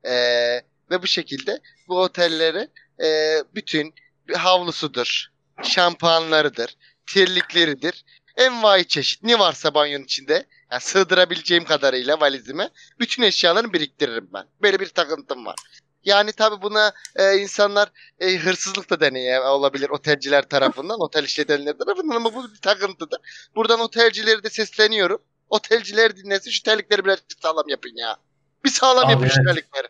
Ee, 0.04 0.60
ve 0.90 1.02
bu 1.02 1.06
şekilde 1.06 1.60
bu 1.88 2.00
otelleri 2.02 2.68
e, 3.04 3.38
bütün 3.54 3.94
havlusudur, 4.34 5.26
şampuanlarıdır, 5.62 6.76
terlikleridir. 7.06 8.04
Envai 8.36 8.88
çeşit 8.88 9.22
ne 9.22 9.38
varsa 9.38 9.74
banyonun 9.74 10.04
içinde 10.04 10.46
yani 10.70 10.80
sığdırabileceğim 10.80 11.64
kadarıyla 11.64 12.20
valizime 12.20 12.70
bütün 13.00 13.22
eşyalarını 13.22 13.72
biriktiririm 13.72 14.28
ben. 14.32 14.44
Böyle 14.62 14.80
bir 14.80 14.88
takıntım 14.88 15.46
var. 15.46 15.56
Yani 16.04 16.32
tabi 16.32 16.62
buna 16.62 16.92
e, 17.16 17.36
insanlar 17.36 17.88
e, 18.20 18.36
hırsızlık 18.36 18.90
da 18.90 19.00
deneye 19.00 19.40
olabilir 19.40 19.90
otelciler 19.90 20.48
tarafından, 20.48 21.00
otel 21.00 21.24
işletenler 21.24 21.78
tarafından 21.78 22.16
ama 22.16 22.34
bu 22.34 22.52
bir 22.54 22.60
takıntıdır. 22.60 23.18
Buradan 23.56 23.80
otelcileri 23.80 24.42
de 24.42 24.50
sesleniyorum. 24.50 25.22
Otelciler 25.48 26.16
dinlesin 26.16 26.50
şu 26.50 26.62
terlikleri 26.62 27.04
birazcık 27.04 27.40
sağlam 27.42 27.68
yapın 27.68 27.92
ya. 27.96 28.16
Bir 28.64 28.70
sağlam 28.70 29.04
Abi 29.04 29.12
yapın 29.12 29.28
şu 29.28 29.40
evet. 29.40 29.46
terlikleri. 29.46 29.88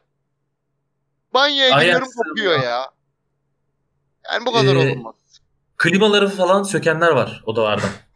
Banyoya 1.35 1.81
giriyorum 1.81 2.09
kopuyor 2.17 2.63
ya. 2.63 2.91
Yani 4.33 4.47
bu 4.47 4.53
kadar 4.53 4.77
ee, 4.77 4.93
olmaz. 4.93 5.15
Klimaları 5.79 6.29
falan 6.29 6.63
sökenler 6.63 7.11
var 7.11 7.43
odalarda. 7.47 7.87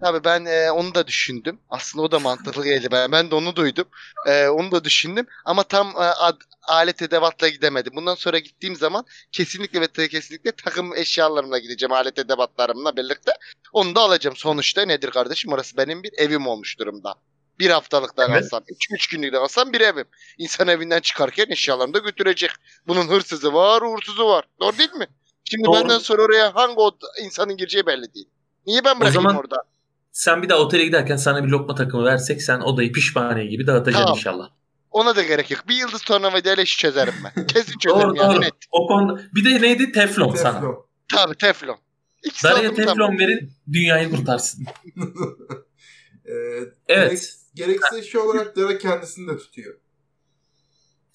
Tabii 0.00 0.24
ben 0.24 0.44
e, 0.44 0.70
onu 0.70 0.94
da 0.94 1.06
düşündüm. 1.06 1.58
Aslında 1.70 2.04
o 2.04 2.10
da 2.10 2.18
mantıklı 2.18 2.64
geldi. 2.64 2.88
Ben, 2.92 3.12
ben 3.12 3.30
de 3.30 3.34
onu 3.34 3.56
duydum. 3.56 3.84
E, 4.26 4.48
onu 4.48 4.72
da 4.72 4.84
düşündüm. 4.84 5.26
Ama 5.44 5.62
tam 5.62 5.86
e, 5.86 6.00
ad, 6.00 6.40
alet 6.68 7.02
edevatla 7.02 7.48
gidemedim. 7.48 7.92
Bundan 7.96 8.14
sonra 8.14 8.38
gittiğim 8.38 8.76
zaman 8.76 9.04
kesinlikle 9.32 9.80
ve 9.80 10.08
kesinlikle 10.08 10.52
takım 10.52 10.96
eşyalarımla 10.96 11.58
gideceğim. 11.58 11.92
Alet 11.92 12.18
edevatlarımla 12.18 12.96
birlikte. 12.96 13.32
Onu 13.72 13.94
da 13.94 14.00
alacağım. 14.00 14.36
Sonuçta 14.36 14.82
nedir 14.82 15.10
kardeşim? 15.10 15.52
Orası 15.52 15.76
benim 15.76 16.02
bir 16.02 16.12
evim 16.16 16.46
olmuş 16.46 16.78
durumda. 16.78 17.14
Bir 17.58 17.70
haftalıktan 17.70 18.30
evet. 18.30 18.44
alsam, 18.44 18.62
iki 18.68 18.94
üç 18.94 19.06
günlükten 19.06 19.40
alsam 19.40 19.72
bir 19.72 19.80
evim. 19.80 20.06
İnsan 20.38 20.68
evinden 20.68 21.00
çıkarken 21.00 21.46
eşyalarını 21.50 21.94
da 21.94 21.98
götürecek. 21.98 22.50
Bunun 22.86 23.08
hırsızı 23.08 23.54
var, 23.54 23.82
uğursuzu 23.82 24.26
var. 24.26 24.44
Doğru 24.60 24.78
değil 24.78 24.92
mi? 24.92 25.06
Şimdi 25.50 25.64
Doğru. 25.64 25.74
benden 25.74 25.98
sonra 25.98 26.22
oraya 26.22 26.54
hangi 26.54 26.74
o 26.76 26.90
insanın 27.24 27.56
gireceği 27.56 27.86
belli 27.86 28.14
değil. 28.14 28.28
Niye 28.66 28.84
ben 28.84 29.00
bırakayım 29.00 29.26
o 29.26 29.28
zaman, 29.28 29.36
orada? 29.36 29.56
Sen 30.12 30.42
bir 30.42 30.48
daha 30.48 30.58
otele 30.58 30.84
giderken 30.84 31.16
sana 31.16 31.44
bir 31.44 31.48
lokma 31.48 31.74
takımı 31.74 32.04
versek 32.04 32.42
sen 32.42 32.60
odayı 32.60 32.92
pişmaniye 32.92 33.46
gibi 33.46 33.66
dağıtacaksın 33.66 34.04
tamam. 34.04 34.18
inşallah. 34.18 34.50
Ona 34.90 35.16
da 35.16 35.22
gerek 35.22 35.50
yok. 35.50 35.68
Bir 35.68 35.74
yıldız 35.74 36.02
tornavidayla 36.02 36.62
işi 36.62 36.78
çözerim 36.78 37.14
ben. 37.24 37.46
Kesin 37.46 37.78
çözerim 37.78 38.08
doğru, 38.08 38.16
yani 38.16 38.34
doğru. 38.34 38.40
net. 38.40 38.54
O 38.70 38.86
konu 38.86 39.20
bir 39.34 39.44
de 39.44 39.62
neydi? 39.62 39.92
Teflon, 39.92 40.32
teflon. 40.32 40.42
sana. 40.42 40.62
Tabii 41.08 41.34
teflon. 41.34 41.78
İkisi 42.24 42.44
Darıya 42.44 42.74
teflon 42.74 42.94
tamam. 42.94 43.18
verin 43.18 43.52
dünyayı 43.72 44.10
kurtarsın. 44.10 44.66
ee, 46.26 46.32
evet. 46.88 47.36
Gerek, 47.54 47.78
gereksiz 47.80 48.12
şey 48.12 48.20
olarak 48.20 48.56
Dara 48.56 48.78
kendisini 48.78 49.28
de 49.28 49.38
tutuyor. 49.38 49.74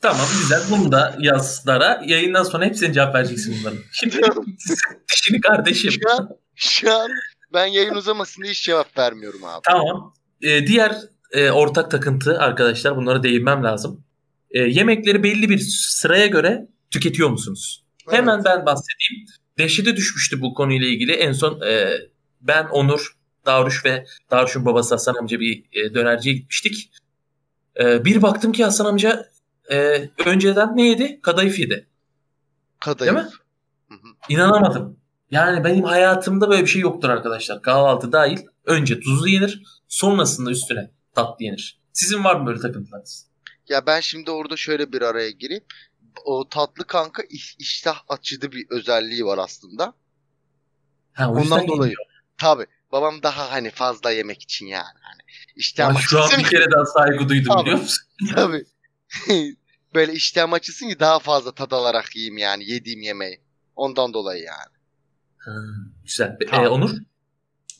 Tamam 0.05 0.27
güzel. 0.41 0.61
Bunu 0.71 0.91
da 0.91 1.15
yaz 1.19 1.65
Dara. 1.67 2.01
Yayından 2.05 2.43
sonra 2.43 2.65
hepsine 2.65 2.93
cevap 2.93 3.15
vereceksin 3.15 3.57
bunların. 3.59 3.79
Şimdi 3.91 4.21
dişini 5.13 5.41
kardeşim. 5.41 5.91
Şu 5.91 6.11
an, 6.11 6.29
şu 6.55 6.93
an 6.93 7.11
ben 7.53 7.65
yayın 7.65 7.95
uzamasın 7.95 8.43
diye 8.43 8.51
hiç 8.51 8.63
cevap 8.63 8.97
vermiyorum 8.97 9.43
abi. 9.43 9.61
Tamam. 9.63 10.13
Ee, 10.41 10.67
diğer 10.67 10.95
e, 11.31 11.51
ortak 11.51 11.91
takıntı 11.91 12.39
arkadaşlar 12.39 12.95
bunlara 12.95 13.23
değinmem 13.23 13.63
lazım. 13.63 14.03
E, 14.51 14.59
yemekleri 14.59 15.23
belli 15.23 15.49
bir 15.49 15.59
sıraya 15.79 16.27
göre 16.27 16.67
tüketiyor 16.91 17.29
musunuz? 17.29 17.85
Evet. 18.07 18.17
Hemen 18.17 18.43
ben 18.45 18.65
bahsedeyim. 18.65 19.25
Dehşete 19.57 19.95
düşmüştü 19.95 20.41
bu 20.41 20.53
konuyla 20.53 20.87
ilgili. 20.87 21.11
En 21.11 21.31
son 21.31 21.61
e, 21.61 21.97
ben, 22.41 22.65
Onur, 22.65 23.17
Davruş 23.45 23.85
ve 23.85 24.05
Davuş'un 24.31 24.65
babası 24.65 24.95
Hasan 24.95 25.15
amca 25.15 25.39
bir 25.39 25.63
e, 25.73 25.93
dönerciye 25.93 26.35
gitmiştik. 26.35 26.91
E, 27.79 28.05
bir 28.05 28.21
baktım 28.21 28.51
ki 28.51 28.63
Hasan 28.63 28.85
amca 28.85 29.34
e, 29.71 30.09
önceden 30.25 30.77
ne 30.77 30.87
yedi? 30.87 31.19
Kadayıf 31.21 31.59
yedi. 31.59 31.87
Kadayıf. 32.79 33.15
Değil 33.15 33.25
mi? 33.25 33.31
İnanamadım. 34.29 34.99
Yani 35.31 35.63
benim 35.63 35.83
hayatımda 35.83 36.49
böyle 36.49 36.61
bir 36.61 36.67
şey 36.67 36.81
yoktur 36.81 37.09
arkadaşlar. 37.09 37.61
Kahvaltı 37.61 38.11
dahil 38.11 38.39
önce 38.65 38.99
tuzlu 38.99 39.27
yenir 39.27 39.63
sonrasında 39.87 40.51
üstüne 40.51 40.91
tatlı 41.15 41.45
yenir. 41.45 41.81
Sizin 41.93 42.23
var 42.23 42.35
mı 42.35 42.47
böyle 42.47 42.59
takıntılarınız? 42.59 43.27
Ya 43.67 43.85
ben 43.85 43.99
şimdi 43.99 44.31
orada 44.31 44.57
şöyle 44.57 44.91
bir 44.91 45.01
araya 45.01 45.31
gireyim. 45.31 45.63
O 46.25 46.49
tatlı 46.49 46.87
kanka 46.87 47.23
iştah 47.59 48.01
açıcı 48.07 48.51
bir 48.51 48.65
özelliği 48.69 49.25
var 49.25 49.37
aslında. 49.37 49.93
Ha, 51.13 51.31
Ondan 51.31 51.67
dolayı. 51.67 51.91
Yiyor. 51.91 52.05
Tabii. 52.37 52.65
Babam 52.91 53.23
daha 53.23 53.51
hani 53.51 53.71
fazla 53.71 54.11
yemek 54.11 54.43
için 54.43 54.65
yani. 54.65 54.99
Hani 55.01 55.21
iştah 55.55 55.93
ya 55.93 55.99
şu 55.99 56.23
an 56.23 56.29
bir 56.37 56.43
kere 56.43 56.71
daha 56.71 56.85
saygı 56.85 57.29
duydum 57.29 57.53
tabii, 57.53 57.61
biliyor 57.61 57.77
musun? 57.77 58.05
Tabii. 58.35 58.65
Böyle 59.95 60.13
iştahım 60.13 60.53
açılsın 60.53 60.89
ki 60.89 60.99
daha 60.99 61.19
fazla 61.19 61.51
tad 61.51 61.71
alarak 61.71 62.15
yiyeyim 62.15 62.37
yani 62.37 62.71
yediğim 62.71 63.01
yemeği. 63.01 63.41
Ondan 63.75 64.13
dolayı 64.13 64.43
yani. 64.43 64.75
Ha, 65.37 65.51
güzel. 66.03 66.37
Tamam. 66.49 66.65
Ee, 66.65 66.69
Onur? 66.69 66.89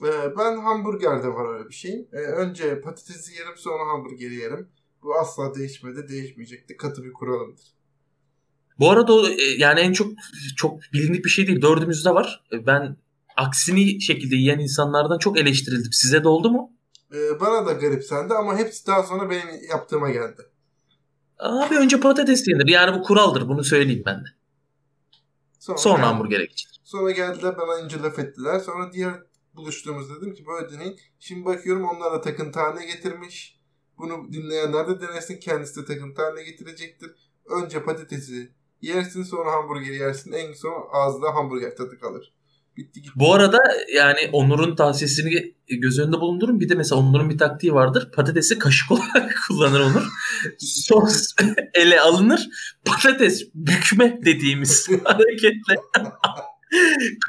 Ee, 0.02 0.38
ben 0.38 0.58
hamburgerde 0.58 1.28
var 1.28 1.54
öyle 1.54 1.70
bir 1.70 1.74
şey. 1.74 2.08
Ee, 2.14 2.18
önce 2.18 2.82
patatesi 2.82 3.34
yerim 3.34 3.58
sonra 3.58 3.88
hamburgeri 3.88 4.36
yerim. 4.36 4.70
Bu 5.04 5.16
asla 5.16 5.56
değişmedi, 5.56 6.08
değişmeyecekti. 6.10 6.78
Katı 6.78 7.04
bir 7.04 7.14
kuralımdır. 7.14 7.76
Bu 8.80 8.92
arada 8.92 9.14
o, 9.14 9.28
e, 9.28 9.44
yani 9.58 9.80
en 9.80 9.94
çok 9.94 10.14
çok 10.58 10.80
bilindik 10.94 11.26
bir 11.26 11.30
şey 11.30 11.48
değil. 11.48 11.62
Dördümüzde 11.62 12.10
var. 12.10 12.44
E, 12.52 12.66
ben 12.66 12.98
aksini 13.38 14.02
şekilde 14.02 14.36
yiyen 14.36 14.60
insanlardan 14.60 15.18
çok 15.18 15.40
eleştirildim. 15.40 15.94
Size 15.94 16.24
de 16.24 16.28
oldu 16.28 16.52
mu? 16.52 16.72
Ee, 17.14 17.40
bana 17.40 17.66
da 17.66 17.74
garip 17.74 18.04
sende 18.04 18.34
ama 18.34 18.58
hepsi 18.58 18.88
daha 18.88 19.04
sonra 19.04 19.30
benim 19.30 19.48
yaptığıma 19.70 20.10
geldi. 20.10 20.42
Abi 21.40 21.76
önce 21.76 22.00
patates 22.00 22.48
yenir. 22.48 22.68
Yani 22.68 23.00
bu 23.00 23.04
kuraldır. 23.04 23.48
Bunu 23.48 23.64
söyleyeyim 23.64 24.04
ben 24.06 24.20
de. 24.20 24.28
Sonra, 25.60 25.78
sonra 25.78 26.08
hamburgere 26.08 26.46
geçilir. 26.46 26.82
Sonra 26.84 27.12
geldiler 27.12 27.58
bana 27.58 27.80
ince 27.80 28.02
laf 28.02 28.20
ettiler. 28.20 28.60
Sonra 28.60 28.94
diğer 28.94 29.14
buluştuğumuzda 29.54 30.22
dedim 30.22 30.34
ki 30.34 30.46
böyle 30.46 30.72
deneyin. 30.72 31.00
Şimdi 31.20 31.46
bakıyorum 31.46 31.84
onlar 31.84 32.14
da 32.14 32.22
takıntı 32.22 32.60
haline 32.60 32.86
getirmiş. 32.86 33.60
Bunu 33.98 34.34
dinleyenler 34.34 34.88
de 34.88 35.02
denesin. 35.02 35.40
Kendisi 35.40 35.82
de 35.82 35.86
takıntı 35.86 36.22
haline 36.22 36.44
getirecektir. 36.44 37.12
Önce 37.46 37.84
patatesi 37.84 38.52
yersin 38.82 39.24
sonra 39.24 39.52
hamburgeri 39.52 39.96
yersin. 39.96 40.32
En 40.32 40.54
son 40.54 40.88
ağzında 40.92 41.36
hamburger 41.36 41.76
tadı 41.76 42.00
kalır. 42.00 42.34
Bitti 42.78 43.02
gitti. 43.02 43.14
Bu 43.16 43.34
arada 43.34 43.60
yani 43.96 44.30
Onur'un 44.32 44.76
tavsiyesini 44.76 45.54
göz 45.68 46.00
önünde 46.00 46.20
bulundurun. 46.20 46.60
Bir 46.60 46.70
de 46.70 46.76
mesela 46.76 47.02
Onur'un 47.02 47.30
bir 47.30 47.38
taktiği 47.38 47.74
vardır. 47.74 48.12
Patatesi 48.12 48.60
kaşık 48.60 48.92
olarak 48.92 49.36
kullanır 49.48 49.80
Onur. 49.80 50.08
Sos 50.60 51.34
ele 51.74 52.02
alınır. 52.02 52.48
Patates 52.86 53.44
bükme 53.56 54.20
dediğimiz 54.26 54.88
hareketle 55.04 55.76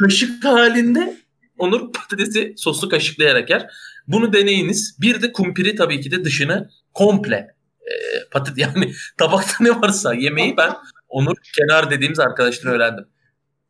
kaşık 0.01 0.45
halinde 0.45 1.17
Onur 1.59 1.93
patatesi 1.93 2.55
soslu 2.57 2.89
kaşıklayarak 2.89 3.51
yer. 3.51 3.67
Bunu 4.09 4.33
deneyiniz. 4.33 4.97
Bir 5.01 5.23
de 5.23 5.33
kumpiri 5.33 5.75
tabii 5.77 6.01
ki 6.01 6.11
de 6.11 6.25
dışını 6.25 6.71
komple 6.95 7.37
e, 7.81 7.93
patat 8.31 8.59
yani 8.59 8.93
tabakta 9.19 9.55
ne 9.61 9.71
varsa 9.71 10.15
yemeği 10.15 10.57
ben 10.57 10.73
Onur 11.09 11.37
kenar 11.57 11.91
dediğimiz 11.91 12.19
arkadaşlar 12.19 12.73
öğrendim. 12.73 13.05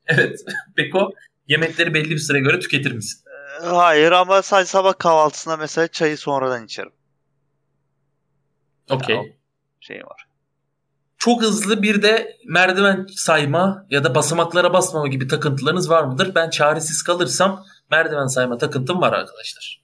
Evet. 0.06 0.40
Beko 0.76 1.10
Yemekleri 1.48 1.94
belli 1.94 2.10
bir 2.10 2.18
süre 2.18 2.40
göre 2.40 2.60
tüketir 2.60 2.92
misin? 2.92 3.24
Ee, 3.62 3.66
hayır 3.66 4.12
ama 4.12 4.42
sadece 4.42 4.68
sabah 4.68 4.98
kahvaltısında 4.98 5.56
mesela 5.56 5.88
çayı 5.88 6.18
sonradan 6.18 6.64
içerim. 6.64 6.92
Okey. 8.90 9.36
Şey 9.80 10.04
var. 10.04 10.26
Çok 11.18 11.42
hızlı 11.42 11.82
bir 11.82 12.02
de 12.02 12.36
merdiven 12.46 13.06
sayma 13.16 13.86
ya 13.90 14.04
da 14.04 14.14
basamaklara 14.14 14.72
basmama 14.72 15.08
gibi 15.08 15.28
takıntılarınız 15.28 15.90
var 15.90 16.04
mıdır? 16.04 16.34
Ben 16.34 16.50
çaresiz 16.50 17.02
kalırsam 17.02 17.64
merdiven 17.90 18.26
sayma 18.26 18.58
takıntım 18.58 19.00
var 19.00 19.12
arkadaşlar. 19.12 19.82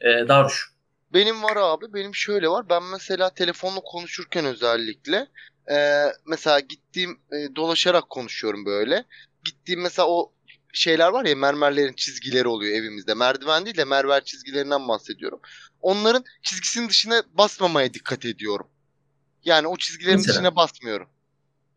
Ee, 0.00 0.28
Daruş. 0.28 0.72
Benim 1.14 1.42
var 1.42 1.56
abi. 1.56 1.94
Benim 1.94 2.14
şöyle 2.14 2.48
var. 2.48 2.68
Ben 2.68 2.82
mesela 2.82 3.30
telefonla 3.30 3.80
konuşurken 3.80 4.44
özellikle 4.44 5.26
e, 5.70 6.06
mesela 6.26 6.60
gittiğim 6.60 7.10
e, 7.10 7.56
dolaşarak 7.56 8.10
konuşuyorum 8.10 8.66
böyle. 8.66 9.04
Gittiğim 9.44 9.82
mesela 9.82 10.08
o 10.08 10.32
şeyler 10.72 11.08
var 11.08 11.24
ya 11.24 11.36
mermerlerin 11.36 11.92
çizgileri 11.92 12.48
oluyor 12.48 12.76
evimizde. 12.76 13.14
Merdiven 13.14 13.64
değil 13.64 13.76
de 13.76 13.84
mermer 13.84 14.24
çizgilerinden 14.24 14.88
bahsediyorum. 14.88 15.40
Onların 15.80 16.24
çizgisinin 16.42 16.88
dışına 16.88 17.22
basmamaya 17.34 17.94
dikkat 17.94 18.24
ediyorum. 18.24 18.66
Yani 19.44 19.66
o 19.66 19.76
çizgilerin 19.76 20.16
Mesela. 20.16 20.34
dışına 20.34 20.56
basmıyorum. 20.56 21.08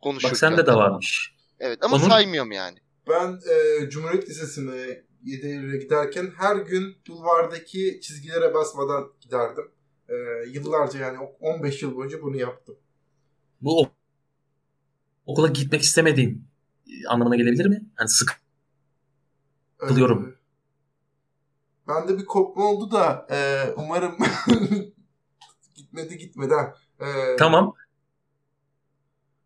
Konuşurken. 0.01 0.31
Bak 0.31 0.37
sende 0.37 0.65
de 0.65 0.73
varmış. 0.73 1.35
Evet 1.59 1.79
ama 1.81 1.95
Onun... 1.95 2.09
saymıyorum 2.09 2.51
yani. 2.51 2.77
Ben 3.09 3.39
e, 3.49 3.89
Cumhuriyet 3.89 4.29
Lisesi'ne 4.29 5.03
7 5.23 5.47
Eylül'e 5.47 5.77
giderken 5.77 6.31
her 6.37 6.55
gün 6.55 6.97
bulvardaki 7.07 7.99
çizgilere 8.01 8.53
basmadan 8.53 9.13
giderdim. 9.21 9.71
E, 10.09 10.15
yıllarca 10.49 10.99
yani 10.99 11.17
15 11.39 11.83
yıl 11.83 11.95
boyunca 11.95 12.21
bunu 12.21 12.37
yaptım. 12.37 12.75
Bu 13.61 13.89
okula 15.25 15.47
gitmek 15.47 15.81
istemediğin 15.81 16.47
anlamına 17.07 17.35
gelebilir 17.35 17.65
mi? 17.65 17.85
Hani 17.95 18.09
sık 18.09 18.44
Kılıyorum. 19.77 20.29
Ee, 20.29 21.87
bende 21.87 22.17
bir 22.17 22.25
kopma 22.25 22.65
oldu 22.65 22.91
da 22.91 23.27
e, 23.31 23.69
umarım 23.77 24.17
gitmedi 25.75 26.17
gitmedi 26.17 26.53
ha. 26.53 26.73
Ee, 26.99 27.35
tamam. 27.39 27.73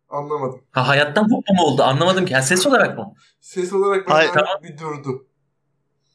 Anlamadım. 0.08 0.62
Ha 0.70 0.88
hayattan 0.88 1.28
kopma 1.28 1.54
mı 1.54 1.62
oldu? 1.62 1.82
Anlamadım 1.82 2.24
ki. 2.24 2.32
Yani 2.32 2.44
ses 2.44 2.66
olarak 2.66 2.98
mı? 2.98 3.14
Ses 3.40 3.72
olarak 3.72 4.08
ben 4.08 4.12
Hayır, 4.12 4.30
tamam. 4.32 4.62
bir 4.62 4.78
durdu. 4.78 5.26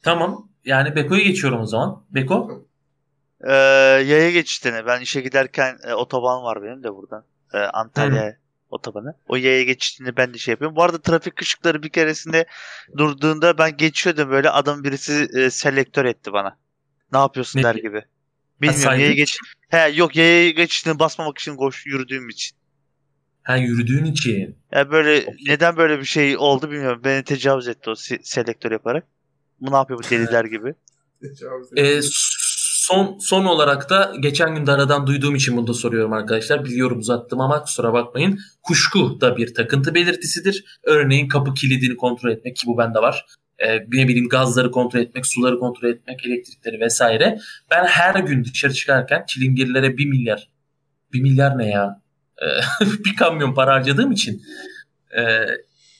Tamam. 0.02 0.48
Yani 0.64 0.96
Beko'yu 0.96 1.22
geçiyorum 1.22 1.60
o 1.60 1.66
zaman. 1.66 2.04
Beko? 2.10 2.66
Ee, 3.40 3.52
yaya 4.06 4.30
geçişine. 4.30 4.86
Ben 4.86 5.00
işe 5.00 5.20
giderken 5.20 5.78
e, 5.84 5.94
otoban 5.94 6.42
var 6.42 6.62
benim 6.62 6.82
de 6.82 6.94
buradan. 6.94 7.24
E, 7.52 7.58
Antalya 7.58 8.36
otobanı. 8.70 9.14
O 9.28 9.36
yaya 9.36 9.62
geçtiğinde 9.62 10.16
ben 10.16 10.34
de 10.34 10.38
şey 10.38 10.52
yapıyorum. 10.52 10.76
Bu 10.76 10.82
arada 10.82 11.02
trafik 11.02 11.42
ışıkları 11.42 11.82
bir 11.82 11.88
keresinde 11.88 12.46
durduğunda 12.96 13.58
ben 13.58 13.76
geçiyordum 13.76 14.30
böyle 14.30 14.50
adam 14.50 14.84
birisi 14.84 15.28
e, 15.34 15.50
selektör 15.50 16.04
etti 16.04 16.32
bana. 16.32 16.58
Ne 17.12 17.18
yapıyorsun 17.18 17.58
ne? 17.58 17.62
der 17.62 17.74
gibi. 17.74 18.02
Bilmiyorum 18.62 19.00
yaya 19.00 19.12
geç. 19.12 19.38
He 19.68 19.88
yok 19.88 20.16
yaya 20.16 20.50
geçtiğini 20.50 20.98
basmamak 20.98 21.38
için 21.38 21.56
koş 21.56 21.86
yürüdüğüm 21.86 22.28
için. 22.28 22.56
Ha 23.42 23.56
yürüdüğün 23.56 24.04
için. 24.04 24.58
Ya 24.72 24.90
böyle 24.90 25.22
okay. 25.22 25.34
neden 25.46 25.76
böyle 25.76 25.98
bir 25.98 26.04
şey 26.04 26.36
oldu 26.36 26.70
bilmiyorum. 26.70 27.00
Beni 27.04 27.24
tecavüz 27.24 27.68
etti 27.68 27.90
o 27.90 27.94
selektör 28.22 28.72
yaparak. 28.72 29.04
Bu 29.60 29.72
ne 29.72 29.76
yapıyor 29.76 30.00
bu 30.04 30.10
deliler 30.10 30.44
gibi? 30.56 30.74
e, 31.76 32.00
son 32.86 33.18
son 33.20 33.44
olarak 33.44 33.90
da 33.90 34.12
geçen 34.20 34.54
gün 34.54 34.66
aradan 34.66 35.06
duyduğum 35.06 35.34
için 35.34 35.56
bunu 35.56 35.66
da 35.66 35.74
soruyorum 35.74 36.12
arkadaşlar. 36.12 36.64
Biliyorum 36.64 36.98
uzattım 36.98 37.40
ama 37.40 37.62
kusura 37.62 37.92
bakmayın. 37.92 38.38
Kuşku 38.62 39.20
da 39.20 39.36
bir 39.36 39.54
takıntı 39.54 39.94
belirtisidir. 39.94 40.64
Örneğin 40.84 41.28
kapı 41.28 41.54
kilidini 41.54 41.96
kontrol 41.96 42.30
etmek 42.30 42.56
ki 42.56 42.66
bu 42.66 42.78
bende 42.78 42.98
var. 42.98 43.26
E, 43.58 43.76
ne 43.76 44.08
bileyim 44.08 44.28
gazları 44.28 44.70
kontrol 44.70 45.00
etmek, 45.00 45.26
suları 45.26 45.58
kontrol 45.58 45.88
etmek, 45.88 46.26
elektrikleri 46.26 46.80
vesaire. 46.80 47.38
Ben 47.70 47.84
her 47.84 48.14
gün 48.14 48.44
dışarı 48.44 48.72
çıkarken 48.74 49.24
çilingirlere 49.28 49.98
bir 49.98 50.06
milyar, 50.06 50.50
bir 51.12 51.20
milyar 51.20 51.58
ne 51.58 51.70
ya? 51.70 52.02
E, 52.42 52.46
bir 53.04 53.16
kamyon 53.16 53.54
para 53.54 53.74
harcadığım 53.74 54.12
için 54.12 54.42
e, 55.18 55.22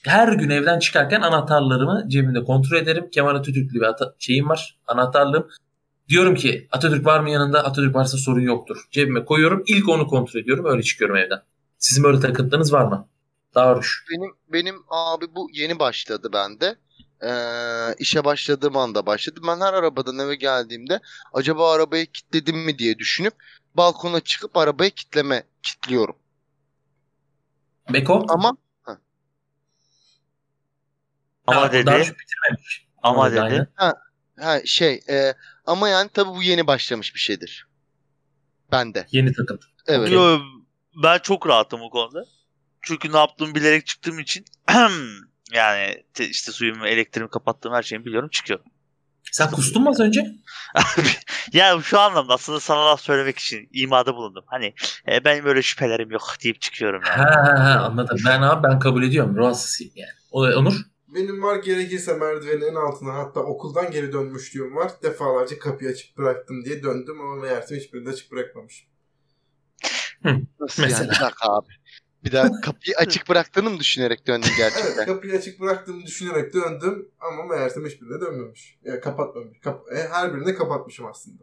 her 0.05 0.33
gün 0.33 0.51
evden 0.51 0.79
çıkarken 0.79 1.21
anahtarlarımı 1.21 2.05
cebimde 2.09 2.45
kontrol 2.45 2.77
ederim. 2.77 3.09
Kemal 3.13 3.35
Atatürk'lü 3.35 3.81
bir 3.81 3.87
şeyim 4.19 4.49
var, 4.49 4.79
anahtarlığım. 4.87 5.49
Diyorum 6.09 6.35
ki 6.35 6.69
Atatürk 6.73 7.07
var 7.07 7.21
mı 7.21 7.31
yanında? 7.31 7.65
Atatürk 7.65 7.95
varsa 7.95 8.19
sorun 8.19 8.41
yoktur. 8.41 8.85
Cebime 8.91 9.25
koyuyorum. 9.25 9.63
İlk 9.67 9.89
onu 9.89 10.07
kontrol 10.07 10.41
ediyorum. 10.41 10.65
Öyle 10.65 10.83
çıkıyorum 10.83 11.17
evden. 11.17 11.43
Sizin 11.79 12.05
böyle 12.05 12.21
takıntınız 12.21 12.73
var 12.73 12.85
mı? 12.85 13.09
Daruş. 13.55 14.05
Benim 14.11 14.35
benim 14.49 14.77
abi 14.89 15.35
bu 15.35 15.49
yeni 15.53 15.79
başladı 15.79 16.31
bende. 16.33 16.77
Ee, 17.23 17.95
işe 17.99 18.25
başladığım 18.25 18.77
anda 18.77 19.07
başladı. 19.07 19.41
Ben 19.49 19.61
her 19.61 19.73
arabadan 19.73 20.19
eve 20.19 20.35
geldiğimde 20.35 21.01
acaba 21.33 21.75
arabayı 21.75 22.07
kilitledim 22.07 22.57
mi 22.57 22.79
diye 22.79 22.99
düşünüp 22.99 23.35
balkona 23.75 24.21
çıkıp 24.21 24.57
arabayı 24.57 24.91
kitleme 24.91 25.43
kilitliyorum. 25.63 26.17
Beko? 27.93 28.27
Ama 28.29 28.57
ama 31.47 31.63
ha, 31.63 31.73
dedi. 31.73 31.87
bitirmemiş. 31.91 32.87
Ama, 33.03 33.25
ama 33.25 33.33
dedi. 33.33 33.69
Ha, 33.75 33.95
ha 34.41 34.61
şey 34.65 35.01
e, 35.11 35.35
ama 35.67 35.89
yani 35.89 36.11
tabii 36.15 36.31
bu 36.31 36.43
yeni 36.43 36.67
başlamış 36.67 37.15
bir 37.15 37.21
şeydir. 37.21 37.67
Ben 38.73 38.95
de. 38.95 39.07
Yeni 39.11 39.33
takıntı. 39.33 39.67
Evet. 39.87 40.13
Yo, 40.13 40.39
ben 41.03 41.19
çok 41.19 41.49
rahatım 41.49 41.83
o 41.83 41.91
konuda. 41.91 42.25
Çünkü 42.83 43.13
ne 43.13 43.17
yaptığımı 43.17 43.55
bilerek 43.55 43.87
çıktığım 43.87 44.19
için 44.19 44.45
yani 45.53 46.05
işte 46.21 46.53
suyumu, 46.53 46.87
elektriğimi 46.87 47.31
kapattığım 47.31 47.73
her 47.73 47.83
şeyi 47.83 48.05
biliyorum 48.05 48.29
çıkıyorum. 48.29 48.67
Sen 49.33 49.51
kustun 49.51 49.83
mu 49.83 49.91
az 49.91 50.01
önce? 50.01 50.27
ya 51.53 51.81
şu 51.83 52.01
anlamda 52.01 52.35
aslında 52.35 52.61
sana 52.61 52.87
laf 52.87 53.01
söylemek 53.01 53.39
için 53.39 53.69
imada 53.73 54.17
bulundum. 54.17 54.45
Hani 54.47 54.75
e, 55.09 55.25
benim 55.25 55.45
böyle 55.45 55.63
şüphelerim 55.63 56.11
yok 56.11 56.35
deyip 56.45 56.61
çıkıyorum 56.61 57.03
yani. 57.07 57.17
Ha, 57.17 57.31
ha, 57.31 57.65
ha 57.65 57.81
anladım. 57.81 58.19
Ben 58.27 58.43
abi 58.43 58.63
ben 58.63 58.79
kabul 58.79 59.03
ediyorum. 59.03 59.37
Rahatsızım 59.37 59.91
yani. 59.95 60.55
Onur? 60.57 60.75
Benim 61.17 61.43
var 61.43 61.57
gerekirse 61.57 62.13
merdivenin 62.17 62.67
en 62.67 62.75
altına 62.75 63.15
hatta 63.15 63.41
okuldan 63.41 63.91
geri 63.91 64.13
dönmüşlüğüm 64.13 64.77
var. 64.77 64.93
Defalarca 65.03 65.59
kapıyı 65.59 65.91
açık 65.91 66.19
bıraktım 66.19 66.65
diye 66.65 66.83
döndüm 66.83 67.21
ama 67.21 67.35
meğerse 67.35 67.77
hiçbirini 67.77 68.07
de 68.07 68.11
açık 68.11 68.33
bırakmamışım. 68.33 68.89
Nasıl 70.61 70.83
Mesela. 70.83 71.03
yani? 71.03 71.11
Bir 71.11 71.21
dakika 71.21 71.49
abi. 71.49 71.69
Bir 72.25 72.33
daha 72.33 72.61
kapıyı 72.61 72.97
açık 72.97 73.29
bıraktığını 73.29 73.71
mı 73.71 73.79
düşünerek 73.79 74.27
döndün 74.27 74.49
gerçekten? 74.59 74.93
evet 74.95 75.07
kapıyı 75.07 75.39
açık 75.39 75.61
bıraktığımı 75.61 76.03
düşünerek 76.03 76.55
döndüm 76.55 77.09
ama 77.21 77.45
meğerse 77.45 77.81
hiçbirine 77.81 78.21
dönmemiş. 78.21 78.79
Yani 78.85 79.01
kapatmamış. 79.01 79.61
Kap 79.61 79.93
e, 79.93 80.09
her 80.09 80.35
birine 80.35 80.55
kapatmışım 80.55 81.07
aslında. 81.07 81.43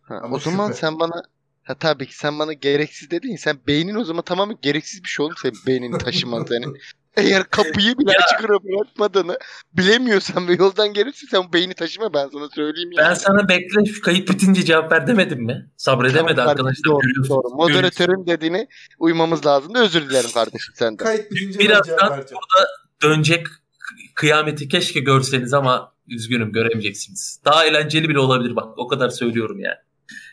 Ha, 0.00 0.20
ama 0.22 0.36
o 0.36 0.38
zaman 0.38 0.66
şüphe. 0.66 0.80
sen 0.80 1.00
bana 1.00 1.22
Ha 1.64 1.74
tabii 1.74 2.06
ki 2.06 2.16
sen 2.16 2.38
bana 2.38 2.52
gereksiz 2.52 3.10
dedin. 3.10 3.36
Sen 3.36 3.58
beynin 3.66 3.94
o 3.94 4.04
zaman 4.04 4.24
tamamen 4.24 4.58
gereksiz 4.62 5.04
bir 5.04 5.08
şey 5.08 5.26
oldu 5.26 5.34
senin 5.42 5.58
beynini 5.66 5.98
taşıman 5.98 6.44
senin. 6.44 6.78
Eğer 7.16 7.44
kapıyı 7.44 7.98
bile 7.98 8.10
açık 8.10 8.48
bırakmadığını 8.48 9.38
bilemiyorsan 9.72 10.48
ve 10.48 10.52
yoldan 10.54 10.92
gelirse 10.92 11.26
sen 11.30 11.52
beyni 11.52 11.74
taşıma 11.74 12.14
ben 12.14 12.28
sana 12.32 12.48
söyleyeyim. 12.48 12.92
Yani. 12.92 13.08
Ben 13.08 13.14
sana 13.14 13.48
bekle 13.48 13.84
şu 13.84 14.02
kayıt 14.02 14.28
bitince 14.28 14.64
cevap 14.64 14.92
ver 14.92 15.06
demedim 15.06 15.44
mi? 15.44 15.70
Sabredemedi 15.76 16.36
tamam, 16.36 16.50
arkadaşlar. 16.50 16.84
Doğru, 16.84 17.28
doğru. 17.28 17.54
Moderatörün 17.54 18.26
dediğini 18.26 18.68
uymamız 18.98 19.46
lazım 19.46 19.74
da 19.74 19.82
özür 19.82 20.10
dilerim 20.10 20.30
kardeşim 20.34 20.74
senden. 20.74 20.96
Kayıt 20.96 21.30
bitince 21.30 21.58
Birazdan 21.58 22.10
burada 22.10 22.68
dönecek 23.02 23.46
kıyameti 24.14 24.68
keşke 24.68 25.00
görseniz 25.00 25.54
ama 25.54 25.94
üzgünüm 26.08 26.52
göremeyeceksiniz. 26.52 27.40
Daha 27.44 27.66
eğlenceli 27.66 28.08
bile 28.08 28.18
olabilir 28.18 28.56
bak 28.56 28.78
o 28.78 28.88
kadar 28.88 29.08
söylüyorum 29.08 29.60
yani. 29.60 29.76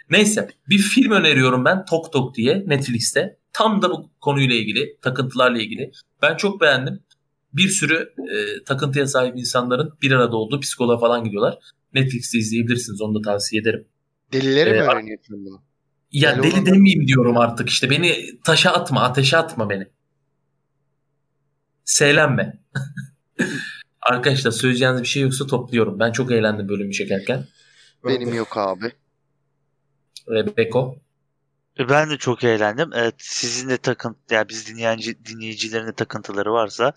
Neyse 0.10 0.50
bir 0.70 0.78
film 0.78 1.12
öneriyorum 1.12 1.66
ben 1.66 1.86
Tok 1.86 2.14
Tok 2.14 2.36
diye 2.36 2.64
Netflix'te. 2.68 3.41
Tam 3.54 3.82
da 3.82 3.90
bu 3.90 4.10
konuyla 4.22 4.56
ilgili, 4.56 4.98
takıntılarla 5.02 5.58
ilgili. 5.62 5.92
Ben 6.22 6.38
çok 6.38 6.62
beğendim. 6.62 7.00
Bir 7.54 7.68
sürü 7.68 8.14
e, 8.18 8.64
takıntıya 8.64 9.08
sahip 9.08 9.38
insanların 9.38 9.94
bir 10.02 10.12
arada 10.12 10.36
olduğu 10.36 10.60
psikoloğa 10.60 10.98
falan 10.98 11.24
gidiyorlar. 11.24 11.58
Netflix'te 11.94 12.38
izleyebilirsiniz. 12.38 13.02
Onu 13.02 13.16
da 13.16 13.22
tavsiye 13.32 13.62
ederim. 13.62 13.88
Delileri 14.34 14.70
ee, 14.70 14.74
mi 14.74 14.80
öğreniyorsun 14.80 15.46
bunu? 15.46 15.62
Ya 16.12 16.44
deli, 16.44 16.52
deli 16.52 16.66
demeyeyim 16.66 17.08
diyorum 17.08 17.38
artık 17.38 17.70
işte. 17.70 17.90
Beni 17.90 18.40
taşa 18.44 18.72
atma, 18.72 19.02
ateşe 19.02 19.38
atma 19.38 19.70
beni. 19.70 19.88
Seylenme. 21.86 22.62
Arkadaşlar 24.02 24.52
söyleyeceğiniz 24.52 25.02
bir 25.02 25.08
şey 25.08 25.22
yoksa 25.22 25.48
topluyorum. 25.48 26.00
Ben 26.00 26.12
çok 26.12 26.32
eğlendim 26.32 26.70
bölümü 26.70 26.94
çekerken. 26.94 27.48
Benim 28.06 28.34
yok 28.34 28.58
abi. 28.58 28.92
Ve 30.28 30.58
Beko. 30.58 30.96
E, 30.96 31.11
ben 31.80 32.10
de 32.10 32.18
çok 32.18 32.44
eğlendim. 32.44 32.90
Evet, 32.94 33.16
sizin 33.18 33.70
de 33.70 33.78
takıntı, 33.78 34.34
yani 34.34 34.50
biz 34.50 34.68
dinleyici, 34.68 35.26
dinleyicilerin 35.26 35.88
de 35.88 35.94
takıntıları 35.94 36.54
varsa 36.54 36.94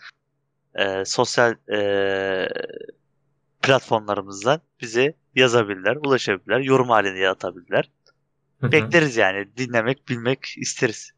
e, 0.74 1.04
sosyal 1.04 1.54
e, 1.72 2.48
platformlarımızdan 3.62 4.60
bize 4.80 5.14
yazabilirler, 5.34 5.96
ulaşabilirler, 5.96 6.60
yorum 6.60 6.88
halinde 6.88 7.28
atabilirler. 7.28 7.90
Bekleriz 8.62 9.16
yani. 9.16 9.56
Dinlemek, 9.56 10.08
bilmek 10.08 10.54
isteriz. 10.56 11.10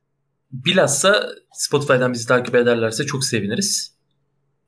Bilhassa 0.51 1.29
Spotify'dan 1.53 2.13
bizi 2.13 2.29
takip 2.29 2.55
ederlerse 2.55 3.07
çok 3.07 3.25
seviniriz. 3.25 3.97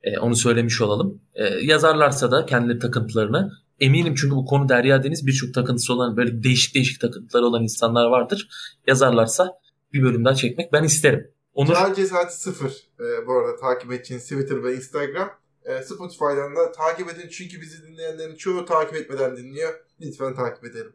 E, 0.02 0.18
onu 0.18 0.36
söylemiş 0.36 0.80
olalım. 0.80 1.20
E, 1.34 1.44
yazarlarsa 1.44 2.30
da 2.30 2.46
kendileri 2.46 2.78
takıntılarını 2.78 3.52
eminim 3.80 4.14
çünkü 4.14 4.36
bu 4.36 4.44
konu 4.44 4.68
Derya 4.68 5.02
Deniz 5.02 5.26
birçok 5.26 5.54
takıntısı 5.54 5.92
olan 5.92 6.16
böyle 6.16 6.42
değişik 6.42 6.74
değişik 6.74 7.00
takıntıları 7.00 7.46
olan 7.46 7.62
insanlar 7.62 8.06
vardır. 8.06 8.48
Yazarlarsa 8.86 9.60
bir 9.92 10.02
bölüm 10.02 10.24
daha 10.24 10.34
çekmek 10.34 10.72
ben 10.72 10.84
isterim. 10.84 11.30
Onur... 11.54 11.74
Cahil 11.74 11.94
Cesareti 11.94 12.34
sıfır 12.34 12.70
e, 13.00 13.26
bu 13.26 13.32
arada 13.32 13.56
takip 13.56 13.92
edeceğiniz 13.92 14.24
Twitter 14.24 14.64
ve 14.64 14.76
Instagram. 14.76 15.30
E, 15.64 15.82
Spotify'dan 15.82 16.56
da 16.56 16.72
takip 16.72 17.08
edin 17.08 17.28
çünkü 17.28 17.60
bizi 17.60 17.86
dinleyenlerin 17.86 18.36
çoğu 18.36 18.64
takip 18.64 18.96
etmeden 18.96 19.36
dinliyor. 19.36 19.74
Lütfen 20.00 20.34
takip 20.34 20.64
edelim. 20.64 20.92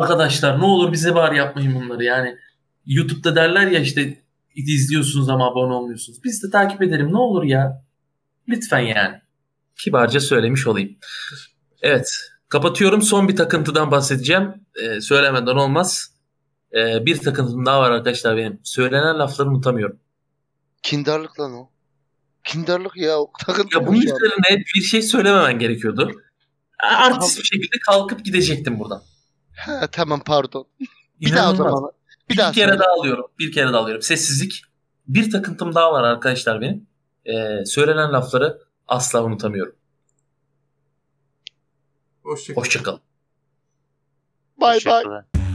Arkadaşlar 0.00 0.60
ne 0.60 0.64
olur 0.64 0.92
bize 0.92 1.14
bari 1.14 1.36
yapmayın 1.36 1.74
bunları 1.74 2.04
yani. 2.04 2.36
YouTube'da 2.86 3.36
derler 3.36 3.66
ya 3.66 3.80
işte 3.80 4.24
izliyorsunuz 4.54 5.28
ama 5.28 5.50
abone 5.50 5.74
olmuyorsunuz. 5.74 6.24
Biz 6.24 6.42
de 6.42 6.50
takip 6.50 6.82
edelim 6.82 7.12
ne 7.12 7.18
olur 7.18 7.44
ya. 7.44 7.84
Lütfen 8.48 8.80
yani. 8.80 9.20
Kibarca 9.76 10.20
söylemiş 10.20 10.66
olayım. 10.66 10.96
Evet. 11.82 12.10
Kapatıyorum. 12.48 13.02
Son 13.02 13.28
bir 13.28 13.36
takıntıdan 13.36 13.90
bahsedeceğim. 13.90 14.54
Ee, 14.82 15.00
söylemeden 15.00 15.56
olmaz. 15.56 16.10
Ee, 16.72 17.06
bir 17.06 17.18
takıntım 17.18 17.66
daha 17.66 17.80
var 17.80 17.90
arkadaşlar 17.90 18.36
benim. 18.36 18.60
Söylenen 18.62 19.18
lafları 19.18 19.48
unutamıyorum. 19.48 19.98
Kindarlık 20.82 21.40
lan 21.40 21.52
o. 21.52 21.70
Kindarlık 22.44 22.96
ya. 22.96 23.18
O 23.18 23.32
takıntı 23.46 23.78
ya 23.78 23.86
bunun 23.86 24.00
üzerine 24.00 24.64
bir 24.74 24.80
şey 24.80 25.02
söylememen 25.02 25.58
gerekiyordu. 25.58 26.12
Artist 26.84 27.38
bir 27.38 27.44
şekilde 27.44 27.76
kalkıp 27.86 28.24
gidecektim 28.24 28.78
buradan. 28.78 29.02
Ha, 29.56 29.86
tamam 29.92 30.22
pardon. 30.26 30.66
bir 31.20 31.36
daha 31.36 31.52
o 31.52 31.54
zaman. 31.54 31.90
Bir, 32.28 32.34
bir 32.34 32.38
daha 32.38 32.52
kere 32.52 32.66
söyle. 32.66 32.78
daha 32.78 32.92
alıyorum. 33.00 33.26
Bir 33.38 33.52
kere 33.52 33.72
daha 33.72 33.80
alıyorum. 33.80 34.02
Sessizlik. 34.02 34.62
Bir 35.08 35.30
takıntım 35.30 35.74
daha 35.74 35.92
var 35.92 36.04
arkadaşlar 36.04 36.60
benim. 36.60 36.86
Ee, 37.24 37.64
söylenen 37.66 38.12
lafları 38.12 38.58
asla 38.88 39.24
unutamıyorum. 39.24 39.74
Hoşçakalın. 42.26 42.60
Hoşçakalın. 42.60 43.00
Bye 44.60 44.80
bye. 44.84 45.45